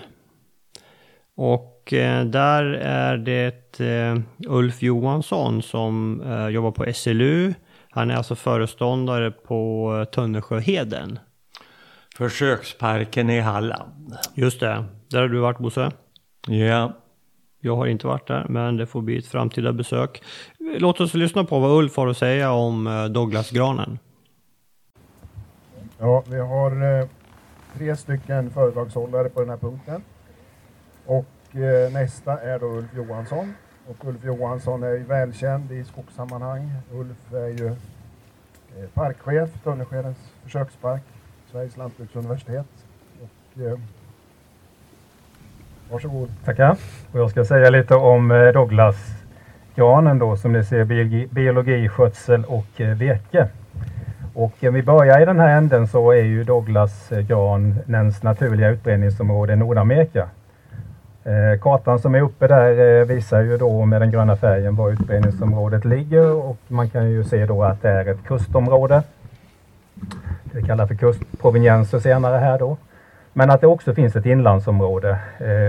Och 1.36 1.94
eh, 1.94 2.26
där 2.26 2.64
är 2.84 3.18
det 3.18 3.80
eh, 3.80 4.20
Ulf 4.48 4.82
Johansson 4.82 5.62
som 5.62 6.24
jobbar 6.52 6.72
på 6.72 6.94
SLU 6.94 7.54
han 7.96 8.12
är 8.12 8.16
alltså 8.16 8.36
föreståndare 8.36 9.32
på 9.32 10.06
Tönnesjöheden. 10.12 11.20
Försöksparken 12.18 13.30
i 13.30 13.40
Halland. 13.40 14.16
Just 14.36 14.60
det. 14.60 14.86
Där 15.10 15.22
har 15.22 15.28
du 15.28 15.40
varit 15.40 15.58
Bosse? 15.58 15.92
Ja. 16.48 16.94
Jag 17.60 17.76
har 17.76 17.88
inte 17.88 18.08
varit 18.08 18.28
där, 18.28 18.46
men 18.50 18.78
det 18.78 18.86
får 18.86 19.02
bli 19.02 19.18
ett 19.18 19.28
framtida 19.28 19.74
besök. 19.74 20.24
Låt 20.78 21.02
oss 21.02 21.14
lyssna 21.14 21.44
på 21.44 21.60
vad 21.60 21.72
Ulf 21.78 21.98
har 21.98 22.08
att 22.08 22.18
säga 22.18 22.52
om 22.52 23.10
Douglasgranen. 23.14 24.00
Ja, 26.04 26.24
vi 26.30 26.40
har 26.40 27.00
eh, 27.00 27.08
tre 27.78 27.96
stycken 27.96 28.50
föredragshållare 28.50 29.30
på 29.30 29.40
den 29.40 29.50
här 29.50 29.58
punkten. 29.58 30.04
Och 31.06 31.56
eh, 31.56 31.94
nästa 31.94 32.40
är 32.40 32.60
då 32.60 32.66
Ulf 32.66 32.94
Johansson 32.96 33.54
och 33.88 34.08
Ulf 34.08 34.24
Johansson 34.24 34.84
är 34.84 34.92
ju 34.92 35.04
välkänd 35.04 35.72
i 35.72 35.84
skogssammanhang. 35.84 36.72
Ulf 36.92 37.34
är 37.34 37.48
ju 37.48 37.68
eh, 37.68 38.90
parkchef, 38.94 39.50
Tönneskedens 39.64 40.18
försökspark, 40.44 41.02
Sveriges 41.52 41.78
lantbruksuniversitet. 41.78 42.68
Och, 43.22 43.62
eh, 43.62 43.80
varsågod. 45.92 46.30
Tackar. 46.46 46.78
Och 47.12 47.20
jag 47.20 47.32
ska 47.32 47.46
säga 47.46 47.70
lite 47.70 47.96
om 47.96 48.32
eh, 48.32 48.48
Douglas-granen 48.48 50.20
då 50.20 50.38
som 50.38 50.54
ni 50.54 50.66
ser 50.66 50.84
biologi, 50.84 51.28
biologi 51.32 51.90
skötsel 51.90 52.46
och 52.46 52.82
eh, 52.82 52.98
virke. 52.98 53.50
Och 54.34 54.54
eh, 54.60 54.68
om 54.68 54.74
vi 54.74 54.84
börjar 54.84 55.22
i 55.22 55.26
den 55.26 55.40
här 55.40 55.58
änden 55.58 55.88
så 55.88 56.12
är 56.12 56.24
ju 56.24 56.44
Douglas-granens 56.44 58.18
eh, 58.18 58.24
naturliga 58.24 58.70
utbredningsområde 58.70 59.56
Nordamerika. 59.56 60.30
Eh, 61.24 61.60
kartan 61.62 62.00
som 62.00 62.16
är 62.16 62.22
uppe 62.22 62.48
där 62.48 63.06
visar 63.06 63.42
ju 63.42 63.58
då 63.58 63.86
med 63.86 64.02
den 64.02 64.12
gröna 64.12 64.36
färgen 64.36 64.76
var 64.76 64.92
utbredningsområdet 64.92 65.86
ligger 65.86 66.32
och 66.32 66.58
man 66.68 66.90
kan 66.90 67.10
ju 67.10 67.24
se 67.24 67.46
då 67.46 67.64
att 67.64 67.82
det 67.82 67.90
är 67.90 68.06
ett 68.06 68.24
kustområde. 68.24 69.04
Det 70.44 70.58
vi 70.58 70.64
kallar 70.64 70.88
för 70.88 70.96
kustprovenienser 70.96 72.00
senare 72.00 72.38
här 72.38 72.60
då. 72.60 72.78
Men 73.34 73.50
att 73.50 73.62
det 73.62 73.68
också 73.68 73.94
finns 73.94 74.16
ett 74.16 74.26
inlandsområde 74.26 75.18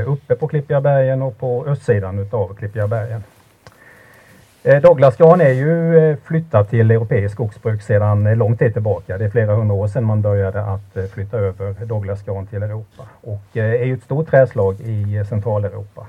uppe 0.06 0.34
på 0.34 0.48
Klippiga 0.48 0.80
bergen 0.80 1.22
och 1.22 1.38
på 1.38 1.66
östsidan 1.66 2.18
utav 2.18 2.54
Klippiga 2.54 2.88
bergen. 2.88 3.22
Eh, 4.66 4.80
Douglas 4.80 5.16
Douglasgran 5.16 5.40
är 5.40 5.52
ju 5.52 5.98
eh, 5.98 6.16
flyttat 6.24 6.70
till 6.70 6.90
europeiskt 6.90 7.32
skogsbruk 7.32 7.82
sedan 7.82 8.26
eh, 8.26 8.36
lång 8.36 8.56
tid 8.56 8.72
tillbaka. 8.72 9.18
Det 9.18 9.24
är 9.24 9.30
flera 9.30 9.54
hundra 9.54 9.74
år 9.74 9.88
sedan 9.88 10.04
man 10.04 10.22
började 10.22 10.62
att 10.64 11.10
flytta 11.12 11.38
över 11.38 11.84
Douglasgran 11.84 12.46
till 12.46 12.62
Europa 12.62 13.02
och 13.20 13.56
är 13.56 13.84
ju 13.84 13.94
ett 13.94 14.02
stort 14.02 14.30
träslag 14.30 14.80
i 14.80 15.24
Centraleuropa. 15.28 16.06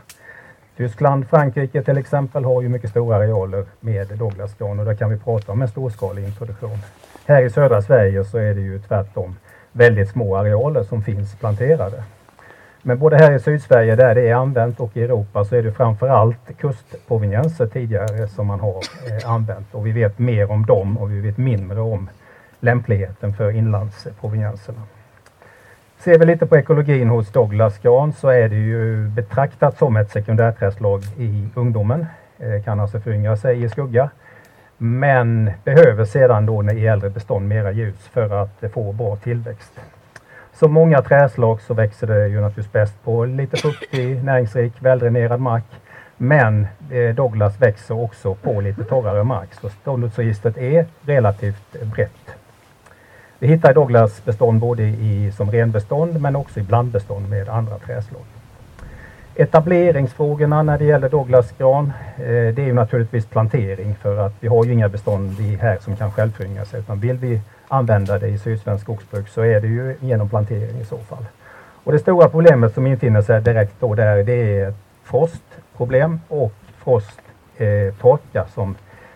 Tyskland, 0.77 1.27
Frankrike 1.29 1.83
till 1.83 1.97
exempel 1.97 2.43
har 2.43 2.61
ju 2.61 2.69
mycket 2.69 2.89
stora 2.89 3.15
arealer 3.15 3.65
med 3.79 4.07
Douglasgran 4.07 4.79
och 4.79 4.85
där 4.85 4.95
kan 4.95 5.09
vi 5.09 5.17
prata 5.17 5.51
om 5.51 5.61
en 5.61 5.67
storskalig 5.67 6.23
introduktion. 6.23 6.77
Här 7.25 7.41
i 7.41 7.49
södra 7.49 7.81
Sverige 7.81 8.23
så 8.23 8.37
är 8.37 8.53
det 8.53 8.61
ju 8.61 8.79
tvärtom 8.79 9.35
väldigt 9.71 10.09
små 10.09 10.35
arealer 10.35 10.83
som 10.83 11.03
finns 11.03 11.35
planterade. 11.35 12.03
Men 12.87 12.99
både 12.99 13.17
här 13.17 13.31
i 13.31 13.39
Sydsverige 13.39 13.95
där 13.95 14.15
det 14.15 14.29
är 14.29 14.35
använt 14.35 14.79
och 14.79 14.97
i 14.97 15.03
Europa 15.03 15.45
så 15.45 15.55
är 15.55 15.63
det 15.63 15.71
framförallt 15.71 16.57
kustprovenienser 16.57 17.67
tidigare 17.67 18.27
som 18.27 18.47
man 18.47 18.59
har 18.59 18.75
eh, 18.77 19.29
använt 19.29 19.67
och 19.75 19.87
vi 19.87 19.91
vet 19.91 20.19
mer 20.19 20.51
om 20.51 20.65
dem 20.65 20.97
och 20.97 21.11
vi 21.11 21.21
vet 21.21 21.37
mindre 21.37 21.79
om 21.79 22.09
lämpligheten 22.59 23.33
för 23.33 23.51
inlandsprovenienserna. 23.51 24.81
Ser 25.99 26.19
vi 26.19 26.25
lite 26.25 26.45
på 26.45 26.57
ekologin 26.57 27.09
hos 27.09 27.31
Douglas 27.31 27.79
gran 27.79 28.13
så 28.13 28.29
är 28.29 28.49
det 28.49 28.55
ju 28.55 29.07
betraktat 29.07 29.77
som 29.77 29.97
ett 29.97 30.11
sekundärträdslag 30.11 31.03
i 31.17 31.49
ungdomen. 31.55 32.05
Det 32.37 32.65
kan 32.65 32.79
alltså 32.79 32.99
föryngra 32.99 33.37
sig 33.37 33.63
i 33.63 33.69
skugga. 33.69 34.09
Men 34.77 35.51
behöver 35.63 36.05
sedan 36.05 36.45
då 36.45 36.63
i 36.71 36.87
äldre 36.87 37.09
bestånd 37.09 37.47
mera 37.47 37.71
ljus 37.71 38.07
för 38.07 38.43
att 38.43 38.73
få 38.73 38.91
bra 38.91 39.15
tillväxt. 39.15 39.71
Som 40.55 40.73
många 40.73 41.01
träslag 41.01 41.61
så 41.61 41.73
växer 41.73 42.07
det 42.07 42.27
ju 42.27 42.41
naturligtvis 42.41 42.71
bäst 42.71 43.03
på 43.03 43.25
lite 43.25 43.57
fuktig, 43.57 44.23
näringsrik, 44.23 44.73
väldränerad 44.79 45.39
mark. 45.39 45.63
Men 46.17 46.67
eh, 46.91 47.15
Douglas 47.15 47.61
växer 47.61 48.03
också 48.03 48.35
på 48.35 48.61
lite 48.61 48.83
torrare 48.83 49.23
mark 49.23 49.53
så 49.61 49.69
ståndortsregistret 49.69 50.57
är 50.57 50.85
relativt 51.05 51.83
brett. 51.95 52.35
Vi 53.39 53.47
hittar 53.47 53.73
Douglas 53.73 54.25
bestånd 54.25 54.59
både 54.59 54.83
i, 54.83 55.31
som 55.31 55.51
renbestånd 55.51 56.21
men 56.21 56.35
också 56.35 56.59
i 56.59 56.63
blandbestånd 56.63 57.29
med 57.29 57.49
andra 57.49 57.77
träslag. 57.77 58.23
Etableringsfrågorna 59.35 60.63
när 60.63 60.77
det 60.77 60.85
gäller 60.85 61.09
Douglasgran, 61.09 61.93
eh, 62.17 62.23
det 62.25 62.59
är 62.59 62.65
ju 62.65 62.73
naturligtvis 62.73 63.25
plantering 63.25 63.95
för 63.95 64.17
att 64.17 64.33
vi 64.39 64.47
har 64.47 64.65
ju 64.65 64.73
inga 64.73 64.89
bestånd 64.89 65.39
här 65.61 65.77
som 65.81 65.95
kan 65.95 66.11
självföryngra 66.11 66.65
sig 66.65 66.79
utan 66.79 66.99
vill 66.99 67.17
vi 67.17 67.41
använda 67.67 68.19
det 68.19 68.27
i 68.27 68.37
sydsvenskt 68.37 68.83
skogsbruk 68.83 69.27
så 69.27 69.41
är 69.41 69.61
det 69.61 69.67
ju 69.67 69.95
genom 69.99 70.29
plantering 70.29 70.79
i 70.81 70.85
så 70.85 70.97
fall. 70.97 71.25
Och 71.83 71.91
det 71.91 71.99
stora 71.99 72.29
problemet 72.29 72.73
som 72.73 72.87
infinner 72.87 73.21
sig 73.21 73.41
direkt 73.41 73.73
då 73.79 73.95
där 73.95 74.23
det 74.23 74.59
är 74.59 74.73
frostproblem 75.03 76.19
och 76.27 76.53
frosttorka 76.83 78.39
eh, 78.39 78.47
som 78.53 78.75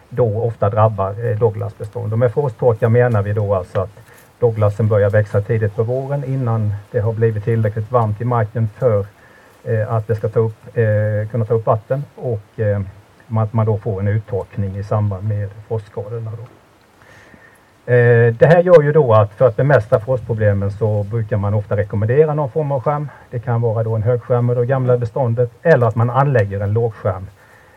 då 0.09 0.41
ofta 0.41 0.69
drabbar 0.69 1.25
eh, 1.25 1.39
Douglasbestånd. 1.39 2.13
Och 2.13 2.19
med 2.19 2.33
frosttorka 2.33 2.89
menar 2.89 3.21
vi 3.21 3.33
då 3.33 3.55
alltså 3.55 3.81
att 3.81 3.99
Douglasen 4.39 4.87
börjar 4.87 5.09
växa 5.09 5.41
tidigt 5.41 5.75
på 5.75 5.83
våren 5.83 6.23
innan 6.23 6.73
det 6.91 6.99
har 6.99 7.13
blivit 7.13 7.43
tillräckligt 7.43 7.91
varmt 7.91 8.21
i 8.21 8.25
marken 8.25 8.69
för 8.77 9.05
eh, 9.63 9.93
att 9.93 10.07
det 10.07 10.15
ska 10.15 10.29
ta 10.29 10.39
upp, 10.39 10.77
eh, 10.77 11.29
kunna 11.31 11.45
ta 11.45 11.53
upp 11.53 11.65
vatten 11.65 12.03
och 12.15 12.59
eh, 12.59 12.81
att 13.37 13.53
man 13.53 13.65
då 13.65 13.77
får 13.77 13.99
en 13.99 14.07
uttorkning 14.07 14.77
i 14.77 14.83
samband 14.83 15.27
med 15.27 15.49
frostskadorna. 15.67 16.31
Då. 16.31 16.58
Eh, 17.89 18.33
det 18.33 18.45
här 18.45 18.63
gör 18.63 18.81
ju 18.81 18.91
då 18.91 19.13
att 19.13 19.33
för 19.33 19.47
att 19.47 19.55
bemästra 19.55 19.99
frostproblemen 19.99 20.71
så 20.71 21.03
brukar 21.03 21.37
man 21.37 21.53
ofta 21.53 21.77
rekommendera 21.77 22.33
någon 22.33 22.51
form 22.51 22.71
av 22.71 22.81
skärm. 22.81 23.09
Det 23.29 23.39
kan 23.39 23.61
vara 23.61 23.83
då 23.83 23.95
en 23.95 24.03
högskärm 24.03 24.49
i 24.49 24.55
det 24.55 24.65
gamla 24.65 24.97
beståndet 24.97 25.51
eller 25.61 25.87
att 25.87 25.95
man 25.95 26.09
anlägger 26.09 26.59
en 26.59 26.73
lågskärm 26.73 27.27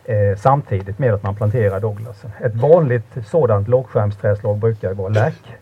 eh, 0.05 0.37
samtidigt 0.37 0.99
med 0.99 1.15
att 1.15 1.23
man 1.23 1.35
planterar 1.35 1.81
Douglasen. 1.81 2.31
Ett 2.41 2.55
vanligt 2.55 3.17
sådant 3.27 3.69
lågskärmsträslag 3.69 4.59
brukar 4.59 4.95
vara 4.95 5.09
lärk. 5.09 5.57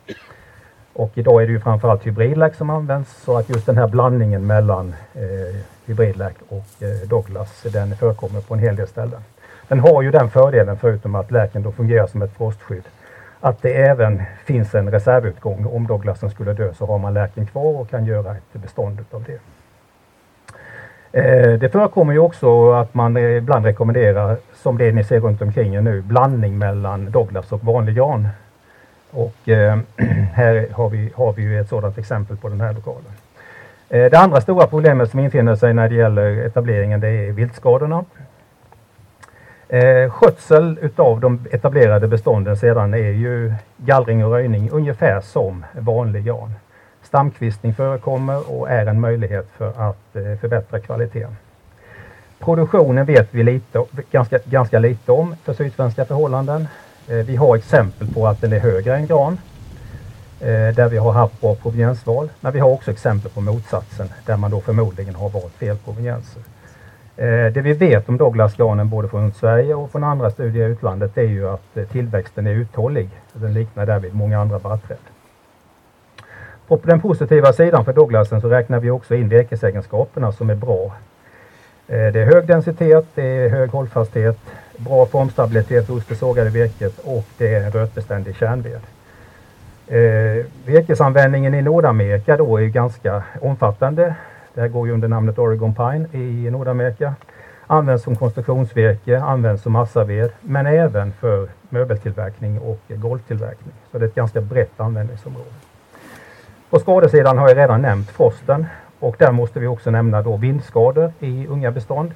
Och 0.93 1.11
idag 1.15 1.43
är 1.43 1.47
det 1.47 1.53
ju 1.53 1.61
framförallt 1.61 2.07
hybridlärk 2.07 2.55
som 2.55 2.71
används 2.71 3.23
så 3.23 3.37
att 3.37 3.49
just 3.49 3.67
den 3.67 3.77
här 3.77 3.89
blandningen 3.89 4.47
mellan 4.47 4.95
eh, 5.15 5.61
hybridlärk 5.87 6.37
och 6.49 6.83
eh, 6.83 7.09
Douglas 7.09 7.63
den 7.63 7.97
förekommer 7.97 8.41
på 8.41 8.55
en 8.55 8.61
hel 8.61 8.77
del 8.77 8.87
ställen. 8.87 9.21
Den 9.69 9.81
har 9.81 10.03
ju 10.03 10.11
den 10.11 10.31
fördelen 10.31 10.77
förutom 10.77 11.15
att 11.15 11.31
lärken 11.31 11.63
då 11.63 11.73
fungerar 11.73 12.07
som 12.07 12.23
ett 12.23 12.37
frostskydd 12.37 12.85
att 13.41 13.62
det 13.62 13.72
även 13.72 14.22
finns 14.45 14.74
en 14.74 14.91
reservutgång. 14.91 15.66
Om 15.66 15.86
Douglasen 15.86 16.30
skulle 16.30 16.53
dö 16.53 16.74
så 16.74 16.86
har 16.86 16.99
man 16.99 17.14
lärken 17.14 17.47
kvar 17.47 17.80
och 17.80 17.91
kan 17.91 18.05
göra 18.07 18.36
ett 18.36 18.61
bestånd 18.62 19.05
av 19.11 19.24
det. 19.24 19.41
Eh, 21.12 21.59
det 21.59 21.68
förekommer 21.68 22.12
ju 22.12 22.18
också 22.18 22.72
att 22.72 22.95
man 22.95 23.16
eh, 23.16 23.36
ibland 23.36 23.64
rekommenderar, 23.64 24.36
som 24.55 24.78
det 24.78 24.93
ni 24.93 25.05
ser 25.05 25.20
runt 25.20 25.43
omkring 25.43 25.74
er 25.74 25.80
nu, 25.80 26.03
blandning 26.03 26.59
mellan 26.59 27.11
Douglas 27.11 27.53
och 27.53 27.64
vanlig 27.64 27.95
gran. 27.95 28.28
Och 29.11 29.49
eh, 29.49 29.78
här 30.32 30.68
har 30.72 30.88
vi, 30.88 31.12
har 31.14 31.32
vi 31.32 31.43
ju 31.43 31.61
ett 31.61 31.68
sådant 31.68 31.99
exempel 31.99 32.36
på 32.36 32.49
den 32.49 32.61
här 32.61 32.72
lokalen. 32.72 33.12
Det 33.88 34.14
andra 34.14 34.41
stora 34.41 34.66
problemet 34.66 35.11
som 35.11 35.20
infinner 35.20 35.57
sig 35.57 35.74
när 35.74 35.88
det 35.88 35.95
gäller 35.95 36.47
etableringen 36.47 37.01
det 37.01 37.09
är 37.09 37.32
viltskadorna. 37.32 38.05
Eh, 39.73 40.11
skötsel 40.11 40.79
utav 40.83 41.21
de 41.21 41.47
etablerade 41.51 42.09
bestånden 42.09 42.57
sedan 42.57 42.95
är 42.95 43.11
ju 43.11 43.55
gallring 43.77 44.25
och 44.25 44.31
röjning 44.31 44.71
ungefär 44.71 45.21
som 45.21 45.64
vanlig 45.73 46.25
gran. 46.25 46.53
Stamkvistning 47.03 47.75
förekommer 47.75 48.53
och 48.53 48.71
är 48.71 48.87
en 48.87 49.01
möjlighet 49.01 49.49
för 49.57 49.68
att 49.68 50.16
eh, 50.16 50.39
förbättra 50.41 50.81
kvaliteten. 50.81 51.37
Produktionen 52.39 53.07
vet 53.07 53.29
vi 53.31 53.43
lite, 53.43 53.85
ganska, 54.11 54.39
ganska 54.45 54.79
lite 54.79 55.12
om 55.12 55.37
för 55.45 55.55
sydsvenska 55.55 56.05
förhållanden. 56.05 56.68
Eh, 57.09 57.16
vi 57.16 57.37
har 57.37 57.57
exempel 57.57 58.14
på 58.14 58.27
att 58.27 58.41
den 58.41 58.53
är 58.53 58.61
högre 58.61 58.97
än 58.97 59.07
gran 59.07 59.39
eh, 60.41 60.75
där 60.75 60.89
vi 60.89 60.97
har 60.97 61.12
haft 61.12 61.41
bra 61.41 61.55
proveniensval. 61.55 62.29
Men 62.41 62.53
vi 62.53 62.59
har 62.59 62.71
också 62.71 62.91
exempel 62.91 63.31
på 63.31 63.41
motsatsen 63.41 64.09
där 64.27 64.37
man 64.37 64.51
då 64.51 64.61
förmodligen 64.61 65.14
har 65.14 65.29
valt 65.29 65.53
fel 65.53 65.77
provenienser. 65.77 66.43
Eh, 67.21 67.53
det 67.53 67.61
vi 67.61 67.73
vet 67.73 68.09
om 68.09 68.16
Douglasgranen 68.16 68.89
både 68.89 69.09
från 69.09 69.33
Sverige 69.33 69.75
och 69.75 69.91
från 69.91 70.05
andra 70.05 70.31
studier 70.31 70.68
i 70.68 70.71
utlandet 70.73 71.18
är 71.18 71.23
ju 71.23 71.49
att 71.49 71.77
eh, 71.77 71.85
tillväxten 71.85 72.47
är 72.47 72.51
uthållig. 72.51 73.09
Den 73.33 73.55
liknar 73.55 73.87
därvid 73.87 74.14
många 74.14 74.41
andra 74.41 74.59
barrträd. 74.59 74.99
På 76.66 76.81
den 76.83 77.01
positiva 77.01 77.53
sidan 77.53 77.85
för 77.85 77.93
Douglasen 77.93 78.41
så 78.41 78.49
räknar 78.49 78.81
vi 78.81 78.91
också 78.91 79.14
in 79.14 79.29
virkesegenskaperna 79.29 80.33
som 80.33 80.51
är 80.51 80.55
bra. 80.55 80.85
Eh, 81.89 82.12
det 82.12 82.21
är 82.21 82.27
hög 82.27 82.47
densitet, 82.47 83.07
det 83.14 83.23
är 83.23 83.49
hög 83.49 83.71
hållfasthet, 83.71 84.39
bra 84.77 85.07
formstabilitet 85.07 85.89
hos 85.89 86.07
det 86.07 86.14
sågade 86.14 86.51
virket 86.51 86.99
och 86.99 87.27
det 87.39 87.55
är 87.55 87.64
en 87.64 87.71
rötbeständig 87.71 88.37
kärnved. 88.37 88.81
virkesanvändningen 90.64 91.55
i 91.55 91.62
Nordamerika 91.62 92.37
då 92.37 92.61
är 92.61 92.66
ganska 92.66 93.23
omfattande. 93.41 94.14
Det 94.61 94.65
här 94.65 94.73
går 94.73 94.87
ju 94.87 94.95
under 94.95 95.09
namnet 95.09 95.39
Oregon 95.39 95.75
Pine 95.75 96.09
i 96.13 96.51
Nordamerika. 96.51 97.15
Används 97.67 98.05
som 98.05 98.17
konstruktionsvirke, 98.17 99.21
används 99.21 99.63
som 99.63 99.73
massaved, 99.73 100.31
men 100.41 100.67
även 100.67 101.13
för 101.13 101.49
möbeltillverkning 101.69 102.59
och 102.59 102.81
golvtillverkning. 102.89 103.75
Så 103.93 103.99
det 103.99 104.05
är 104.05 104.09
ett 104.09 104.15
ganska 104.15 104.41
brett 104.41 104.81
användningsområde. 104.81 105.51
På 106.71 106.79
skadesidan 106.79 107.39
har 107.39 107.49
jag 107.49 107.57
redan 107.57 107.83
nämnt 107.83 108.11
frosten 108.11 108.67
och 108.99 109.17
där 109.19 109.33
måste 109.33 109.61
vi 109.61 109.67
också 109.67 109.91
nämna 109.91 110.23
då 110.23 110.37
vindskador 110.37 111.13
i 111.21 111.47
unga 111.47 111.71
bestånd. 111.71 112.13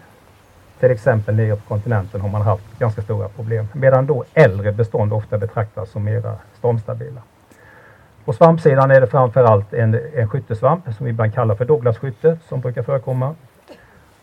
Till 0.80 0.90
exempel 0.90 1.34
nere 1.34 1.56
på 1.56 1.62
kontinenten 1.68 2.20
har 2.20 2.28
man 2.28 2.42
haft 2.42 2.78
ganska 2.78 3.02
stora 3.02 3.28
problem 3.28 3.66
medan 3.72 4.06
då 4.06 4.24
äldre 4.34 4.72
bestånd 4.72 5.12
ofta 5.12 5.38
betraktas 5.38 5.90
som 5.90 6.04
mera 6.04 6.36
stormstabila. 6.58 7.20
På 8.24 8.32
svampsidan 8.32 8.90
är 8.90 9.00
det 9.00 9.06
framförallt 9.06 9.74
en, 9.74 10.00
en 10.14 10.28
skyttesvamp 10.28 10.84
som 10.96 11.04
vi 11.06 11.10
ibland 11.10 11.34
kallar 11.34 11.54
för 11.54 11.64
Douglas-skytte 11.64 12.38
som 12.48 12.60
brukar 12.60 12.82
förekomma. 12.82 13.34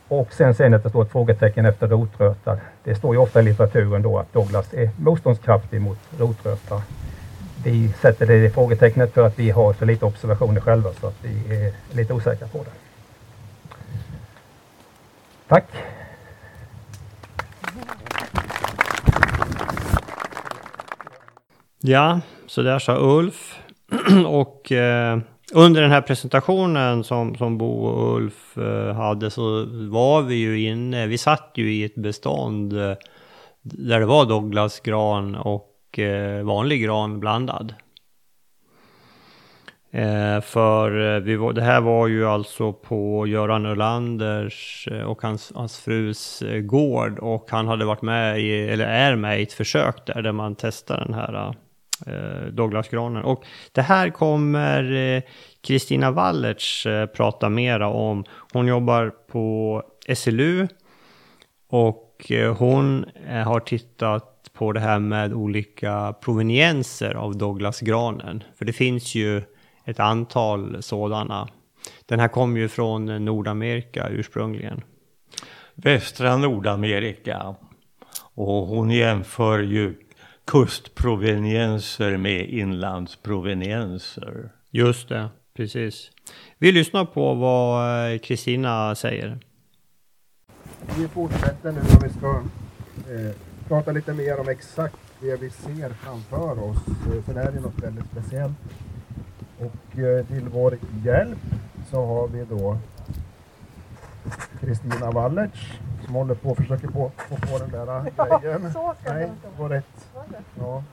Och 0.07 0.33
sen 0.33 0.55
ser 0.55 0.69
ni 0.69 0.75
att 0.75 0.83
det 0.83 0.89
står 0.89 1.03
ett 1.03 1.11
frågetecken 1.11 1.65
efter 1.65 1.87
rotröta. 1.87 2.57
Det 2.83 2.95
står 2.95 3.15
ju 3.15 3.21
ofta 3.21 3.39
i 3.39 3.43
litteraturen 3.43 4.01
då 4.01 4.19
att 4.19 4.33
Douglas 4.33 4.73
är 4.73 4.89
motståndskraftig 4.97 5.81
mot 5.81 5.99
rotröta. 6.19 6.81
vi 7.63 7.87
sätter 7.87 8.25
det 8.25 8.45
i 8.45 8.49
frågetecknet 8.49 9.13
för 9.13 9.27
att 9.27 9.39
vi 9.39 9.49
har 9.49 9.73
så 9.73 9.85
lite 9.85 10.05
observationer 10.05 10.61
själva 10.61 10.89
så 11.01 11.07
att 11.07 11.17
vi 11.21 11.65
är 11.65 11.73
lite 11.95 12.13
osäkra 12.13 12.47
på 12.47 12.57
det. 12.57 12.71
Tack! 15.47 15.65
Ja, 21.79 22.21
så 22.47 22.61
där 22.61 22.79
sa 22.79 22.97
Ulf. 22.97 23.60
och 24.27 24.71
eh, 24.71 25.19
under 25.53 25.81
den 25.81 25.91
här 25.91 26.01
presentationen 26.01 27.03
som, 27.03 27.35
som 27.35 27.57
Bo 27.57 27.85
och 27.85 28.15
Ulf 28.17 28.57
eh, 28.57 28.93
hade 28.93 29.29
så 29.29 29.65
var 29.89 30.21
vi 30.21 30.35
ju 30.35 30.61
inne, 30.61 31.07
vi 31.07 31.17
satt 31.17 31.51
ju 31.55 31.73
i 31.73 31.83
ett 31.83 31.95
bestånd 31.95 32.73
eh, 32.73 32.93
där 33.61 33.99
det 33.99 34.05
var 34.05 34.25
Douglasgran 34.25 35.35
och 35.35 35.99
eh, 35.99 36.43
vanlig 36.43 36.83
gran 36.83 37.19
blandad. 37.19 37.73
Eh, 39.93 40.41
för 40.41 41.15
eh, 41.15 41.19
vi 41.19 41.35
var, 41.35 41.53
det 41.53 41.61
här 41.61 41.81
var 41.81 42.07
ju 42.07 42.27
alltså 42.27 42.73
på 42.73 43.27
Göran 43.27 43.65
Ölanders 43.65 44.87
eh, 44.91 45.01
och 45.01 45.21
hans, 45.21 45.51
hans 45.55 45.79
frus 45.79 46.41
eh, 46.41 46.59
gård 46.59 47.19
och 47.19 47.45
han 47.49 47.67
hade 47.67 47.85
varit 47.85 48.01
med 48.01 48.39
i, 48.39 48.67
eller 48.69 48.85
är 48.85 49.15
med 49.15 49.39
i 49.39 49.43
ett 49.43 49.53
försök 49.53 50.05
där, 50.05 50.21
där 50.21 50.31
man 50.31 50.55
testar 50.55 50.97
den 51.05 51.13
här 51.13 51.33
eh, 51.33 51.51
Eh, 52.07 52.47
Douglasgranen. 52.51 53.23
Och 53.23 53.45
det 53.71 53.81
här 53.81 54.09
kommer 54.09 54.93
eh, 54.93 55.23
Kristina 55.61 56.07
eh, 56.07 56.13
Wallertz 56.13 56.85
eh, 56.85 57.05
prata 57.05 57.49
mera 57.49 57.87
om. 57.87 58.23
Hon 58.53 58.67
jobbar 58.67 59.09
på 59.09 59.83
SLU 60.15 60.67
och 61.69 62.31
eh, 62.31 62.55
hon 62.57 63.05
eh, 63.29 63.35
har 63.35 63.59
tittat 63.59 64.51
på 64.53 64.71
det 64.71 64.79
här 64.79 64.99
med 64.99 65.33
olika 65.33 66.13
provenienser 66.21 67.13
av 67.13 67.37
Douglasgranen. 67.37 68.43
För 68.55 68.65
det 68.65 68.73
finns 68.73 69.15
ju 69.15 69.41
ett 69.85 69.99
antal 69.99 70.83
sådana. 70.83 71.47
Den 72.05 72.19
här 72.19 72.27
kom 72.27 72.57
ju 72.57 72.67
från 72.67 73.25
Nordamerika 73.25 74.07
ursprungligen. 74.09 74.81
Västra 75.75 76.37
Nordamerika. 76.37 77.55
Och 78.33 78.67
hon 78.67 78.91
jämför 78.91 79.59
ju 79.59 79.95
kustprovenienser 80.45 82.17
med 82.17 82.49
inlandsprovenienser. 82.49 84.49
Just 84.69 85.09
det, 85.09 85.29
precis. 85.53 86.11
Vi 86.57 86.71
lyssnar 86.71 87.05
på 87.05 87.33
vad 87.33 88.13
eh, 88.13 88.19
Kristina 88.19 88.95
säger. 88.95 89.39
Vi 90.97 91.07
fortsätter 91.07 91.71
nu 91.71 91.79
och 91.79 92.03
vi 92.03 92.09
ska 92.09 92.41
eh, 93.13 93.31
prata 93.67 93.91
lite 93.91 94.13
mer 94.13 94.39
om 94.39 94.49
exakt 94.49 94.95
det 95.19 95.35
vi 95.35 95.49
ser 95.49 95.89
framför 95.89 96.63
oss. 96.63 96.77
Eh, 96.87 97.23
för 97.23 97.33
det 97.33 97.39
här 97.39 97.51
är 97.51 97.59
något 97.59 97.83
väldigt 97.83 98.05
speciellt. 98.11 98.53
Och 99.59 99.99
eh, 99.99 100.25
till 100.25 100.49
vår 100.51 100.77
hjälp 101.05 101.39
så 101.91 102.05
har 102.05 102.27
vi 102.27 102.45
då 102.45 102.77
Kristina 104.59 105.11
Wallertz 105.11 105.59
som 106.05 106.15
håller 106.15 106.35
på 106.35 106.49
och 106.49 106.57
försöker 106.57 106.87
få, 106.87 107.11
få 107.17 107.35
på 107.35 107.57
den 107.57 107.71
där 107.71 108.39
grejen. 108.41 108.73
så 108.73 108.93
ska 109.01 109.13
Nej, 109.13 109.31
det 109.41 109.61
går 109.63 109.69
rätt. 109.69 110.07
Ja. 110.59 110.83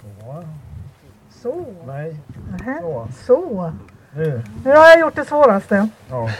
Så. 0.00 0.44
Så. 1.30 1.64
Nej. 1.86 2.16
Nähä. 2.50 2.80
Så. 2.80 3.08
Så. 3.26 3.72
Nu. 4.12 4.42
Nu 4.64 4.70
har 4.70 4.76
jag 4.86 5.00
gjort 5.00 5.14
det 5.16 5.24
svåraste. 5.24 5.88
Ja. 6.08 6.30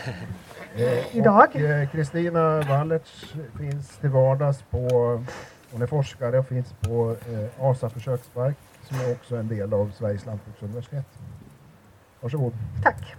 Eh, 0.76 1.16
Idag. 1.16 1.48
eh, 1.80 1.88
Kristina 1.90 2.60
Wallertz 2.60 3.34
finns 3.58 3.96
till 3.98 4.10
vardags 4.10 4.62
på, 4.70 4.78
hon 5.72 5.82
är 5.82 5.86
forskare 5.86 6.38
och 6.38 6.46
finns 6.46 6.72
på 6.80 7.16
eh, 7.28 7.64
ASA 7.66 7.90
försökspark 7.90 8.56
som 8.88 9.00
är 9.00 9.12
också 9.12 9.36
en 9.36 9.48
del 9.48 9.74
av 9.74 9.90
Sveriges 9.98 10.26
lantbruksuniversitet. 10.26 11.06
Varsågod. 12.20 12.52
Tack. 12.82 13.16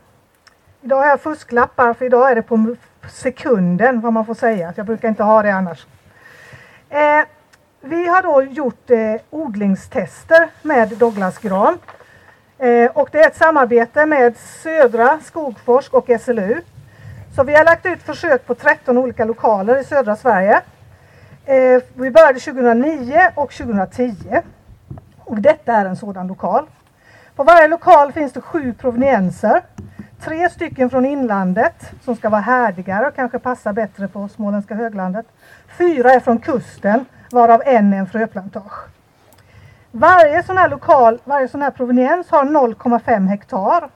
Idag 0.82 0.98
har 0.98 1.08
jag 1.08 1.22
fusklappar 1.22 1.94
för 1.94 2.06
idag 2.06 2.32
är 2.32 2.36
det 2.36 2.42
på 2.42 2.76
sekunden 3.10 4.02
vad 4.02 4.14
man 4.14 4.26
får 4.26 4.34
säga. 4.34 4.74
Jag 4.76 4.86
brukar 4.86 5.10
inte 5.10 5.24
ha 5.24 5.44
det 5.44 5.54
annars. 5.54 5.88
Eh, 6.90 7.22
vi 7.82 8.08
har 8.08 8.24
då 8.24 8.42
gjort 8.44 8.90
eh, 8.90 9.16
odlingstester 9.30 10.50
med 10.62 10.90
Douglasgran. 10.90 11.80
Eh, 12.58 12.92
och 12.92 13.10
det 13.12 13.20
är 13.20 13.28
ett 13.28 13.36
samarbete 13.36 14.06
med 14.06 14.38
Södra 14.38 15.20
Skogforsk 15.24 15.94
och 15.94 16.10
SLU. 16.22 16.62
Så 17.36 17.44
vi 17.44 17.54
har 17.56 17.66
lagt 17.66 17.86
ut 17.86 18.04
försök 18.04 18.46
på 18.46 18.56
13 18.56 18.98
olika 18.98 19.26
lokaler 19.26 19.80
i 19.80 19.84
södra 19.84 20.16
Sverige. 20.16 20.62
Eh, 21.46 21.84
vi 21.94 22.12
började 22.12 22.40
2009 22.40 23.32
och 23.36 23.52
2010. 23.52 24.14
Och 25.20 25.38
detta 25.42 25.74
är 25.74 25.86
en 25.86 25.98
sådan 25.98 26.28
lokal. 26.28 26.66
På 27.36 27.44
varje 27.44 27.68
lokal 27.68 28.12
finns 28.12 28.34
det 28.34 28.42
sju 28.42 28.74
provenienser. 28.74 29.62
Tre 30.24 30.50
stycken 30.50 30.90
från 30.90 31.06
inlandet 31.06 31.92
som 32.02 32.16
ska 32.16 32.30
vara 32.30 32.42
härdigare 32.42 33.08
och 33.08 33.16
kanske 33.16 33.40
passa 33.40 33.74
bättre 33.74 34.08
på 34.08 34.28
småländska 34.28 34.76
höglandet. 34.76 35.26
Fyra 35.78 36.12
är 36.12 36.20
från 36.20 36.40
kusten 36.40 37.06
varav 37.32 37.62
en 37.66 37.94
är 37.94 37.98
en 37.98 38.08
fröplantage. 38.08 38.88
Varje 39.92 40.44
sån 40.44 40.58
här 40.58 40.70
lokal, 40.70 41.20
varje 41.24 41.48
sån 41.48 41.62
här 41.62 41.72
proveniens 41.72 42.30
har 42.30 42.44
0,5 42.44 43.28
hektar. 43.28 43.90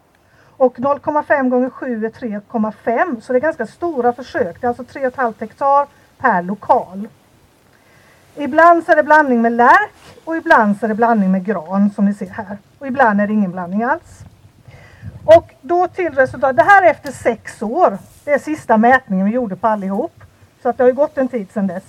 Och 0.58 0.78
0,5 0.78 1.50
gånger 1.50 1.70
7 1.70 2.06
är 2.06 2.10
3,5 2.10 3.22
så 3.22 3.34
det 3.34 3.40
är 3.40 3.42
ganska 3.42 3.66
stora 3.66 4.14
försök. 4.14 4.62
Det 4.62 4.68
är 4.68 4.70
alltså 4.70 4.84
3,5 4.84 5.34
hektar 5.40 5.88
per 6.18 6.42
lokal. 6.42 7.08
Ibland 8.36 8.84
så 8.84 8.92
är 8.92 8.96
det 8.96 9.04
blandning 9.04 9.42
med 9.42 9.52
lärk 9.52 10.18
och 10.26 10.38
ibland 10.38 10.78
så 10.78 10.86
är 10.86 10.88
det 10.88 10.96
blandning 10.96 11.32
med 11.32 11.46
gran 11.46 11.90
som 11.90 12.06
ni 12.06 12.14
ser 12.14 12.30
här. 12.30 12.58
Och 12.80 12.88
ibland 12.88 13.22
är 13.22 13.28
det 13.28 13.34
ingen 13.34 13.52
blandning 13.52 13.84
alls. 13.84 14.26
Och 15.26 15.54
då 15.62 15.88
till 15.88 16.14
resultat, 16.14 16.56
det 16.56 16.64
här 16.64 16.84
är 16.84 16.92
efter 16.92 17.12
sex 17.12 17.62
år. 17.62 17.98
Det 18.24 18.32
är 18.32 18.40
sista 18.40 18.78
mätningen 18.78 19.26
vi 19.26 19.32
gjorde 19.32 19.56
på 19.56 19.68
allihop. 19.68 20.24
Så 20.62 20.70
att 20.70 20.78
det 20.78 20.84
har 20.84 20.90
ju 20.90 20.96
gått 20.96 21.18
en 21.18 21.28
tid 21.28 21.52
sedan 21.52 21.68
dess. 21.68 21.84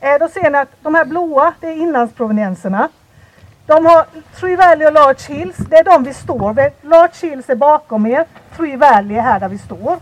Eh, 0.00 0.18
då 0.20 0.28
ser 0.28 0.50
ni 0.50 0.58
att 0.58 0.68
de 0.82 0.94
här 0.94 1.04
blåa, 1.04 1.54
det 1.60 1.66
är 1.66 1.72
inlandsprovenienserna. 1.72 2.88
De 3.66 3.86
har 3.86 4.06
Three 4.40 4.56
Valley 4.56 4.86
och 4.86 4.92
Large 4.92 5.34
Hills, 5.34 5.56
det 5.56 5.76
är 5.76 5.84
de 5.84 6.04
vi 6.04 6.14
står 6.14 6.52
vid. 6.52 6.72
Large 6.82 7.28
Hills 7.28 7.50
är 7.50 7.54
bakom 7.54 8.06
er, 8.06 8.24
Three 8.56 8.76
Valley 8.76 9.16
är 9.16 9.22
här 9.22 9.40
där 9.40 9.48
vi 9.48 9.58
står. 9.58 9.98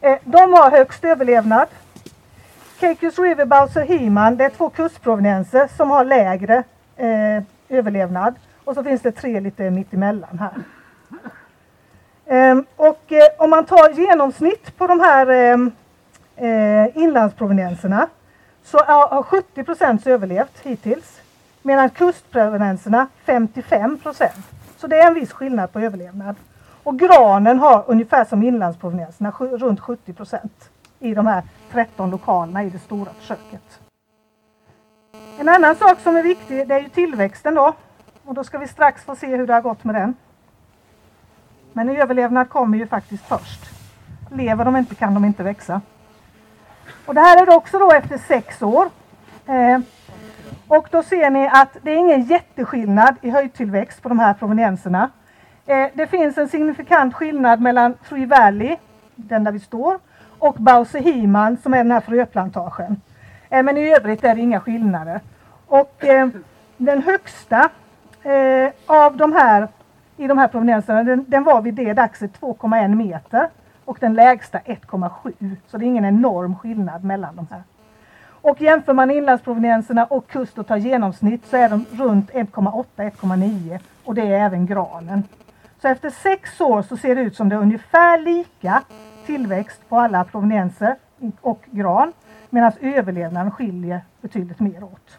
Eh, 0.00 0.18
de 0.24 0.52
har 0.52 0.70
högst 0.70 1.04
överlevnad. 1.04 1.68
Cacus 2.80 3.18
River, 3.18 3.44
Bowser 3.44 3.84
Heman, 3.86 4.36
det 4.36 4.44
är 4.44 4.50
två 4.50 4.70
kustprovenienser 4.70 5.68
som 5.76 5.90
har 5.90 6.04
lägre 6.04 6.62
eh, 6.96 7.42
överlevnad. 7.68 8.34
Och 8.64 8.74
så 8.74 8.84
finns 8.84 9.02
det 9.02 9.12
tre 9.12 9.40
lite 9.40 9.70
mittemellan 9.70 10.38
här. 10.38 10.52
Ehm, 12.32 12.64
och 12.76 13.12
eh, 13.12 13.28
om 13.38 13.50
man 13.50 13.64
tar 13.64 13.90
genomsnitt 13.90 14.76
på 14.78 14.86
de 14.86 15.00
här 15.00 15.26
ehm, 15.26 15.72
eh, 16.36 16.96
inlandsprovenienserna 16.96 18.08
så 18.64 18.78
har 18.78 19.22
70 19.22 19.64
procent 19.64 20.06
överlevt 20.06 20.60
hittills. 20.62 21.20
Medan 21.62 21.90
kustprovenienserna 21.90 23.06
55 23.24 23.98
procent. 23.98 24.46
Så 24.76 24.86
det 24.86 24.96
är 24.96 25.06
en 25.06 25.14
viss 25.14 25.32
skillnad 25.32 25.72
på 25.72 25.80
överlevnad. 25.80 26.36
Och 26.82 26.98
granen 26.98 27.58
har 27.58 27.84
ungefär 27.86 28.24
som 28.24 28.42
inlandsprovenienserna 28.42 29.30
runt 29.38 29.80
70 29.80 30.12
procent 30.12 30.70
i 30.98 31.14
de 31.14 31.26
här 31.26 31.42
13 31.72 32.10
lokalerna 32.10 32.64
i 32.64 32.70
det 32.70 32.78
stora 32.78 33.12
försöket. 33.12 33.80
En 35.38 35.48
annan 35.48 35.76
sak 35.76 36.00
som 36.00 36.16
är 36.16 36.22
viktig 36.22 36.68
det 36.68 36.74
är 36.74 36.80
ju 36.80 36.88
tillväxten 36.88 37.54
då. 37.54 37.72
Och 38.24 38.34
då 38.34 38.44
ska 38.44 38.58
vi 38.58 38.68
strax 38.68 39.04
få 39.04 39.16
se 39.16 39.26
hur 39.26 39.46
det 39.46 39.54
har 39.54 39.60
gått 39.60 39.84
med 39.84 39.94
den. 39.94 40.14
Men 41.80 41.96
överlevnad 41.96 42.48
kommer 42.48 42.78
ju 42.78 42.86
faktiskt 42.86 43.26
först. 43.26 43.60
Lever 44.30 44.64
de 44.64 44.76
inte 44.76 44.94
kan 44.94 45.14
de 45.14 45.24
inte 45.24 45.42
växa. 45.42 45.80
Och 47.06 47.14
det 47.14 47.20
här 47.20 47.42
är 47.42 47.56
också 47.56 47.78
då 47.78 47.92
efter 47.92 48.18
sex 48.18 48.62
år. 48.62 48.90
Eh, 49.46 49.78
och 50.68 50.88
då 50.90 51.02
ser 51.02 51.30
ni 51.30 51.48
att 51.52 51.76
det 51.82 51.90
är 51.90 51.96
ingen 51.96 52.22
jätteskillnad 52.22 53.14
i 53.20 53.30
höjdtillväxt 53.30 54.02
på 54.02 54.08
de 54.08 54.18
här 54.18 54.34
provenienserna. 54.34 55.10
Eh, 55.66 55.86
det 55.94 56.06
finns 56.06 56.38
en 56.38 56.48
signifikant 56.48 57.14
skillnad 57.14 57.60
mellan 57.60 57.94
Free 58.02 58.26
Valley, 58.26 58.76
den 59.14 59.44
där 59.44 59.52
vi 59.52 59.60
står, 59.60 59.98
och 60.38 60.54
Bause 60.54 60.98
Heman 61.00 61.56
som 61.56 61.74
är 61.74 61.78
den 61.78 61.92
här 61.92 62.00
fröplantagen. 62.00 63.00
Eh, 63.50 63.62
men 63.62 63.76
i 63.76 63.94
övrigt 63.94 64.24
är 64.24 64.34
det 64.34 64.40
inga 64.40 64.60
skillnader. 64.60 65.20
Och 65.66 66.04
eh, 66.04 66.28
den 66.76 67.02
högsta 67.02 67.68
eh, 68.22 68.70
av 68.86 69.16
de 69.16 69.32
här 69.32 69.68
i 70.20 70.26
de 70.26 70.38
här 70.38 70.48
provenienserna, 70.48 71.02
den, 71.02 71.24
den 71.28 71.44
var 71.44 71.62
vid 71.62 71.74
det 71.74 71.92
dagset 71.92 72.40
2,1 72.40 72.94
meter 72.94 73.48
och 73.84 73.98
den 74.00 74.14
lägsta 74.14 74.58
1,7. 74.58 75.56
Så 75.66 75.78
det 75.78 75.84
är 75.84 75.86
ingen 75.86 76.04
enorm 76.04 76.56
skillnad 76.56 77.04
mellan 77.04 77.36
de 77.36 77.46
här. 77.50 77.62
Och 78.42 78.60
jämför 78.60 78.92
man 78.92 79.10
inlandsprovenienserna 79.10 80.04
och 80.04 80.26
kust 80.28 80.58
och 80.58 80.66
tar 80.66 80.76
genomsnitt 80.76 81.46
så 81.46 81.56
är 81.56 81.68
de 81.68 81.84
runt 81.92 82.30
1,8-1,9 82.30 83.78
och 84.04 84.14
det 84.14 84.22
är 84.22 84.46
även 84.46 84.66
granen. 84.66 85.22
Så 85.82 85.88
efter 85.88 86.10
sex 86.10 86.60
år 86.60 86.82
så 86.82 86.96
ser 86.96 87.14
det 87.14 87.20
ut 87.20 87.36
som 87.36 87.48
det 87.48 87.54
är 87.56 87.60
ungefär 87.60 88.18
lika 88.18 88.82
tillväxt 89.26 89.88
på 89.88 89.98
alla 89.98 90.24
provenienser 90.24 90.96
och 91.40 91.64
gran 91.70 92.12
medan 92.50 92.72
överlevnaden 92.80 93.50
skiljer 93.50 94.00
betydligt 94.20 94.60
mer 94.60 94.84
åt. 94.84 95.18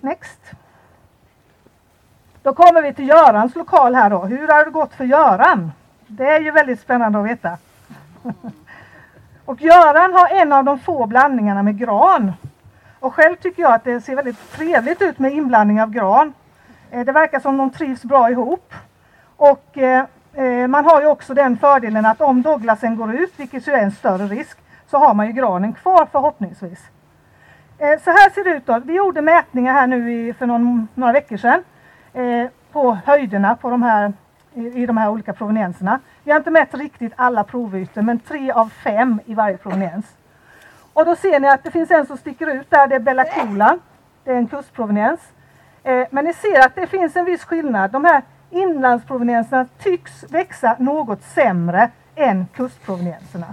Next. 0.00 0.40
Då 2.44 2.54
kommer 2.54 2.82
vi 2.82 2.92
till 2.92 3.08
Görans 3.08 3.54
lokal 3.54 3.94
här 3.94 4.10
då. 4.10 4.24
Hur 4.24 4.48
har 4.48 4.64
det 4.64 4.70
gått 4.70 4.94
för 4.94 5.04
Göran? 5.04 5.72
Det 6.06 6.28
är 6.28 6.40
ju 6.40 6.50
väldigt 6.50 6.80
spännande 6.80 7.18
att 7.18 7.26
veta. 7.26 7.58
Och 9.44 9.62
Göran 9.62 10.12
har 10.12 10.28
en 10.28 10.52
av 10.52 10.64
de 10.64 10.78
få 10.78 11.06
blandningarna 11.06 11.62
med 11.62 11.78
gran. 11.78 12.32
Och 13.00 13.14
själv 13.14 13.36
tycker 13.36 13.62
jag 13.62 13.72
att 13.72 13.84
det 13.84 14.00
ser 14.00 14.16
väldigt 14.16 14.52
trevligt 14.52 15.02
ut 15.02 15.18
med 15.18 15.32
inblandning 15.32 15.82
av 15.82 15.90
gran. 15.90 16.34
Eh, 16.90 17.04
det 17.04 17.12
verkar 17.12 17.40
som 17.40 17.56
de 17.56 17.70
trivs 17.70 18.02
bra 18.02 18.30
ihop. 18.30 18.74
Och 19.36 19.78
eh, 19.78 20.04
eh, 20.32 20.66
man 20.66 20.84
har 20.84 21.00
ju 21.00 21.06
också 21.06 21.34
den 21.34 21.56
fördelen 21.58 22.06
att 22.06 22.20
om 22.20 22.42
Douglasen 22.42 22.96
går 22.96 23.14
ut, 23.14 23.32
vilket 23.36 23.68
ju 23.68 23.72
är 23.72 23.82
en 23.82 23.92
större 23.92 24.26
risk, 24.26 24.58
så 24.90 24.98
har 24.98 25.14
man 25.14 25.26
ju 25.26 25.32
granen 25.32 25.72
kvar 25.72 26.08
förhoppningsvis. 26.12 26.80
Så 27.78 28.10
här 28.10 28.30
ser 28.30 28.44
det 28.44 28.50
ut 28.50 28.66
då. 28.66 28.78
Vi 28.78 28.94
gjorde 28.94 29.22
mätningar 29.22 29.72
här 29.72 29.86
nu 29.86 30.34
för 30.34 30.46
någon, 30.46 30.88
några 30.94 31.12
veckor 31.12 31.36
sedan 31.36 31.62
eh, 32.14 32.48
på 32.72 32.98
höjderna 33.06 33.56
på 33.56 33.70
de 33.70 33.82
här, 33.82 34.12
i, 34.54 34.66
i 34.66 34.86
de 34.86 34.96
här 34.96 35.08
olika 35.08 35.32
provenienserna. 35.32 36.00
Vi 36.24 36.30
har 36.30 36.38
inte 36.38 36.50
mätt 36.50 36.74
riktigt 36.74 37.12
alla 37.16 37.44
provytor 37.44 38.02
men 38.02 38.18
tre 38.18 38.50
av 38.50 38.68
fem 38.68 39.20
i 39.26 39.34
varje 39.34 39.56
proveniens. 39.56 40.06
Och 40.92 41.04
då 41.04 41.16
ser 41.16 41.40
ni 41.40 41.48
att 41.48 41.64
det 41.64 41.70
finns 41.70 41.90
en 41.90 42.06
som 42.06 42.16
sticker 42.16 42.46
ut 42.46 42.70
där, 42.70 42.86
det 42.86 42.94
är 42.94 43.00
Bella 43.00 43.24
Coola. 43.24 43.78
Det 44.24 44.30
är 44.30 44.36
en 44.36 44.46
kustproveniens. 44.46 45.20
Eh, 45.82 46.06
men 46.10 46.24
ni 46.24 46.32
ser 46.32 46.66
att 46.66 46.74
det 46.74 46.86
finns 46.86 47.16
en 47.16 47.24
viss 47.24 47.44
skillnad. 47.44 47.90
De 47.90 48.04
här 48.04 48.22
inlandsprovenienserna 48.50 49.66
tycks 49.78 50.24
växa 50.32 50.76
något 50.78 51.22
sämre 51.22 51.90
än 52.14 52.46
kustprovenienserna. 52.54 53.46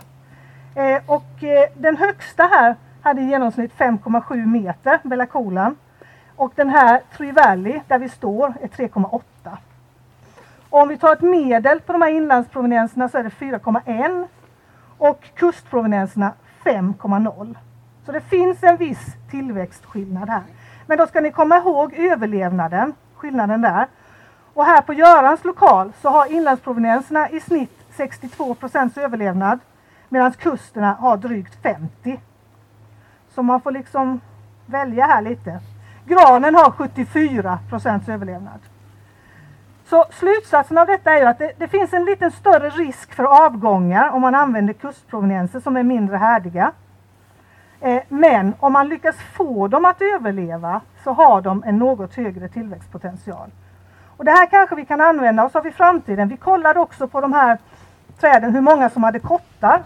Eh, 0.76 1.02
och 1.06 1.44
eh, 1.44 1.70
den 1.78 1.98
högsta 1.98 2.44
här 2.44 2.76
hade 3.02 3.22
i 3.22 3.26
genomsnitt 3.26 3.72
5,7 3.78 4.46
meter, 4.46 5.00
Bella 5.04 5.26
Colan. 5.26 5.76
Och 6.42 6.54
den 6.56 6.70
här 6.70 7.02
Tree 7.18 7.32
Valley, 7.32 7.82
där 7.88 8.00
vi 8.00 8.10
står, 8.10 8.54
är 8.62 8.68
3,8. 8.68 9.22
Om 10.70 10.88
vi 10.88 10.98
tar 10.98 11.14
ett 11.14 11.22
medel 11.22 11.80
på 11.80 11.94
de 11.94 12.02
här 12.02 12.10
inlandsprovenienserna 12.10 13.10
så 13.10 13.18
är 13.18 13.24
det 13.24 13.30
4,1 13.30 14.28
och 14.98 15.30
kustprovenienserna 15.36 16.34
5,0. 16.64 17.56
Så 18.06 18.12
det 18.12 18.22
finns 18.22 18.64
en 18.64 18.78
viss 18.78 19.16
tillväxtskillnad 19.30 20.30
här. 20.30 20.44
Men 20.86 20.98
då 20.98 21.08
ska 21.08 21.22
ni 21.22 21.32
komma 21.32 21.58
ihåg 21.58 21.94
överlevnaden, 21.94 22.94
skillnaden 23.16 23.62
där. 23.62 23.88
Och 24.54 24.66
här 24.66 24.82
på 24.82 24.94
Görans 24.94 25.44
lokal 25.44 25.92
så 26.02 26.10
har 26.10 26.32
inlandsprovenienserna 26.32 27.30
i 27.30 27.40
snitt 27.40 27.84
62 27.92 28.56
procents 28.56 28.98
överlevnad 28.98 29.60
medan 30.10 30.32
kusterna 30.32 30.94
har 30.94 31.18
drygt 31.18 31.62
50. 31.64 32.20
Så 33.36 33.44
man 33.44 33.62
får 33.62 33.72
liksom 33.72 34.22
välja 34.66 35.06
här 35.06 35.22
lite. 35.22 35.60
Granen 36.06 36.56
har 36.56 36.72
74 36.72 37.60
procents 37.70 38.10
överlevnad. 38.10 38.60
Så 39.86 40.06
slutsatsen 40.12 40.78
av 40.78 40.88
detta 40.88 41.12
är 41.12 41.20
ju 41.20 41.26
att 41.26 41.40
det, 41.40 41.52
det, 41.58 41.68
finns 41.68 41.94
en 41.94 42.06
lite 42.06 42.32
större 42.32 42.70
risk 42.70 43.14
för 43.14 43.46
avgångar 43.46 44.10
om 44.10 44.22
man 44.22 44.36
använder 44.36 44.74
kustprovenienser 44.74 45.60
som 45.60 45.78
är 45.78 45.84
mindre 45.84 46.18
härdiga. 46.18 46.72
Eh, 47.82 48.02
men 48.10 48.54
om 48.60 48.74
man 48.74 48.90
lyckas 48.90 49.16
få 49.16 49.68
dem 49.68 49.86
att 49.86 50.02
överleva 50.02 50.82
så 51.04 51.12
har 51.12 51.42
de 51.42 51.64
en 51.66 51.78
något 51.78 52.16
högre 52.16 52.48
tillväxtpotential. 52.48 53.52
Och 54.18 54.26
det 54.26 54.32
här 54.32 54.46
kanske 54.46 54.76
vi 54.76 54.86
kan 54.86 55.02
använda 55.02 55.46
oss 55.46 55.56
av 55.56 55.68
i 55.68 55.72
framtiden. 55.72 56.28
Vi 56.28 56.38
kollade 56.38 56.80
också 56.80 57.08
på 57.08 57.22
de 57.22 57.34
här 57.34 57.58
träden 58.20 58.54
hur 58.54 58.62
många 58.62 58.90
som 58.90 59.04
hade 59.04 59.20
kottar. 59.20 59.82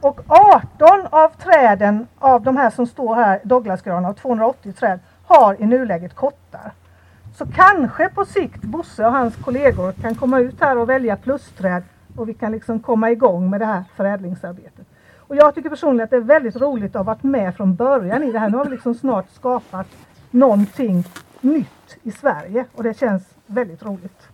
Och 0.00 0.20
18 0.26 1.06
av 1.10 1.28
träden 1.28 2.06
av 2.18 2.42
de 2.42 2.56
här 2.56 2.70
som 2.70 2.86
står 2.86 3.14
här, 3.14 3.40
Douglasgranar, 3.44 4.12
280 4.12 4.72
träd, 4.72 4.98
har 5.24 5.62
i 5.62 5.66
nuläget 5.66 6.14
kottar. 6.14 6.72
Så 7.38 7.46
kanske 7.46 8.08
på 8.08 8.24
sikt 8.24 8.62
Bosse 8.62 9.06
och 9.06 9.12
hans 9.12 9.36
kollegor 9.36 9.92
kan 9.92 10.14
komma 10.14 10.40
ut 10.40 10.60
här 10.60 10.78
och 10.78 10.88
välja 10.88 11.16
plusträd 11.16 11.82
och 12.16 12.28
vi 12.28 12.34
kan 12.34 12.52
liksom 12.52 12.80
komma 12.80 13.10
igång 13.10 13.50
med 13.50 13.60
det 13.60 13.66
här 13.66 13.84
förädlingsarbetet. 13.96 14.86
Och 15.16 15.36
jag 15.36 15.54
tycker 15.54 15.70
personligen 15.70 16.04
att 16.04 16.10
det 16.10 16.16
är 16.16 16.20
väldigt 16.20 16.56
roligt 16.56 16.96
att 16.96 17.06
ha 17.06 17.14
varit 17.14 17.22
med 17.22 17.56
från 17.56 17.74
början 17.74 18.22
i 18.22 18.32
det 18.32 18.38
här. 18.38 18.48
Nu 18.48 18.56
har 18.56 18.64
vi 18.64 18.70
liksom 18.70 18.94
snart 18.94 19.30
skapat 19.30 19.86
någonting 20.30 21.04
nytt 21.40 21.96
i 22.02 22.12
Sverige 22.12 22.64
och 22.74 22.82
det 22.82 22.98
känns 22.98 23.22
väldigt 23.46 23.82
roligt. 23.82 24.28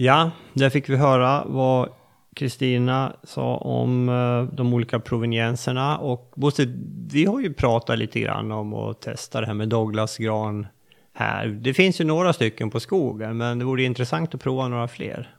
Ja, 0.00 0.30
där 0.52 0.70
fick 0.70 0.88
vi 0.88 0.96
höra 0.96 1.44
vad 1.46 1.88
Kristina 2.34 3.16
sa 3.24 3.56
om 3.56 4.08
uh, 4.08 4.48
de 4.52 4.74
olika 4.74 5.00
provenienserna. 5.00 5.98
Och 5.98 6.32
Bosse, 6.36 6.66
vi 7.12 7.24
har 7.24 7.40
ju 7.40 7.52
pratat 7.52 7.98
lite 7.98 8.20
grann 8.20 8.52
om 8.52 8.74
att 8.74 9.00
testa 9.00 9.40
det 9.40 9.46
här 9.46 9.54
med 9.54 9.68
Douglasgran 9.68 10.66
här. 11.12 11.46
Det 11.46 11.74
finns 11.74 12.00
ju 12.00 12.04
några 12.04 12.32
stycken 12.32 12.70
på 12.70 12.80
skogen, 12.80 13.36
men 13.36 13.58
det 13.58 13.64
vore 13.64 13.82
intressant 13.82 14.34
att 14.34 14.40
prova 14.40 14.68
några 14.68 14.88
fler. 14.88 15.34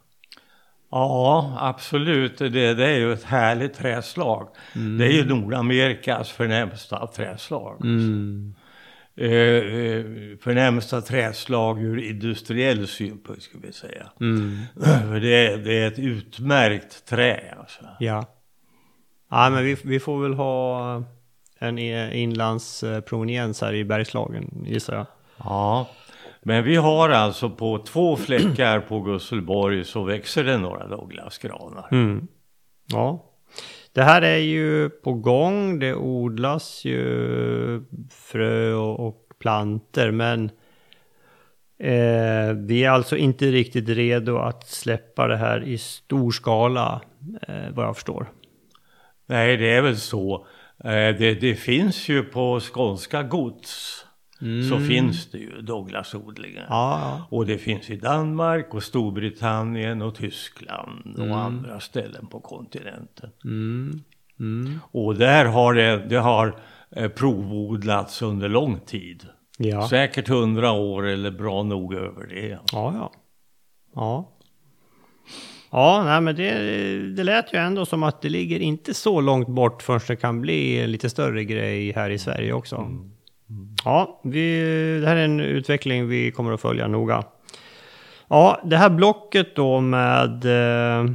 Ja, 0.91 1.53
absolut. 1.59 2.37
Det, 2.37 2.49
det 2.49 2.85
är 2.85 2.97
ju 2.97 3.13
ett 3.13 3.23
härligt 3.23 3.73
träslag. 3.73 4.47
Mm. 4.75 4.97
Det 4.97 5.05
är 5.05 5.11
ju 5.11 5.25
Nordamerikas 5.25 6.29
förnämsta 6.29 7.07
träslag. 7.07 7.81
Mm. 7.81 8.55
Eh, 9.19 9.29
eh, 9.31 10.05
förnämsta 10.41 11.01
träslag 11.01 11.81
ur 11.81 11.99
industriell 12.09 12.87
synpunkt 12.87 13.43
skulle 13.43 13.67
vi 13.67 13.73
säga. 13.73 14.11
Mm. 14.21 14.57
det, 15.21 15.47
är, 15.47 15.57
det 15.57 15.79
är 15.79 15.87
ett 15.87 15.99
utmärkt 15.99 17.05
trä 17.05 17.55
alltså. 17.59 17.83
Ja. 17.99 18.25
Ja 19.29 19.49
men 19.49 19.63
vi, 19.63 19.77
vi 19.83 19.99
får 19.99 20.21
väl 20.21 20.33
ha 20.33 21.03
en 21.59 21.79
inlandsproveniens 21.79 23.61
här 23.61 23.73
i 23.73 23.85
Bergslagen 23.85 24.63
gissar 24.65 24.95
jag. 24.95 25.05
Ja. 25.37 25.87
Men 26.41 26.63
vi 26.63 26.75
har 26.75 27.09
alltså 27.09 27.49
på 27.49 27.77
två 27.77 28.15
fläckar 28.15 28.79
på 28.79 28.99
Gusselborg 28.99 29.85
så 29.85 30.03
växer 30.03 30.43
det 30.43 30.57
några 30.57 30.87
Douglasgranar. 30.87 31.87
Mm. 31.91 32.27
Ja. 32.85 33.28
Det 33.93 34.03
här 34.03 34.21
är 34.21 34.37
ju 34.37 34.89
på 34.89 35.13
gång. 35.13 35.79
Det 35.79 35.95
odlas 35.95 36.85
ju 36.85 37.83
frö 38.11 38.73
och, 38.73 39.07
och 39.07 39.25
planter 39.39 40.11
men 40.11 40.45
eh, 41.79 42.53
vi 42.55 42.83
är 42.83 42.89
alltså 42.89 43.17
inte 43.17 43.45
riktigt 43.45 43.89
redo 43.89 44.37
att 44.37 44.67
släppa 44.67 45.27
det 45.27 45.37
här 45.37 45.63
i 45.63 45.77
stor 45.77 46.31
skala 46.31 47.01
eh, 47.47 47.69
vad 47.73 47.85
jag 47.85 47.95
förstår. 47.95 48.31
Nej, 49.25 49.57
det 49.57 49.71
är 49.71 49.81
väl 49.81 49.97
så. 49.97 50.47
Eh, 50.83 50.89
det, 50.89 51.41
det 51.41 51.55
finns 51.55 52.09
ju 52.09 52.23
på 52.23 52.59
skånska 52.59 53.23
gods 53.23 54.05
Mm. 54.41 54.69
så 54.69 54.79
finns 54.79 55.31
det 55.31 55.37
ju 55.37 55.61
Douglasodlingar. 55.61 56.65
Ja. 56.69 57.27
Och 57.29 57.45
det 57.45 57.57
finns 57.57 57.89
i 57.89 57.95
Danmark 57.95 58.73
och 58.73 58.83
Storbritannien 58.83 60.01
och 60.01 60.15
Tyskland 60.15 61.15
och 61.17 61.25
mm. 61.25 61.37
andra 61.37 61.79
ställen 61.79 62.27
på 62.27 62.39
kontinenten. 62.39 63.29
Mm. 63.45 64.01
mm. 64.39 64.79
Och 64.91 65.15
där 65.15 65.45
har 65.45 65.73
det, 65.73 66.05
det 66.09 66.19
har 66.19 66.59
eh, 66.91 67.09
provodlats 67.09 68.21
under 68.21 68.49
lång 68.49 68.79
tid. 68.79 69.25
Ja. 69.57 69.89
Säkert 69.89 70.27
hundra 70.27 70.71
år 70.71 71.07
eller 71.07 71.31
bra 71.31 71.63
nog 71.63 71.93
över 71.93 72.27
det. 72.27 72.47
Ja, 72.49 72.59
ja. 72.71 73.11
Ja, 73.95 74.29
ja 75.71 76.03
nej, 76.03 76.21
men 76.21 76.35
det, 76.35 76.51
det 77.15 77.23
lät 77.23 77.53
ju 77.53 77.59
ändå 77.59 77.85
som 77.85 78.03
att 78.03 78.21
det 78.21 78.29
ligger 78.29 78.59
inte 78.59 78.93
så 78.93 79.21
långt 79.21 79.47
bort 79.47 79.83
förrän 79.83 80.01
det 80.07 80.15
kan 80.15 80.41
bli 80.41 80.79
en 80.79 80.91
lite 80.91 81.09
större 81.09 81.43
grej 81.43 81.91
här 81.91 82.09
i 82.09 82.19
Sverige 82.19 82.53
också. 82.53 82.75
Mm. 82.75 83.11
Ja, 83.85 84.19
vi, 84.23 84.61
det 85.01 85.07
här 85.07 85.15
är 85.15 85.25
en 85.25 85.39
utveckling 85.39 86.07
vi 86.07 86.31
kommer 86.31 86.53
att 86.53 86.61
följa 86.61 86.87
noga. 86.87 87.23
Ja, 88.27 88.61
det 88.63 88.77
här 88.77 88.89
blocket 88.89 89.55
då 89.55 89.79
med 89.79 90.45
eh, 90.45 91.11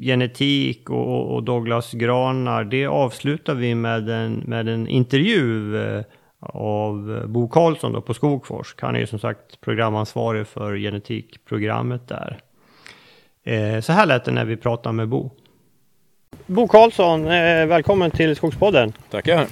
genetik 0.00 0.90
och, 0.90 1.34
och 1.34 1.42
Douglas 1.42 1.92
Granar, 1.92 2.64
det 2.64 2.86
avslutar 2.86 3.54
vi 3.54 3.74
med 3.74 4.08
en, 4.08 4.32
med 4.46 4.68
en 4.68 4.88
intervju 4.88 5.76
eh, 5.76 6.04
av 6.40 7.22
Bo 7.26 7.48
Karlsson 7.48 7.92
då 7.92 8.00
på 8.00 8.14
Skogforsk. 8.14 8.82
Han 8.82 8.96
är 8.96 9.00
ju 9.00 9.06
som 9.06 9.18
sagt 9.18 9.60
programansvarig 9.60 10.46
för 10.46 10.76
genetikprogrammet 10.76 12.08
där. 12.08 12.38
Eh, 13.44 13.80
så 13.80 13.92
här 13.92 14.06
lät 14.06 14.24
det 14.24 14.32
när 14.32 14.44
vi 14.44 14.56
pratade 14.56 14.92
med 14.92 15.08
Bo. 15.08 15.30
Bo 16.46 16.68
Karlsson, 16.68 17.26
eh, 17.26 17.66
välkommen 17.66 18.10
till 18.10 18.36
Skogspodden. 18.36 18.92
Tackar. 19.10 19.46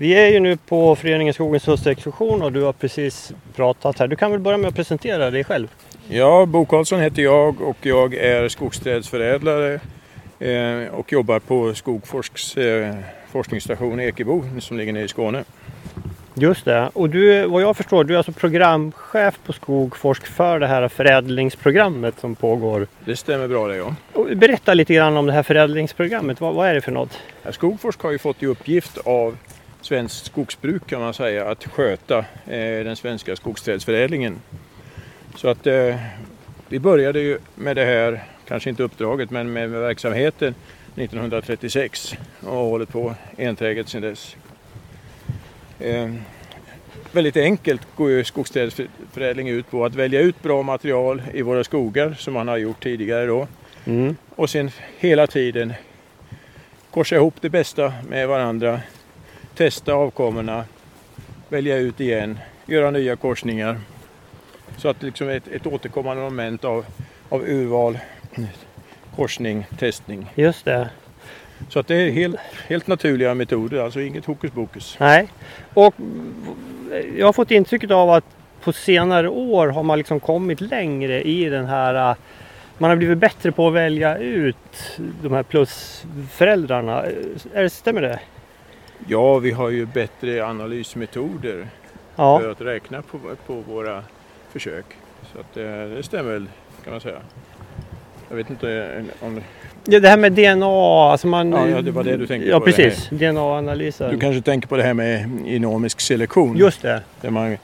Vi 0.00 0.14
är 0.14 0.28
ju 0.28 0.40
nu 0.40 0.56
på 0.56 0.96
Föreningen 0.96 1.34
Skogens 1.34 1.66
höstexkursion 1.66 2.42
och 2.42 2.52
du 2.52 2.62
har 2.62 2.72
precis 2.72 3.32
pratat 3.54 3.98
här. 3.98 4.06
Du 4.08 4.16
kan 4.16 4.30
väl 4.30 4.40
börja 4.40 4.58
med 4.58 4.68
att 4.68 4.74
presentera 4.74 5.30
dig 5.30 5.44
själv? 5.44 5.68
Ja, 6.08 6.46
Bo 6.46 6.64
Karlsson 6.64 7.00
heter 7.00 7.22
jag 7.22 7.60
och 7.60 7.76
jag 7.82 8.14
är 8.14 8.48
skogsträdsförädlare 8.48 9.80
eh, 10.38 10.94
och 10.94 11.12
jobbar 11.12 11.38
på 11.38 11.74
Skogforsks 11.74 12.56
eh, 12.56 12.94
forskningsstation 13.32 14.00
Ekebo 14.00 14.44
som 14.60 14.78
ligger 14.78 14.92
nere 14.92 15.04
i 15.04 15.08
Skåne. 15.08 15.44
Just 16.34 16.64
det. 16.64 16.90
Och 16.92 17.10
du, 17.10 17.46
vad 17.46 17.62
jag 17.62 17.76
förstår, 17.76 18.04
du 18.04 18.14
är 18.14 18.18
alltså 18.18 18.32
programchef 18.32 19.38
på 19.44 19.52
Skogforsk 19.52 20.26
för 20.26 20.60
det 20.60 20.66
här 20.66 20.88
förädlingsprogrammet 20.88 22.14
som 22.20 22.34
pågår. 22.34 22.86
Det 23.04 23.16
stämmer 23.16 23.48
bra 23.48 23.68
det 23.68 23.76
ja. 23.76 23.94
Och 24.12 24.26
berätta 24.36 24.74
lite 24.74 24.94
grann 24.94 25.16
om 25.16 25.26
det 25.26 25.32
här 25.32 25.42
förädlingsprogrammet. 25.42 26.40
Vad, 26.40 26.54
vad 26.54 26.68
är 26.68 26.74
det 26.74 26.80
för 26.80 26.92
något? 26.92 27.18
Skogforsk 27.50 28.00
har 28.00 28.10
ju 28.10 28.18
fått 28.18 28.42
i 28.42 28.46
uppgift 28.46 28.98
av 28.98 29.36
svenskt 29.80 30.26
skogsbruk 30.26 30.86
kan 30.86 31.00
man 31.00 31.14
säga 31.14 31.50
att 31.50 31.64
sköta 31.64 32.18
eh, 32.46 32.84
den 32.84 32.96
svenska 32.96 33.36
skogsträdsförädlingen. 33.36 34.40
Så 35.36 35.48
att 35.48 35.66
eh, 35.66 35.96
vi 36.68 36.78
började 36.78 37.20
ju 37.20 37.38
med 37.54 37.76
det 37.76 37.84
här, 37.84 38.24
kanske 38.48 38.70
inte 38.70 38.82
uppdraget, 38.82 39.30
men 39.30 39.52
med, 39.52 39.70
med 39.70 39.80
verksamheten 39.80 40.54
1936 40.96 42.16
och 42.40 42.56
har 42.56 42.64
hållit 42.64 42.88
på 42.88 43.14
enträget 43.38 43.88
sedan 43.88 44.02
dess. 44.02 44.36
Eh, 45.80 46.14
väldigt 47.12 47.36
enkelt 47.36 47.96
går 47.96 48.10
ju 48.10 48.24
skogsträdsförädling 48.24 49.48
ut 49.48 49.70
på 49.70 49.84
att 49.84 49.94
välja 49.94 50.20
ut 50.20 50.42
bra 50.42 50.62
material 50.62 51.22
i 51.34 51.42
våra 51.42 51.64
skogar 51.64 52.14
som 52.18 52.34
man 52.34 52.48
har 52.48 52.56
gjort 52.56 52.82
tidigare 52.82 53.26
då. 53.26 53.48
Mm. 53.84 54.16
Och 54.36 54.50
sen 54.50 54.70
hela 54.98 55.26
tiden 55.26 55.74
korsa 56.90 57.16
ihop 57.16 57.34
det 57.40 57.50
bästa 57.50 57.92
med 58.08 58.28
varandra, 58.28 58.80
testa 59.58 59.94
avkommorna, 59.94 60.64
välja 61.48 61.76
ut 61.76 62.00
igen, 62.00 62.38
göra 62.66 62.90
nya 62.90 63.16
korsningar. 63.16 63.80
Så 64.76 64.88
att 64.88 65.02
liksom 65.02 65.28
ett, 65.28 65.48
ett 65.48 65.66
återkommande 65.66 66.22
moment 66.22 66.64
av, 66.64 66.84
av 67.28 67.42
urval, 67.42 67.98
korsning, 69.16 69.66
testning. 69.78 70.32
Just 70.34 70.64
det. 70.64 70.90
Så 71.68 71.78
att 71.78 71.86
det 71.86 71.94
är 71.94 72.10
helt, 72.10 72.36
helt 72.68 72.86
naturliga 72.86 73.34
metoder, 73.34 73.78
alltså 73.78 74.00
inget 74.00 74.24
hokus 74.24 74.50
pokus. 74.50 74.96
Nej, 75.00 75.28
och 75.74 75.94
jag 77.16 77.26
har 77.26 77.32
fått 77.32 77.50
intrycket 77.50 77.90
av 77.90 78.10
att 78.10 78.24
på 78.62 78.72
senare 78.72 79.28
år 79.28 79.68
har 79.68 79.82
man 79.82 79.98
liksom 79.98 80.20
kommit 80.20 80.60
längre 80.60 81.22
i 81.22 81.44
den 81.44 81.66
här 81.66 82.16
man 82.78 82.90
har 82.90 82.96
blivit 82.96 83.18
bättre 83.18 83.52
på 83.52 83.68
att 83.68 83.74
välja 83.74 84.18
ut 84.18 84.98
de 85.22 85.32
här 85.32 85.42
plusföräldrarna. 85.42 87.02
Är 87.52 87.62
det, 87.62 87.70
stämmer 87.70 88.02
det? 88.02 88.18
Ja, 89.06 89.38
vi 89.38 89.50
har 89.50 89.70
ju 89.70 89.86
bättre 89.86 90.46
analysmetoder 90.46 91.66
ja. 92.16 92.40
för 92.40 92.50
att 92.50 92.60
räkna 92.60 93.02
på, 93.02 93.18
på 93.46 93.54
våra 93.54 94.04
försök. 94.52 94.84
Så 95.32 95.40
att 95.40 95.54
det, 95.54 95.82
eh, 95.82 95.88
det 95.88 96.02
stämmer 96.02 96.32
väl 96.32 96.46
kan 96.84 96.92
man 96.92 97.00
säga. 97.00 97.18
Jag 98.28 98.36
vet 98.36 98.50
inte 98.50 99.04
om 99.20 99.40
Ja, 99.84 100.00
det 100.00 100.08
här 100.08 100.16
med 100.16 100.32
DNA, 100.32 101.10
alltså 101.10 101.26
man... 101.26 101.52
Ja, 101.52 101.82
det 101.82 101.90
var 101.90 102.04
det 102.04 102.16
du 102.16 102.26
tänkte 102.26 102.48
ja, 102.48 102.60
på. 102.60 102.68
Ja, 102.68 102.72
precis. 102.72 103.08
DNA-analyser. 103.10 104.10
Du 104.10 104.18
kanske 104.18 104.42
tänker 104.42 104.68
på 104.68 104.76
det 104.76 104.82
här 104.82 104.94
med 104.94 105.30
genomisk 105.44 106.00
selektion. 106.00 106.56
Just 106.56 106.82
det. 106.82 107.02
Där 107.20 107.30
man 107.30 107.56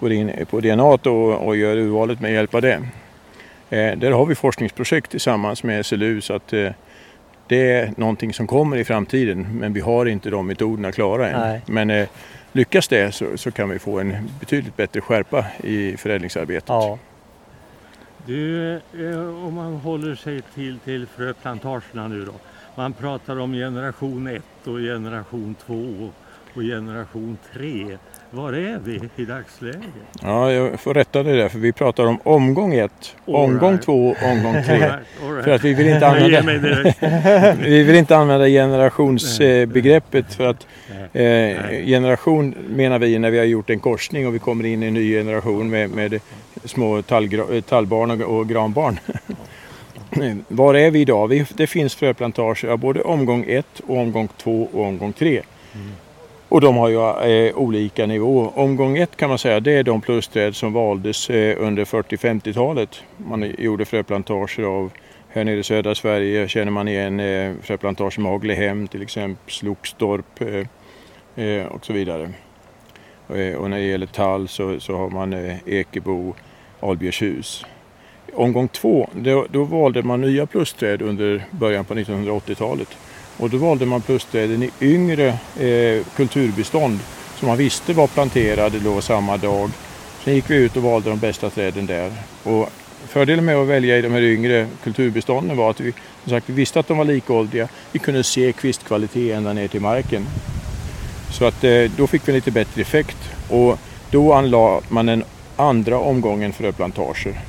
går 0.00 0.12
in 0.12 0.46
på 0.50 0.60
DNA 0.60 0.84
och, 0.84 1.46
och 1.46 1.56
gör 1.56 1.76
urvalet 1.76 2.20
med 2.20 2.32
hjälp 2.32 2.54
av 2.54 2.62
det. 2.62 2.82
Eh, 3.70 3.98
där 3.98 4.10
har 4.10 4.26
vi 4.26 4.34
forskningsprojekt 4.34 5.10
tillsammans 5.10 5.64
med 5.64 5.86
SLU 5.86 6.20
så 6.20 6.34
att 6.34 6.52
eh, 6.52 6.70
det 7.52 7.72
är 7.72 7.92
någonting 7.96 8.32
som 8.32 8.46
kommer 8.46 8.76
i 8.76 8.84
framtiden 8.84 9.46
men 9.52 9.72
vi 9.72 9.80
har 9.80 10.06
inte 10.06 10.30
de 10.30 10.46
metoderna 10.46 10.92
klara 10.92 11.28
än. 11.28 11.40
Nej. 11.40 11.60
Men 11.66 11.90
eh, 11.90 12.08
lyckas 12.52 12.88
det 12.88 13.12
så, 13.14 13.36
så, 13.36 13.50
kan 13.50 13.68
vi 13.68 13.78
få 13.78 14.00
en 14.00 14.30
betydligt 14.40 14.76
bättre 14.76 15.00
skärpa 15.00 15.44
i 15.64 15.96
förädlingsarbetet. 15.96 16.68
Ja. 16.68 16.98
Du, 18.26 18.72
eh, 18.74 19.44
om 19.46 19.54
man 19.54 19.76
håller 19.76 20.14
sig 20.14 20.42
till, 20.54 20.78
till 20.78 21.06
fröplantagerna 21.06 22.08
nu 22.08 22.24
då. 22.24 22.32
Man 22.74 22.92
pratar 22.92 23.38
om 23.38 23.52
generation 23.52 24.26
1 24.26 24.42
och 24.64 24.78
generation 24.78 25.54
2 25.66 26.10
och 26.54 26.62
generation 26.62 27.38
3. 27.52 27.98
Var 28.34 28.52
är 28.52 28.78
vi 28.84 29.00
i 29.16 29.24
dagsläget? 29.24 29.80
Ja, 30.22 30.52
jag 30.52 30.80
får 30.80 30.94
rätta 30.94 31.22
dig 31.22 31.36
där 31.36 31.48
för 31.48 31.58
vi 31.58 31.72
pratar 31.72 32.06
om 32.06 32.18
omgång 32.22 32.74
1, 32.74 33.16
omgång 33.24 33.78
2, 33.78 34.16
omgång 34.22 34.62
3. 34.66 34.92
För 35.44 35.50
att 35.50 35.64
vi 35.64 35.74
vill 35.74 35.88
inte 35.88 36.06
använda, 36.06 36.42
vi 37.60 37.82
vill 37.82 37.96
inte 37.96 38.16
använda 38.16 38.46
generationsbegreppet 38.46 40.34
för 40.34 40.46
att 40.46 40.66
eh, 41.12 41.84
generation 41.86 42.54
menar 42.68 42.98
vi 42.98 43.18
när 43.18 43.30
vi 43.30 43.38
har 43.38 43.44
gjort 43.44 43.70
en 43.70 43.80
korsning 43.80 44.26
och 44.26 44.34
vi 44.34 44.38
kommer 44.38 44.66
in 44.66 44.82
i 44.82 44.86
en 44.86 44.94
ny 44.94 45.12
generation 45.12 45.70
med, 45.70 45.90
med 45.90 46.20
små 46.64 47.02
tallbarn 47.02 48.10
och, 48.10 48.38
och 48.38 48.48
granbarn. 48.48 48.98
Var 50.48 50.74
är 50.74 50.90
vi 50.90 51.00
idag? 51.00 51.28
Vi, 51.28 51.46
det 51.54 51.66
finns 51.66 51.94
fröplantager 51.94 52.68
av 52.68 52.78
både 52.78 53.02
omgång 53.02 53.44
1 53.48 53.66
och 53.86 53.98
omgång 53.98 54.28
2 54.36 54.68
och 54.72 54.84
omgång 54.84 55.12
3. 55.12 55.42
Mm. 55.74 55.92
Och 56.52 56.60
de 56.60 56.76
har 56.76 56.88
ju 56.88 56.96
eh, 57.30 57.58
olika 57.58 58.06
nivå. 58.06 58.52
Omgång 58.54 58.98
1 58.98 59.16
kan 59.16 59.28
man 59.28 59.38
säga 59.38 59.60
det 59.60 59.72
är 59.72 59.82
de 59.82 60.00
plusträd 60.00 60.56
som 60.56 60.72
valdes 60.72 61.30
eh, 61.30 61.56
under 61.58 61.84
40-50-talet. 61.84 63.02
Man 63.16 63.54
gjorde 63.58 63.84
fröplantager 63.84 64.62
av 64.62 64.90
här 65.28 65.44
nere 65.44 65.58
i 65.58 65.62
södra 65.62 65.94
Sverige 65.94 66.48
känner 66.48 66.72
man 66.72 66.88
igen 66.88 67.20
eh, 67.20 67.52
fröplantager 67.62 68.20
Maglehem 68.20 68.88
till 68.88 69.02
exempel, 69.02 69.52
Slokstorp 69.52 70.40
eh, 70.40 71.44
eh, 71.44 71.66
och 71.66 71.86
så 71.86 71.92
vidare. 71.92 72.30
Eh, 73.28 73.54
och 73.54 73.70
när 73.70 73.78
det 73.78 73.84
gäller 73.84 74.06
tall 74.06 74.48
så, 74.48 74.80
så 74.80 74.96
har 74.96 75.10
man 75.10 75.32
eh, 75.32 75.56
Ekebo, 75.66 76.34
Albjörshus. 76.80 77.66
Omgång 78.34 78.68
2, 78.68 79.10
då, 79.14 79.46
då 79.50 79.64
valde 79.64 80.02
man 80.02 80.20
nya 80.20 80.46
plusträd 80.46 81.02
under 81.02 81.44
början 81.50 81.84
på 81.84 81.94
1980-talet. 81.94 82.96
Och 83.36 83.50
då 83.50 83.56
valde 83.56 83.86
man 83.86 84.00
plusträden 84.00 84.62
i 84.62 84.70
yngre 84.80 85.28
eh, 85.60 86.06
kulturbestånd 86.16 87.00
som 87.38 87.48
man 87.48 87.58
visste 87.58 87.92
var 87.92 88.06
planterade 88.06 88.78
då 88.78 89.00
samma 89.00 89.36
dag. 89.36 89.70
Sen 90.24 90.34
gick 90.34 90.50
vi 90.50 90.56
ut 90.56 90.76
och 90.76 90.82
valde 90.82 91.10
de 91.10 91.18
bästa 91.18 91.50
träden 91.50 91.86
där. 91.86 92.12
Och 92.42 92.68
fördelen 93.08 93.44
med 93.44 93.56
att 93.56 93.68
välja 93.68 93.98
i 93.98 94.02
de 94.02 94.12
här 94.12 94.22
yngre 94.22 94.66
kulturbestånden 94.82 95.56
var 95.56 95.70
att 95.70 95.80
vi, 95.80 95.92
som 96.22 96.30
sagt, 96.30 96.48
vi 96.48 96.52
visste 96.52 96.80
att 96.80 96.88
de 96.88 96.98
var 96.98 97.04
likåldriga. 97.04 97.68
Vi 97.92 97.98
kunde 97.98 98.24
se 98.24 98.52
kvistkvalitet 98.52 99.36
ända 99.36 99.52
ner 99.52 99.68
till 99.68 99.80
marken. 99.80 100.26
Så 101.32 101.44
att 101.44 101.64
eh, 101.64 101.90
då 101.96 102.06
fick 102.06 102.28
vi 102.28 102.32
lite 102.32 102.50
bättre 102.50 102.80
effekt 102.80 103.18
och 103.48 103.78
då 104.10 104.32
anlade 104.32 104.80
man 104.88 105.08
en 105.08 105.24
andra 105.56 105.98
omgången 105.98 106.52
fröplantager. 106.52 107.40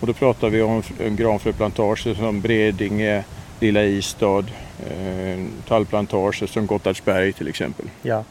Och 0.00 0.06
då 0.06 0.12
pratar 0.12 0.48
vi 0.48 0.62
om 0.62 0.82
granfröplantager 0.98 2.14
som 2.14 2.40
Bredinge, 2.40 3.24
Lilla 3.60 3.84
Istad, 3.84 4.44
eh, 4.86 5.44
tallplantager 5.68 6.46
som 6.46 6.66
Gottardsberg 6.66 7.32
till 7.32 7.48
exempel. 7.48 7.86
Ja. 8.02 8.24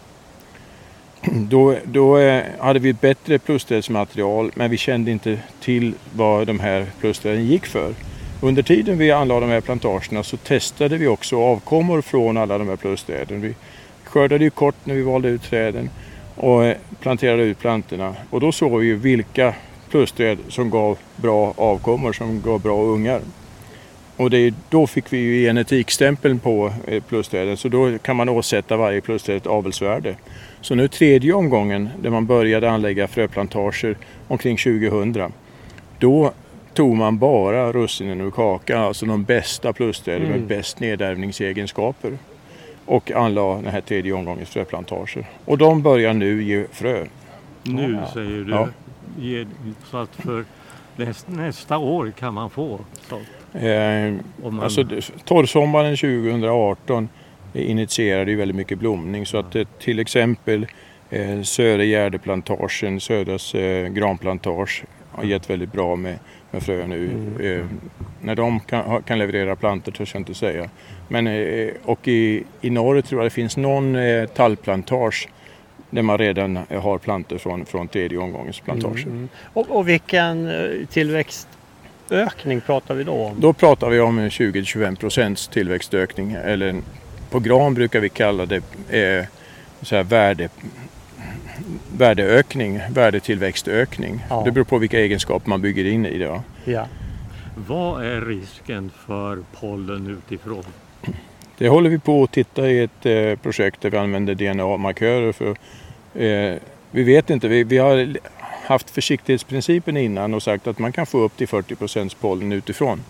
Då, 1.31 1.75
då 1.83 2.17
eh, 2.17 2.43
hade 2.59 2.79
vi 2.79 2.89
ett 2.89 3.01
bättre 3.01 3.39
plusträdsmaterial 3.39 4.51
men 4.55 4.71
vi 4.71 4.77
kände 4.77 5.11
inte 5.11 5.39
till 5.59 5.93
vad 6.15 6.47
de 6.47 6.59
här 6.59 6.85
plusträden 6.99 7.45
gick 7.45 7.65
för. 7.65 7.93
Under 8.41 8.63
tiden 8.63 8.97
vi 8.97 9.11
anlade 9.11 9.41
de 9.41 9.51
här 9.51 9.61
plantagerna 9.61 10.23
så 10.23 10.37
testade 10.37 10.97
vi 10.97 11.07
också 11.07 11.39
avkommor 11.39 12.01
från 12.01 12.37
alla 12.37 12.57
de 12.57 12.69
här 12.69 12.75
plusträden. 12.75 13.41
Vi 13.41 13.55
skördade 14.03 14.43
ju 14.43 14.49
kort 14.49 14.75
när 14.83 14.95
vi 14.95 15.01
valde 15.01 15.29
ut 15.29 15.43
träden 15.43 15.89
och 16.35 16.65
eh, 16.65 16.77
planterade 16.99 17.43
ut 17.43 17.59
plantorna 17.59 18.15
och 18.29 18.39
då 18.39 18.51
såg 18.51 18.79
vi 18.79 18.85
ju 18.85 18.95
vilka 18.95 19.53
plusträd 19.89 20.37
som 20.49 20.69
gav 20.69 20.97
bra 21.15 21.53
avkommor, 21.57 22.13
som 22.13 22.41
gav 22.41 22.61
bra 22.61 22.81
ungar. 22.81 23.21
Och 24.17 24.29
det, 24.29 24.53
då 24.69 24.87
fick 24.87 25.13
vi 25.13 25.17
ju 25.17 25.41
genetikstämpeln 25.41 26.39
på 26.39 26.73
eh, 26.87 27.03
plusträden 27.03 27.57
så 27.57 27.69
då 27.69 27.97
kan 27.97 28.15
man 28.15 28.29
åsätta 28.29 28.77
varje 28.77 29.01
plusträd 29.01 29.37
ett 29.37 29.47
avelsvärde. 29.47 30.15
Så 30.61 30.75
nu 30.75 30.87
tredje 30.87 31.33
omgången 31.33 31.89
där 32.01 32.09
man 32.09 32.25
började 32.25 32.71
anlägga 32.71 33.07
fröplantager 33.07 33.97
omkring 34.27 34.57
2000 34.57 35.31
då 35.99 36.33
tog 36.73 36.95
man 36.95 37.17
bara 37.17 37.71
russinen 37.71 38.21
ur 38.21 38.31
kakan, 38.31 38.83
alltså 38.83 39.05
de 39.05 39.23
bästa 39.23 39.73
plusträden 39.73 40.27
mm. 40.27 40.39
med 40.39 40.47
bäst 40.47 40.79
nedärvningsegenskaper 40.79 42.17
och 42.85 43.11
anlade 43.11 43.61
den 43.61 43.71
här 43.71 43.81
tredje 43.81 44.13
omgångens 44.13 44.49
fröplantager. 44.49 45.25
Och 45.45 45.57
de 45.57 45.81
börjar 45.81 46.13
nu 46.13 46.43
ge 46.43 46.65
frö. 46.71 47.05
Nu 47.63 47.99
ja. 48.01 48.11
säger 48.13 48.43
du? 48.43 48.51
Ja. 48.51 48.67
Så 49.91 49.97
att 49.97 50.15
för 50.15 50.45
nästa 51.25 51.77
år 51.77 52.11
kan 52.19 52.33
man 52.33 52.49
få 52.49 52.79
sånt? 53.09 53.27
Eh, 53.61 54.13
man... 54.43 54.59
Alltså 54.59 54.85
torrsommaren 55.25 55.97
2018 55.97 57.09
initierade 57.53 58.31
ju 58.31 58.37
väldigt 58.37 58.57
mycket 58.57 58.79
blomning 58.79 59.25
så 59.25 59.37
att 59.37 59.55
eh, 59.55 59.67
till 59.79 59.99
exempel 59.99 60.67
eh, 61.09 61.41
Södra 61.41 61.83
Gärdeplantagen, 61.83 62.99
Södras 62.99 63.55
eh, 63.55 63.87
granplantage 63.87 64.83
har 65.11 65.23
gett 65.23 65.49
väldigt 65.49 65.71
bra 65.71 65.95
med, 65.95 66.19
med 66.51 66.63
frö 66.63 66.87
nu. 66.87 67.05
Mm. 67.05 67.59
Eh, 67.59 67.65
när 68.21 68.35
de 68.35 68.59
kan, 68.59 69.03
kan 69.03 69.19
leverera 69.19 69.55
plantor 69.55 69.91
törs 69.91 70.13
jag 70.13 70.21
inte 70.21 70.33
säga. 70.33 70.69
Men, 71.07 71.27
eh, 71.27 71.69
och 71.83 72.07
i, 72.07 72.43
i 72.61 72.69
norr 72.69 73.01
tror 73.01 73.21
jag 73.21 73.25
det 73.25 73.33
finns 73.33 73.57
någon 73.57 73.95
eh, 73.95 74.25
tallplantage 74.25 75.29
där 75.89 76.01
man 76.01 76.17
redan 76.17 76.59
har 76.81 76.97
plantor 76.97 77.37
från, 77.37 77.65
från 77.65 77.87
tredje 77.87 78.17
omgångens 78.17 78.59
plantager. 78.59 79.03
Mm. 79.03 79.17
mm. 79.17 79.29
Och, 79.53 79.69
och 79.69 79.89
vilken 79.89 80.49
tillväxt 80.91 81.56
ökning 82.11 82.61
pratar 82.61 82.95
vi 82.95 83.03
då 83.03 83.13
om? 83.13 83.41
Då 83.41 83.53
pratar 83.53 83.89
vi 83.89 83.99
om 83.99 84.19
20-25 84.19 84.95
procents 84.95 85.47
tillväxtökning. 85.47 86.31
Eller 86.31 86.81
på 87.29 87.39
gran 87.39 87.73
brukar 87.73 87.99
vi 87.99 88.09
kalla 88.09 88.45
det 88.45 88.55
eh, 88.89 89.25
så 89.81 89.95
här 89.95 90.03
värde, 90.03 90.49
värdeökning, 91.97 92.81
värdetillväxtökning. 92.89 94.25
Ja. 94.29 94.41
Det 94.45 94.51
beror 94.51 94.65
på 94.65 94.77
vilka 94.77 94.99
egenskaper 94.99 95.49
man 95.49 95.61
bygger 95.61 95.85
in 95.85 96.05
i 96.05 96.17
det. 96.17 96.41
Ja. 96.65 96.87
Vad 97.67 98.05
är 98.05 98.21
risken 98.21 98.91
för 99.05 99.39
pollen 99.59 100.07
utifrån? 100.07 100.63
Det 101.57 101.69
håller 101.69 101.89
vi 101.89 101.99
på 101.99 102.23
att 102.23 102.31
titta 102.31 102.69
i 102.69 102.83
ett 102.83 103.05
eh, 103.05 103.35
projekt 103.35 103.81
där 103.81 103.89
vi 103.89 103.97
använder 103.97 104.35
DNA-markörer. 104.35 105.31
För, 105.31 105.49
eh, 106.23 106.55
vi 106.91 107.03
vet 107.03 107.29
inte, 107.29 107.47
vi, 107.47 107.63
vi, 107.63 107.77
har 107.77 108.15
haft 108.67 108.89
försiktighetsprincipen 108.89 109.97
innan 109.97 110.33
och 110.33 110.43
sagt 110.43 110.67
att 110.67 110.79
man 110.79 110.91
kan 110.91 111.05
få 111.05 111.17
upp 111.17 111.37
till 111.37 111.47
40 111.47 111.75
procents 111.75 112.15
pollen 112.15 112.51
utifrån. 112.51 113.01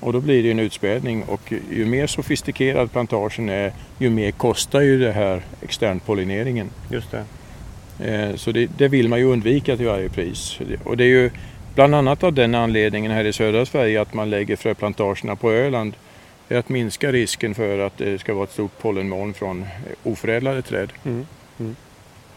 Och 0.00 0.12
då 0.12 0.20
blir 0.20 0.42
det 0.42 0.50
en 0.50 0.58
utspädning 0.58 1.22
och 1.22 1.52
ju 1.70 1.86
mer 1.86 2.06
sofistikerad 2.06 2.92
plantagen 2.92 3.48
är 3.48 3.72
ju 3.98 4.10
mer 4.10 4.30
kostar 4.30 4.80
ju 4.80 4.98
det 4.98 5.12
här 5.12 5.42
externpollineringen. 5.62 6.70
Just 6.90 7.10
det. 7.10 7.24
Eh, 8.00 8.36
så 8.36 8.52
det, 8.52 8.66
det, 8.78 8.88
vill 8.88 9.08
man 9.08 9.18
ju 9.18 9.24
undvika 9.24 9.76
till 9.76 9.86
varje 9.86 10.08
pris. 10.08 10.60
Och 10.84 10.96
det 10.96 11.04
är 11.04 11.08
ju 11.08 11.30
bland 11.74 11.94
annat 11.94 12.22
av 12.22 12.32
den 12.32 12.54
anledningen 12.54 13.12
här 13.12 13.24
i 13.24 13.32
södra 13.32 13.66
Sverige 13.66 14.00
att 14.00 14.14
man 14.14 14.30
lägger 14.30 14.56
fröplantagerna 14.56 15.36
på 15.36 15.52
Öland. 15.52 15.94
Det 16.48 16.54
är 16.54 16.58
att 16.58 16.68
minska 16.68 17.12
risken 17.12 17.54
för 17.54 17.78
att 17.78 17.98
det 17.98 18.18
ska 18.18 18.34
vara 18.34 18.44
ett 18.44 18.52
stort 18.52 18.78
pollenmoln 18.80 19.34
från 19.34 19.66
oförädlade 20.02 20.62
träd. 20.62 20.92
Mm. 21.04 21.26
Mm. 21.58 21.76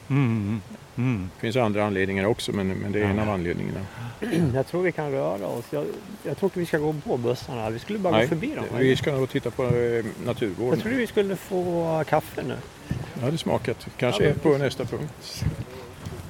Mm. 0.10 0.62
Mm. 1.02 1.30
Det 1.36 1.42
finns 1.42 1.56
andra 1.56 1.86
anledningar 1.86 2.26
också 2.26 2.52
men, 2.52 2.68
men 2.68 2.92
det 2.92 3.00
är 3.00 3.06
en 3.06 3.20
av 3.20 3.30
anledningarna. 3.30 3.80
Jag 4.54 4.68
tror 4.68 4.82
vi 4.82 4.92
kan 4.92 5.12
röra 5.12 5.48
oss. 5.48 5.66
Jag, 5.70 5.86
jag 6.24 6.38
tror 6.38 6.48
inte 6.48 6.60
vi 6.60 6.66
ska 6.66 6.78
gå 6.78 6.94
på 6.94 7.18
bussarna. 7.18 7.70
Vi 7.70 7.80
skulle 7.80 8.00
bara 8.00 8.14
Nej, 8.14 8.22
gå 8.22 8.30
förbi 8.30 8.56
dem. 8.56 8.66
Vi 8.78 8.96
ska 8.96 9.12
nog 9.12 9.30
titta 9.30 9.52
på 9.52 9.64
eh, 9.64 10.06
naturvården. 10.26 10.74
Jag 10.74 10.80
tror 10.80 10.94
vi 10.94 11.08
skulle 11.08 11.36
få 11.36 12.04
kaffe 12.10 12.44
nu. 12.44 12.56
Ja, 13.22 13.32
det 13.32 13.38
smakat. 13.38 13.88
Kanske 13.98 14.28
ja, 14.28 14.34
på 14.44 14.58
nästa 14.58 14.86
punkt. 14.86 15.44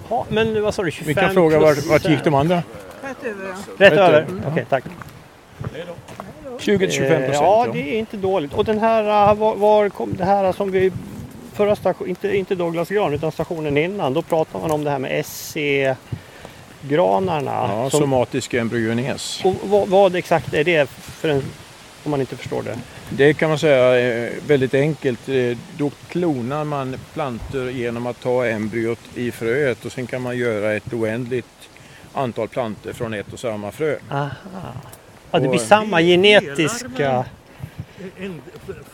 Ja, 0.09 0.25
men 0.29 0.63
vad 0.63 0.73
sa 0.73 0.83
du? 0.83 0.91
25 0.91 1.07
Vi 1.07 1.13
kan 1.13 1.33
fråga 1.33 1.59
vart, 1.59 1.85
vart 1.85 2.09
gick 2.09 2.23
de 2.23 2.33
andra? 2.33 2.63
Rätt 3.01 3.23
över. 3.23 3.45
Ja. 3.77 3.85
Rätt, 3.85 3.93
över? 3.93 4.21
Mm. 4.21 4.39
Okej, 4.39 4.51
okay, 4.51 4.65
tack. 4.65 4.83
20-25 6.59 6.77
procent. 6.77 7.01
Eh, 7.01 7.33
ja, 7.33 7.67
det 7.73 7.95
är 7.95 7.99
inte 7.99 8.17
dåligt. 8.17 8.53
Och 8.53 8.65
den 8.65 8.79
här, 8.79 9.29
eh, 9.31 9.35
var, 9.35 9.55
var 9.55 9.89
kom 9.89 10.15
det 10.15 10.25
här 10.25 10.51
som 10.51 10.71
vi 10.71 10.91
förra 11.53 11.75
station, 11.75 12.07
inte, 12.07 12.37
inte 12.37 12.55
Douglas 12.55 12.89
gran 12.89 13.13
utan 13.13 13.31
stationen 13.31 13.77
innan, 13.77 14.13
då 14.13 14.21
pratade 14.21 14.61
man 14.61 14.71
om 14.71 14.83
det 14.83 14.89
här 14.89 14.99
med 14.99 15.25
SC-granarna. 15.25 17.51
Ja, 17.51 17.89
som, 17.89 17.99
somatisk 17.99 18.53
embryones. 18.53 19.41
Och 19.45 19.55
vad, 19.63 19.87
vad, 19.87 20.15
exakt 20.15 20.53
är 20.53 20.63
det 20.63 20.89
för 20.89 21.29
en, 21.29 21.43
om 22.03 22.11
man 22.11 22.19
inte 22.19 22.35
förstår 22.35 22.63
det? 22.63 22.77
Det 23.09 23.33
kan 23.33 23.49
man 23.49 23.59
säga 23.59 24.29
väldigt 24.47 24.73
enkelt. 24.73 25.29
Eh, 25.29 25.57
då 25.77 25.91
klonar 26.09 26.63
man 26.63 26.95
plantor 27.13 27.71
genom 27.71 28.07
att 28.07 28.21
ta 28.21 28.45
embryot 28.45 28.99
i 29.15 29.31
fröet 29.31 29.85
och 29.85 29.91
sen 29.91 30.07
kan 30.07 30.21
man 30.21 30.37
göra 30.37 30.73
ett 30.73 30.93
oändligt 30.93 31.69
antal 32.13 32.47
plantor 32.47 32.93
från 32.93 33.13
ett 33.13 33.33
och 33.33 33.39
samma 33.39 33.71
frö. 33.71 33.95
Aha. 34.11 34.29
Ja, 35.31 35.39
det 35.39 35.47
blir 35.47 35.59
samma 35.59 36.01
genetiska... 36.01 37.25
En 38.19 38.41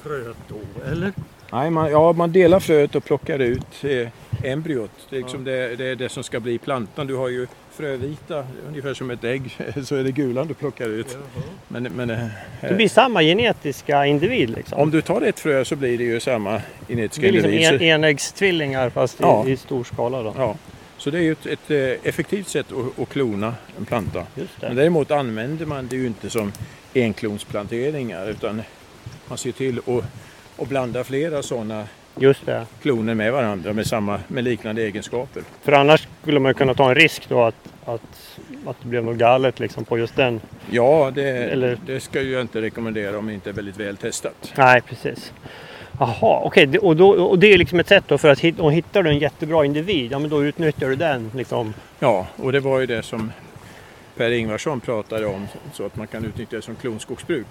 fröet 0.04 0.38
då, 0.48 0.60
eller? 0.92 1.14
Nej, 1.52 1.72
man, 1.72 1.92
ja, 1.92 2.14
man 2.14 2.32
delar 2.32 2.60
fröet 2.60 2.96
och 2.96 3.06
plockar 3.06 3.40
ut 3.40 3.84
eh, 3.84 4.08
embryot. 4.44 4.92
Det 5.10 5.16
är, 5.16 5.20
liksom 5.20 5.48
ja. 5.48 5.54
det, 5.54 5.76
det, 5.76 5.86
är 5.86 5.96
det 5.96 6.10
som 6.10 6.24
ska 6.24 6.40
bli 6.40 6.58
plantan. 6.58 7.08
Du 7.08 7.16
har 7.16 7.30
ju 7.30 7.48
frövita, 7.72 8.46
ungefär 8.68 8.94
som 8.94 9.12
ett 9.12 9.24
ägg, 9.24 9.58
så 9.84 9.96
är 9.96 10.04
det 10.04 10.12
gulan 10.12 10.48
du 10.48 10.54
plockar 10.54 10.90
ut. 10.90 11.18
Men, 11.68 11.84
men, 11.84 12.10
eh, 12.10 12.28
det 12.62 12.74
blir 12.74 12.90
samma 12.90 13.22
genetiska 13.22 14.06
individ? 14.06 14.50
Liksom. 14.50 14.80
Om 14.80 14.92
du 14.92 15.02
tar 15.02 15.22
ett 15.22 15.40
frö 15.40 15.66
så 15.66 15.76
blir 15.76 15.98
det 15.98 16.04
ju 16.04 16.20
samma 16.20 16.62
genetiska 16.88 17.28
individ. 17.28 17.50
Det 17.50 17.56
är 17.56 17.60
liksom 17.60 17.76
en, 17.76 17.82
enäggstvillingar 17.82 18.90
fast 18.90 19.18
ja. 19.20 19.48
i, 19.48 19.52
i, 19.52 19.58
stor 19.58 19.84
skala 19.84 20.24
då? 20.24 20.34
Ja. 20.38 20.56
Så 20.98 21.10
det 21.10 21.18
är 21.18 21.22
ju 21.22 21.32
ett, 21.32 21.46
ett 21.46 21.72
eh, 21.72 22.10
effektivt 22.10 22.48
sätt 22.48 22.66
att, 22.72 23.00
att 23.02 23.10
klona 23.10 23.56
en 23.78 23.86
planta. 23.86 24.24
Men 24.62 24.76
däremot 24.76 25.12
använder 25.12 25.66
man 25.66 25.88
det 25.88 25.96
ju 25.96 26.08
inte 26.08 26.30
som 26.30 26.52
enklonsplanteringar 26.96 28.30
utan 28.30 28.62
man 29.28 29.38
ser 29.38 29.52
till 29.52 29.80
att 29.80 30.04
och 30.58 30.68
blanda 30.68 31.04
flera 31.04 31.44
sådana 31.44 31.88
Just 32.20 32.46
det. 32.46 32.66
kloner 32.82 33.14
med 33.14 33.34
varandra 33.34 33.74
med, 33.74 33.88
samma, 33.88 34.20
med 34.28 34.44
liknande 34.44 34.82
egenskaper. 34.82 35.44
För 35.64 35.72
annars 35.72 36.08
skulle 36.22 36.40
man 36.40 36.54
kunna 36.54 36.74
ta 36.74 36.90
en 36.90 36.96
risk 36.96 37.30
då 37.30 37.44
att, 37.44 37.56
att, 37.86 38.40
att 38.66 38.76
det 38.82 38.88
blev 38.88 39.04
något 39.04 39.18
galet 39.18 39.60
liksom 39.60 39.86
på 39.86 39.98
just 39.98 40.16
den? 40.16 40.42
Ja, 40.72 41.12
det, 41.16 41.30
Eller... 41.30 41.78
det 41.86 42.00
ska 42.00 42.22
jag 42.22 42.42
inte 42.42 42.62
rekommendera 42.62 43.18
om 43.18 43.28
det 43.28 43.34
inte 43.34 43.50
är 43.50 43.54
väldigt 43.54 43.80
väl 43.80 43.98
testat. 43.98 44.54
Nej, 44.58 44.82
precis. 44.82 45.34
Jaha, 46.00 46.42
okej. 46.44 46.68
Okay. 46.68 46.80
Och, 46.80 47.30
och 47.30 47.40
det 47.40 47.54
är 47.54 47.58
liksom 47.58 47.80
ett 47.80 47.88
sätt 47.88 48.04
då 48.08 48.18
för 48.18 48.30
att 48.30 48.60
och 48.60 48.74
hittar 48.74 49.04
du 49.04 49.10
en 49.10 49.20
jättebra 49.20 49.66
individ, 49.66 50.12
ja 50.12 50.20
men 50.20 50.30
då 50.30 50.46
utnyttjar 50.46 50.90
du 50.90 50.96
den 50.96 51.32
liksom? 51.36 51.74
Ja, 52.00 52.28
och 52.36 52.52
det 52.52 52.60
var 52.60 52.80
ju 52.80 52.86
det 52.86 53.04
som 53.04 53.32
Per 54.18 54.32
Ingvarsson 54.32 54.80
pratade 54.80 55.26
om, 55.26 55.48
så 55.74 55.86
att 55.86 55.96
man 55.96 56.08
kan 56.08 56.26
utnyttja 56.26 56.56
det 56.56 56.62
som 56.62 56.76
klonskogsbruk. 56.76 57.48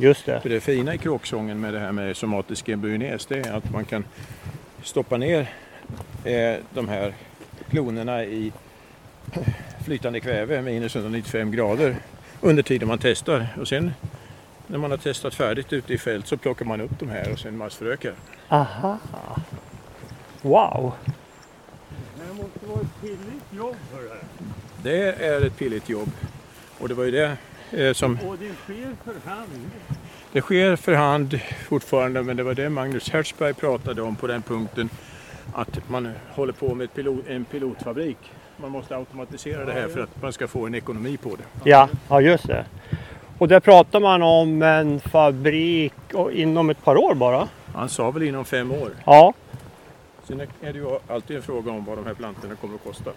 Just 0.00 0.26
det. 0.26 0.40
För 0.40 0.48
det 0.48 0.60
fina 0.60 0.94
i 0.94 0.98
kråksången 0.98 1.60
med 1.60 1.74
det 1.74 1.78
här 1.78 1.92
med 1.92 2.16
somatisk 2.16 2.68
embryones 2.68 3.26
det 3.26 3.38
är 3.38 3.52
att 3.52 3.70
man 3.70 3.84
kan 3.84 4.04
stoppa 4.82 5.16
ner 5.16 5.52
eh, 6.24 6.56
de 6.74 6.88
här 6.88 7.14
klonerna 7.70 8.24
i 8.24 8.52
flytande 9.84 10.20
kväve 10.20 10.62
minus 10.62 10.96
195 10.96 11.50
grader 11.50 11.96
under 12.40 12.62
tiden 12.62 12.88
man 12.88 12.98
testar. 12.98 13.46
Och 13.60 13.68
sen 13.68 13.92
när 14.66 14.78
man 14.78 14.90
har 14.90 14.98
testat 14.98 15.34
färdigt 15.34 15.72
ute 15.72 15.94
i 15.94 15.98
fält 15.98 16.26
så 16.26 16.36
plockar 16.36 16.64
man 16.64 16.80
upp 16.80 16.98
de 16.98 17.08
här 17.08 17.32
och 17.32 17.38
sen 17.38 17.56
massförökar. 17.56 18.14
Aha! 18.48 18.98
Wow! 20.42 20.92
Det 22.16 22.42
måste 22.42 22.66
vara 22.66 22.80
ett 22.80 23.00
pilligt 23.00 23.52
jobb 23.56 23.76
för 23.92 24.02
det. 24.02 24.20
Det 24.82 25.24
är 25.26 25.46
ett 25.46 25.56
pilligt 25.58 25.88
jobb. 25.88 26.10
Och 26.78 26.88
det 26.88 26.94
var 26.94 27.04
ju 27.04 27.10
det 27.10 27.36
som, 27.92 28.18
och 28.28 28.36
det 28.38 28.54
sker 28.54 28.94
för 29.04 29.30
hand? 29.30 29.70
Det 30.32 30.40
sker 30.40 30.76
för 30.76 30.94
hand 30.94 31.40
fortfarande 31.68 32.22
men 32.22 32.36
det 32.36 32.42
var 32.42 32.54
det 32.54 32.70
Magnus 32.70 33.10
Hertzberg 33.10 33.54
pratade 33.54 34.02
om 34.02 34.16
på 34.16 34.26
den 34.26 34.42
punkten 34.42 34.90
att 35.54 35.88
man 35.88 36.12
håller 36.30 36.52
på 36.52 36.74
med 36.74 36.94
pilot, 36.94 37.24
en 37.28 37.44
pilotfabrik. 37.44 38.18
Man 38.56 38.70
måste 38.70 38.96
automatisera 38.96 39.64
det 39.64 39.72
här 39.72 39.88
för 39.88 40.00
att 40.00 40.22
man 40.22 40.32
ska 40.32 40.48
få 40.48 40.66
en 40.66 40.74
ekonomi 40.74 41.16
på 41.16 41.28
det. 41.28 41.70
Ja, 41.70 41.88
ja 42.08 42.20
just 42.20 42.46
det. 42.46 42.64
Och 43.38 43.48
där 43.48 43.60
pratar 43.60 44.00
man 44.00 44.22
om 44.22 44.62
en 44.62 45.00
fabrik 45.00 45.92
inom 46.32 46.70
ett 46.70 46.84
par 46.84 46.96
år 46.96 47.14
bara? 47.14 47.48
Han 47.74 47.88
sa 47.88 48.10
väl 48.10 48.22
inom 48.22 48.44
fem 48.44 48.72
år. 48.72 48.90
Ja. 49.04 49.34
Sen 50.24 50.40
är 50.40 50.72
det 50.72 50.78
ju 50.78 50.98
alltid 51.08 51.36
en 51.36 51.42
fråga 51.42 51.72
om 51.72 51.84
vad 51.84 51.98
de 51.98 52.06
här 52.06 52.14
plantorna 52.14 52.54
kommer 52.54 52.74
att 52.74 52.84
kosta. 52.84 53.10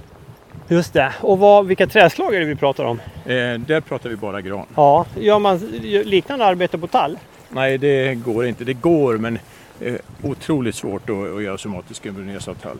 Just 0.67 0.93
det. 0.93 1.13
Och 1.21 1.39
vad, 1.39 1.65
vilka 1.67 1.87
trädslag 1.87 2.35
är 2.35 2.39
det 2.39 2.45
vi 2.45 2.55
pratar 2.55 2.83
om? 2.83 2.99
Eh, 3.25 3.33
där 3.59 3.81
pratar 3.81 4.09
vi 4.09 4.15
bara 4.15 4.41
gran. 4.41 4.65
Ja, 4.75 5.05
gör 5.19 5.39
man 5.39 5.57
liknande 6.05 6.45
arbete 6.45 6.77
på 6.77 6.87
tall? 6.87 7.17
Nej, 7.49 7.77
det 7.77 8.15
går 8.15 8.45
inte. 8.45 8.63
Det 8.63 8.73
går, 8.73 9.17
men 9.17 9.39
eh, 9.81 9.95
otroligt 10.21 10.75
svårt 10.75 11.09
att, 11.09 11.35
att 11.35 11.43
göra 11.43 11.57
somatisk 11.57 12.05
embryones 12.05 12.47
av 12.47 12.53
tall. 12.53 12.77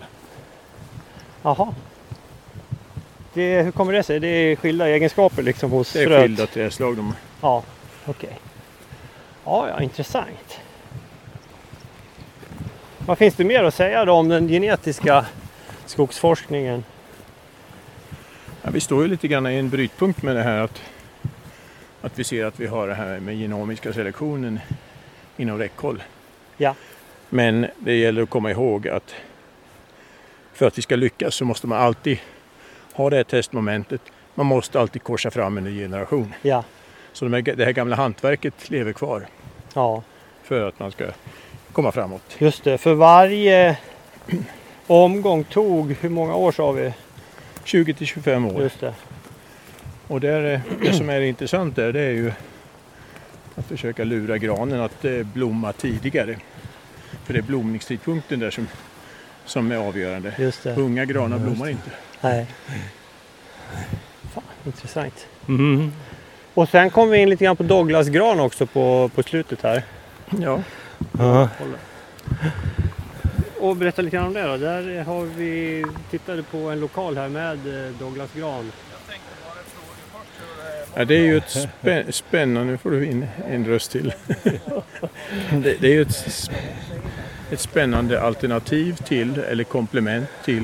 Jaha. 1.41 1.73
Det, 3.33 3.61
hur 3.61 3.71
kommer 3.71 3.93
det 3.93 4.03
sig? 4.03 4.19
Det 4.19 4.27
är 4.27 4.55
skilda 4.55 4.89
egenskaper 4.89 5.43
liksom 5.43 5.71
hos 5.71 5.93
Det 5.93 6.01
är 6.01 6.07
fröet. 6.07 6.21
skilda 6.21 6.45
trädslag. 6.45 6.97
De... 6.97 7.13
Ja, 7.41 7.63
okej. 8.05 8.27
Okay. 8.27 8.39
Ja, 9.45 9.67
ja, 9.69 9.83
intressant. 9.83 10.59
Vad 13.05 13.17
finns 13.17 13.35
det 13.35 13.43
mer 13.43 13.63
att 13.63 13.73
säga 13.73 14.05
då 14.05 14.13
om 14.13 14.29
den 14.29 14.47
genetiska 14.47 15.25
skogsforskningen? 15.85 16.83
Ja, 18.65 18.69
vi 18.71 18.79
står 18.79 19.01
ju 19.01 19.07
lite 19.07 19.27
grann 19.27 19.47
i 19.47 19.55
en 19.55 19.69
brytpunkt 19.69 20.21
med 20.21 20.35
det 20.35 20.43
här 20.43 20.61
att, 20.61 20.81
att 22.01 22.19
vi 22.19 22.23
ser 22.23 22.45
att 22.45 22.59
vi 22.59 22.67
har 22.67 22.87
det 22.87 22.93
här 22.93 23.19
med 23.19 23.35
genomiska 23.35 23.93
selektionen 23.93 24.59
inom 25.37 25.57
räckhåll. 25.57 26.03
Ja. 26.57 26.75
Men 27.29 27.67
det 27.79 27.95
gäller 27.95 28.21
att 28.21 28.29
komma 28.29 28.51
ihåg 28.51 28.87
att 28.87 29.15
för 30.53 30.67
att 30.67 30.77
vi 30.77 30.81
ska 30.81 30.95
lyckas 30.95 31.35
så 31.35 31.45
måste 31.45 31.67
man 31.67 31.81
alltid 31.81 32.19
ha 32.93 33.09
det 33.09 33.15
här 33.15 33.23
testmomentet. 33.23 34.01
Man 34.35 34.45
måste 34.45 34.79
alltid 34.79 35.03
korsa 35.03 35.31
fram 35.31 35.57
en 35.57 35.63
ny 35.63 35.79
generation. 35.79 36.33
Ja. 36.41 36.63
Så 37.13 37.25
de 37.25 37.33
här, 37.33 37.41
det 37.41 37.65
här 37.65 37.71
gamla 37.71 37.95
hantverket 37.95 38.69
lever 38.69 38.93
kvar. 38.93 39.27
Ja. 39.73 40.03
För 40.43 40.67
att 40.67 40.79
man 40.79 40.91
ska 40.91 41.05
komma 41.71 41.91
framåt. 41.91 42.35
Just 42.37 42.63
det, 42.63 42.77
för 42.77 42.93
varje 42.93 43.77
omgång 44.87 45.43
tog, 45.43 45.95
hur 46.01 46.09
många 46.09 46.35
år 46.35 46.51
sa 46.51 46.71
vi? 46.71 46.93
20 47.63 47.93
till 47.93 48.07
25 48.07 48.45
år. 48.45 48.61
Just 48.61 48.79
det. 48.79 48.93
Och 50.07 50.19
där, 50.19 50.61
det 50.81 50.93
som 50.93 51.09
är 51.09 51.21
intressant 51.21 51.75
där 51.75 51.93
det 51.93 52.01
är 52.01 52.11
ju 52.11 52.31
att 53.55 53.65
försöka 53.65 54.03
lura 54.03 54.37
granen 54.37 54.81
att 54.81 55.05
eh, 55.05 55.23
blomma 55.23 55.73
tidigare. 55.73 56.37
För 57.23 57.33
det 57.33 57.39
är 57.39 57.43
blomningstidpunkten 57.43 58.39
där 58.39 58.51
som, 58.51 58.67
som 59.45 59.71
är 59.71 59.77
avgörande. 59.77 60.33
Just 60.37 60.63
det. 60.63 60.75
Unga 60.75 61.05
granar 61.05 61.39
blommar 61.39 61.69
inte. 61.69 61.91
Nej. 62.21 62.47
Fan, 64.33 64.43
intressant. 64.65 65.27
Mm. 65.47 65.91
Och 66.53 66.69
sen 66.69 66.89
kom 66.89 67.09
vi 67.09 67.17
in 67.17 67.29
lite 67.29 67.43
grann 67.43 67.55
på 67.55 67.63
Douglasgran 67.63 68.39
också 68.39 68.65
på, 68.65 69.11
på 69.15 69.23
slutet 69.23 69.61
här. 69.61 69.83
Ja. 70.29 70.59
ja. 71.17 71.49
Och 73.63 73.75
berätta 73.75 74.01
lite 74.01 74.17
grann 74.17 74.27
om 74.27 74.33
det 74.33 74.43
då. 74.43 74.57
Där 74.57 75.03
har 75.03 75.25
vi 75.25 75.85
tittade 76.11 76.43
på 76.43 76.57
en 76.57 76.79
lokal 76.79 77.17
här 77.17 77.29
med 77.29 77.85
eh, 77.85 77.91
Douglas 77.99 78.29
Gran. 78.33 78.71
Ja, 80.95 81.05
det 81.05 81.15
är 81.15 81.19
ju 81.19 81.37
ett 81.37 81.49
spä 81.49 82.05
spännande, 82.09 82.71
nu 82.71 82.77
får 82.77 82.91
du 82.91 83.05
in 83.05 83.27
en 83.49 83.65
röst 83.65 83.91
till. 83.91 84.13
det, 85.51 85.81
det, 85.81 85.87
är 85.87 85.93
ju 85.93 86.01
ett, 86.01 86.49
ett 87.51 87.59
spännande 87.59 88.21
alternativ 88.21 88.95
till, 88.95 89.37
eller 89.39 89.63
komplement 89.63 90.27
till 90.45 90.63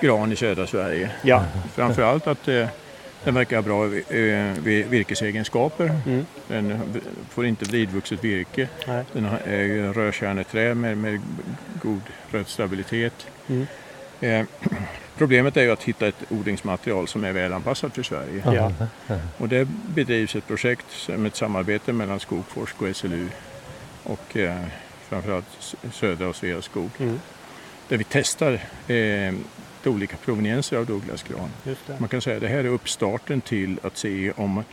gran 0.00 0.32
i 0.32 0.36
södra 0.36 0.66
Sverige. 0.66 1.10
Ja. 1.22 1.44
Framförallt 1.74 2.26
att 2.26 2.48
eh, 2.48 2.68
den 3.26 3.34
verkar 3.34 3.56
ha 3.56 3.62
bra 3.62 3.84
eh, 3.86 4.88
virkesegenskaper. 4.88 6.00
Mm. 6.06 6.26
Den 6.48 6.80
får 7.30 7.46
inte 7.46 7.64
vridvuxet 7.64 8.24
virke. 8.24 8.68
Nej. 8.86 9.04
Den 9.12 9.26
är 9.44 9.62
ju 9.62 9.92
rörkärneträ 9.92 10.74
med, 10.74 10.98
med 10.98 11.20
god 11.82 12.00
rötstabilitet. 12.30 13.26
Mm. 13.46 13.66
Eh, 14.20 14.46
problemet 15.18 15.56
är 15.56 15.62
ju 15.62 15.70
att 15.70 15.82
hitta 15.82 16.06
ett 16.06 16.24
odlingsmaterial 16.28 17.08
som 17.08 17.24
är 17.24 17.32
välanpassat 17.32 17.94
för 17.94 18.02
Sverige. 18.02 18.42
Ja. 18.44 18.72
Och 19.38 19.48
det 19.48 19.68
bedrivs 19.94 20.36
ett 20.36 20.46
projekt 20.46 20.86
som 20.90 21.26
ett 21.26 21.36
samarbete 21.36 21.92
mellan 21.92 22.20
Skogforsk 22.20 22.82
och 22.82 22.96
SLU 22.96 23.28
och 24.02 24.36
eh, 24.36 24.62
framförallt 25.08 25.76
Södra 25.92 26.28
och 26.28 26.36
Sveaskog. 26.36 26.90
Mm. 26.98 27.20
Där 27.88 27.96
vi 27.96 28.04
testar 28.04 28.52
eh, 28.86 29.34
olika 29.86 30.16
provenienser 30.16 30.76
av 30.76 30.86
Douglasgran. 30.86 31.50
Man 31.98 32.08
kan 32.08 32.20
säga 32.20 32.36
att 32.36 32.42
det 32.42 32.48
här 32.48 32.58
är 32.58 32.68
uppstarten 32.68 33.40
till 33.40 33.78
att 33.82 33.96
se 33.96 34.32
om, 34.36 34.64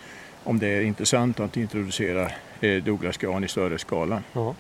om 0.44 0.60
det 0.60 0.68
är 0.68 0.82
intressant 0.82 1.40
att 1.40 1.58
introducera 1.58 2.32
eh, 2.62 2.84
Douglasgran 2.84 3.44
i 3.44 3.48
större 3.48 3.78
skala. 3.78 4.24
Ja. 4.34 4.56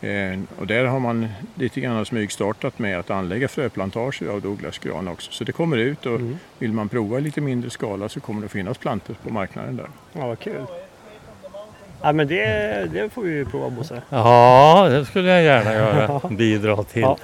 Eh, 0.00 0.40
och 0.58 0.66
där 0.66 0.84
har 0.84 1.00
man 1.00 1.28
lite 1.54 1.80
grann 1.80 2.06
smygstartat 2.06 2.78
med 2.78 2.98
att 2.98 3.10
anlägga 3.10 3.48
fröplantager 3.48 4.28
av 4.28 4.42
Douglasgran 4.42 5.08
också. 5.08 5.32
Så 5.32 5.44
det 5.44 5.52
kommer 5.52 5.76
ut 5.76 6.06
och 6.06 6.14
mm. 6.14 6.38
vill 6.58 6.72
man 6.72 6.88
prova 6.88 7.18
i 7.18 7.20
lite 7.20 7.40
mindre 7.40 7.70
skala 7.70 8.08
så 8.08 8.20
kommer 8.20 8.40
det 8.40 8.44
att 8.44 8.52
finnas 8.52 8.78
plantor 8.78 9.16
på 9.22 9.32
marknaden 9.32 9.76
där. 9.76 9.88
Ja, 10.12 10.26
vad 10.26 10.38
kul. 10.38 10.66
Ja, 12.02 12.12
men 12.12 12.28
det, 12.28 12.92
det 12.92 13.10
får 13.10 13.22
vi 13.22 13.30
ju 13.30 13.44
prova 13.44 13.70
Bosse. 13.70 14.02
Ja, 14.08 14.88
det 14.90 15.04
skulle 15.04 15.30
jag 15.30 15.42
gärna 15.42 15.74
göra. 15.74 16.20
Bidra 16.30 16.82
till. 16.82 17.02
Ja. 17.02 17.18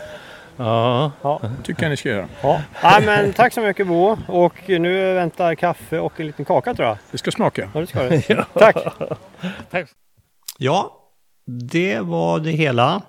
Ja, 0.57 1.12
ja. 1.22 1.40
tycker 1.62 1.82
jag 1.82 1.90
ni 1.90 1.96
ska 1.96 2.09
göra. 2.09 2.28
Ja. 2.42 2.61
ja. 2.82 3.00
men 3.05 3.32
tack 3.32 3.53
så 3.53 3.61
mycket 3.61 3.86
Bo. 3.86 4.16
Och 4.28 4.55
nu 4.68 5.14
väntar 5.14 5.55
kaffe 5.55 5.98
och 5.98 6.20
en 6.20 6.26
liten 6.26 6.44
kaka 6.44 6.74
tror 6.74 6.88
jag. 6.88 6.98
Det 7.11 7.18
ska 7.18 7.30
smaka. 7.30 7.70
Ja, 7.74 7.80
det 7.80 7.86
ska 7.86 8.03
det. 8.03 8.28
ja. 8.28 8.44
Tack. 8.55 8.76
tack. 9.70 9.88
Ja, 10.59 10.98
det 11.46 12.00
var 12.00 12.40
det 12.40 12.50
hela 12.50 13.03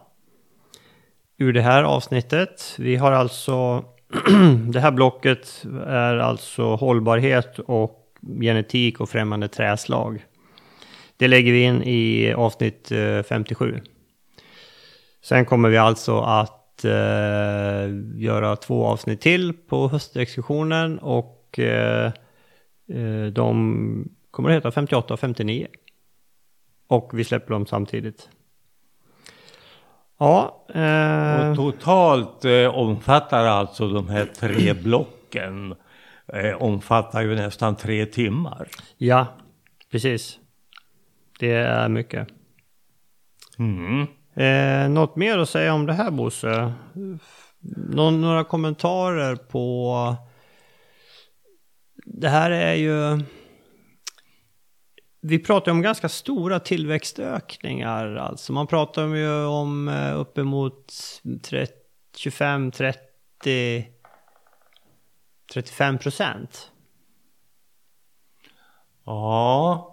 ur 1.38 1.54
det 1.54 1.62
här 1.62 1.84
avsnittet. 1.84 2.76
Vi 2.80 2.96
har 2.96 3.12
alltså 3.12 3.86
det 4.72 4.80
här 4.80 4.92
blocket 4.92 5.64
är 5.88 6.18
alltså 6.18 6.76
hållbarhet 6.76 7.60
och 7.60 8.00
genetik 8.42 9.00
och 9.00 9.10
främmande 9.10 9.48
träslag. 9.48 10.26
Det 11.18 11.28
lägger 11.28 11.52
vi 11.52 11.64
in 11.64 11.84
i 11.84 12.34
avsnitt 12.34 12.92
57. 13.30 13.76
Eh, 13.76 13.82
Sen 15.24 15.46
kommer 15.46 15.70
vi 15.70 15.78
alltså 15.78 16.20
att 16.20 16.63
eh, 16.86 17.90
göra 18.16 18.56
två 18.56 18.86
avsnitt 18.86 19.22
till 19.22 19.54
på 19.54 19.88
höstexkursionen 19.88 21.00
och 21.00 21.60
eh, 21.60 22.12
eh 22.90 23.26
de 23.34 24.10
kommer 24.32 24.50
att 24.50 24.56
heta 24.56 24.72
58 24.72 25.14
och 25.14 25.20
59. 25.20 25.68
Och 26.88 27.10
vi 27.14 27.24
släpper 27.24 27.54
dem 27.54 27.66
samtidigt. 27.66 28.30
Ja. 30.18 30.66
Eh... 30.74 31.50
Och 31.50 31.56
totalt 31.56 32.46
eh, 32.46 32.76
omfattar 32.76 33.46
alltså 33.46 33.90
de 33.90 34.10
här 34.10 34.26
tre 34.26 34.74
blocken 34.74 35.76
eh, 36.34 36.62
omfattar 36.62 37.22
ju 37.22 37.36
nästan 37.36 37.76
tre 37.76 38.06
timmar. 38.06 38.68
Ja, 38.98 39.28
precis. 39.92 40.40
Det 41.40 41.52
är 41.52 41.90
mycket. 41.90 42.28
Mm. 43.60 44.08
Eh, 44.36 44.90
något 44.90 45.16
mer 45.16 45.38
att 45.38 45.50
säga 45.50 45.74
om 45.74 45.86
det 45.86 45.94
här 45.94 46.12
Bosse? 46.12 46.74
Nå 47.60 48.12
några 48.12 48.44
kommentarer 48.44 49.36
på... 49.36 50.16
Det 52.06 52.30
här 52.30 52.52
är 52.52 52.74
ju... 52.74 53.24
Vi 55.22 55.40
pratar 55.40 55.72
om 55.72 55.82
ganska 55.82 56.10
stora 56.10 56.60
tillväxtökningar. 56.60 58.16
Alltså 58.16 58.54
man 58.54 58.68
pratar 58.68 59.08
ju 59.08 59.46
om 59.46 59.88
eh, 59.88 60.20
uppemot 60.20 60.94
25, 62.18 62.72
30, 62.72 63.88
35 65.54 65.98
procent. 65.98 66.72
Ja, 69.06 69.93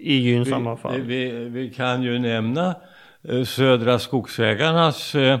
i 0.00 0.18
gynnsamma 0.18 0.74
vi, 0.74 0.80
fall. 0.80 1.00
Vi, 1.00 1.48
vi, 1.48 1.70
kan 1.70 2.02
ju 2.02 2.18
nämna 2.18 2.74
eh, 3.22 3.44
Södra 3.44 3.98
Skogsägarnas 3.98 5.14
eh, 5.14 5.38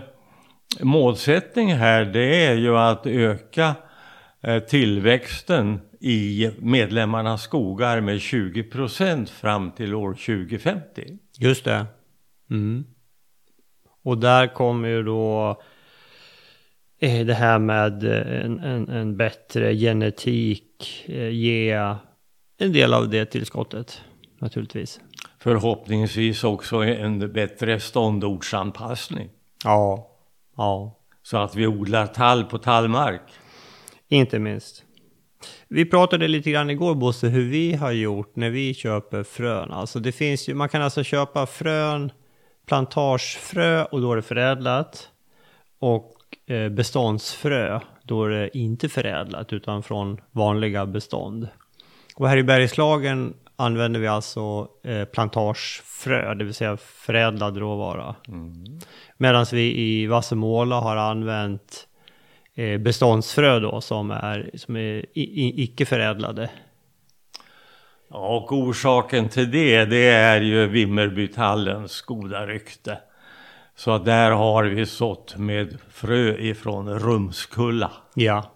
målsättning 0.80 1.72
här. 1.72 2.04
Det 2.04 2.44
är 2.44 2.54
ju 2.54 2.78
att 2.78 3.06
öka 3.06 3.74
eh, 4.42 4.58
tillväxten 4.58 5.80
i 6.00 6.50
medlemmarnas 6.58 7.42
skogar 7.42 8.00
med 8.00 8.20
20 8.20 8.62
procent 8.62 9.30
fram 9.30 9.70
till 9.70 9.94
år 9.94 10.12
2050. 10.12 11.18
Just 11.38 11.64
det. 11.64 11.86
Mm. 12.50 12.84
Och 14.04 14.18
där 14.18 14.46
kommer 14.46 14.88
ju 14.88 15.02
då 15.02 15.60
eh, 17.00 17.26
det 17.26 17.34
här 17.34 17.58
med 17.58 18.04
en, 18.04 18.58
en, 18.58 18.88
en 18.88 19.16
bättre 19.16 19.74
genetik 19.74 21.04
eh, 21.08 21.28
ge 21.28 21.94
en 22.58 22.72
del 22.72 22.94
av 22.94 23.08
det 23.08 23.24
tillskottet 23.24 24.00
naturligtvis. 24.38 25.00
Förhoppningsvis 25.38 26.44
också 26.44 26.76
en 26.76 27.32
bättre 27.32 27.80
ståndortsanpassning. 27.80 29.30
Ja, 29.64 30.10
ja. 30.56 30.94
Så 31.22 31.36
att 31.36 31.56
vi 31.56 31.66
odlar 31.66 32.06
tall 32.06 32.44
på 32.44 32.58
tallmark. 32.58 33.22
Inte 34.08 34.38
minst. 34.38 34.84
Vi 35.68 35.84
pratade 35.84 36.28
lite 36.28 36.50
grann 36.50 36.70
igår 36.70 36.94
Bosse 36.94 37.28
hur 37.28 37.50
vi 37.50 37.74
har 37.74 37.92
gjort 37.92 38.36
när 38.36 38.50
vi 38.50 38.74
köper 38.74 39.22
frön. 39.22 39.72
Alltså 39.72 40.00
det 40.00 40.12
finns 40.12 40.48
ju, 40.48 40.54
man 40.54 40.68
kan 40.68 40.82
alltså 40.82 41.04
köpa 41.04 41.46
frön, 41.46 42.12
plantagefrö 42.66 43.84
och 43.84 44.00
då 44.00 44.12
är 44.12 44.16
det 44.16 44.22
förädlat. 44.22 45.08
Och 45.78 46.14
eh, 46.46 46.68
beståndsfrö, 46.68 47.80
då 48.02 48.24
är 48.24 48.28
det 48.28 48.58
inte 48.58 48.88
förädlat 48.88 49.52
utan 49.52 49.82
från 49.82 50.20
vanliga 50.30 50.86
bestånd. 50.86 51.48
Och 52.18 52.28
här 52.28 52.36
i 52.36 52.42
Bergslagen 52.42 53.34
använder 53.56 54.00
vi 54.00 54.06
alltså 54.06 54.68
eh, 54.84 55.04
plantagefrö, 55.04 56.34
det 56.34 56.44
vill 56.44 56.54
säga 56.54 56.76
förädlad 56.76 57.56
råvara. 57.56 58.14
Mm. 58.28 58.64
Medan 59.16 59.46
vi 59.52 59.78
i 59.78 60.06
Vassemåla 60.06 60.80
har 60.80 60.96
använt 60.96 61.88
eh, 62.54 62.78
beståndsfrö 62.78 63.60
då 63.60 63.80
som 63.80 64.10
är, 64.10 64.50
som 64.54 64.76
är 64.76 65.04
icke 65.14 65.86
förädlade. 65.86 66.50
Ja, 68.10 68.36
och 68.36 68.52
orsaken 68.52 69.28
till 69.28 69.50
det, 69.50 69.84
det 69.84 70.08
är 70.08 70.40
ju 70.40 70.66
Vimmerbytallens 70.66 72.02
goda 72.02 72.46
rykte. 72.46 72.98
Så 73.76 73.98
där 73.98 74.30
har 74.30 74.64
vi 74.64 74.86
sått 74.86 75.36
med 75.36 75.78
frö 75.90 76.36
ifrån 76.38 76.98
Rumskulla. 76.98 77.92
Ja, 78.14 78.52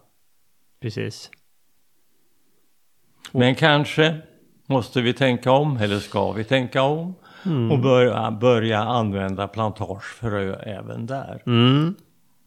precis. 0.81 1.31
Men 3.33 3.55
kanske 3.55 4.17
måste 4.65 5.01
vi 5.01 5.13
tänka 5.13 5.51
om, 5.51 5.77
eller 5.77 5.99
ska 5.99 6.31
vi 6.31 6.43
tänka 6.43 6.81
om? 6.81 7.15
Mm. 7.45 7.71
Och 7.71 7.79
börja, 7.79 8.31
börja 8.31 8.79
använda 8.79 9.47
plantagefrö 9.47 10.55
även 10.55 11.05
där. 11.05 11.41
Mm. 11.45 11.95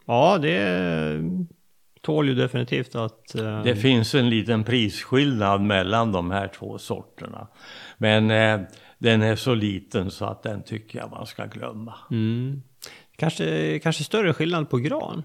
Ja, 0.06 0.38
det 0.38 1.20
tål 2.02 2.28
ju 2.28 2.34
definitivt 2.34 2.94
att... 2.94 3.34
Uh... 3.38 3.62
Det 3.62 3.76
finns 3.76 4.14
en 4.14 4.30
liten 4.30 4.64
prisskillnad 4.64 5.60
mellan 5.60 6.12
de 6.12 6.30
här 6.30 6.48
två 6.48 6.78
sorterna. 6.78 7.46
Men 7.98 8.30
eh, 8.30 8.60
den 8.98 9.22
är 9.22 9.36
så 9.36 9.54
liten 9.54 10.10
så 10.10 10.24
att 10.24 10.42
den 10.42 10.62
tycker 10.62 10.98
jag 10.98 11.10
man 11.10 11.26
ska 11.26 11.44
glömma. 11.44 11.94
Mm. 12.10 12.62
Kanske, 13.16 13.78
kanske 13.78 14.04
större 14.04 14.32
skillnad 14.32 14.70
på 14.70 14.76
gran? 14.76 15.22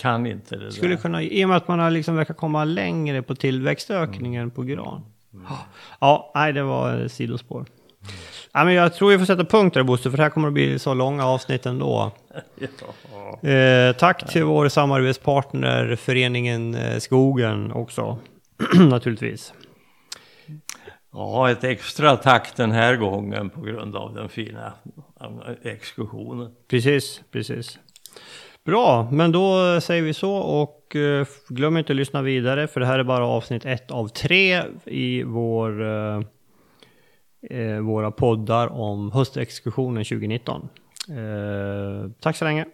Kan 0.00 0.26
inte 0.26 0.56
det 0.56 0.72
Skulle 0.72 0.94
där. 0.94 1.02
kunna, 1.02 1.22
i 1.22 1.44
och 1.44 1.48
med 1.48 1.56
att 1.56 1.68
man 1.68 1.78
har 1.78 1.90
liksom 1.90 2.16
verkar 2.16 2.34
komma 2.34 2.64
längre 2.64 3.22
på 3.22 3.34
tillväxtökningen 3.34 4.42
mm. 4.42 4.50
på 4.50 4.62
gran. 4.62 5.04
Mm. 5.34 5.46
Ja, 6.00 6.32
nej 6.34 6.52
det 6.52 6.62
var 6.62 7.08
sidospår. 7.08 7.58
Mm. 7.58 7.70
Ja, 8.52 8.64
men 8.64 8.74
jag 8.74 8.94
tror 8.94 9.10
vi 9.10 9.18
får 9.18 9.24
sätta 9.24 9.44
punkt 9.44 9.74
där 9.74 9.82
Bosse, 9.82 10.10
för 10.10 10.16
det 10.16 10.22
här 10.22 10.30
kommer 10.30 10.48
att 10.48 10.54
bli 10.54 10.78
så 10.78 10.94
långa 10.94 11.26
avsnitt 11.26 11.66
ändå. 11.66 12.12
ja. 13.42 13.48
eh, 13.48 13.92
tack 13.92 14.32
till 14.32 14.44
vår 14.44 14.68
samarbetspartner 14.68 15.96
Föreningen 15.96 16.74
eh, 16.74 16.98
Skogen 16.98 17.72
också, 17.72 18.18
naturligtvis. 18.74 19.52
Ja, 21.12 21.50
ett 21.50 21.64
extra 21.64 22.16
tack 22.16 22.56
den 22.56 22.72
här 22.72 22.96
gången 22.96 23.50
på 23.50 23.60
grund 23.60 23.96
av 23.96 24.14
den 24.14 24.28
fina 24.28 24.72
exkursionen. 25.62 26.50
Precis, 26.68 27.20
precis. 27.30 27.78
Bra, 28.64 29.08
men 29.12 29.32
då 29.32 29.80
säger 29.80 30.02
vi 30.02 30.14
så 30.14 30.32
och 30.34 30.96
eh, 30.96 31.26
glöm 31.48 31.76
inte 31.76 31.92
att 31.92 31.96
lyssna 31.96 32.22
vidare 32.22 32.66
för 32.66 32.80
det 32.80 32.86
här 32.86 32.98
är 32.98 33.04
bara 33.04 33.26
avsnitt 33.26 33.64
ett 33.64 33.90
av 33.90 34.08
tre 34.08 34.62
i 34.84 35.22
vår, 35.22 35.82
eh, 35.82 36.22
eh 37.50 37.80
våra 37.80 38.10
poddar 38.10 38.66
om 38.66 39.12
höstexkursionen 39.12 40.04
2019. 40.04 40.68
Eh, 41.08 42.10
tack 42.20 42.36
så 42.36 42.44
länge! 42.44 42.66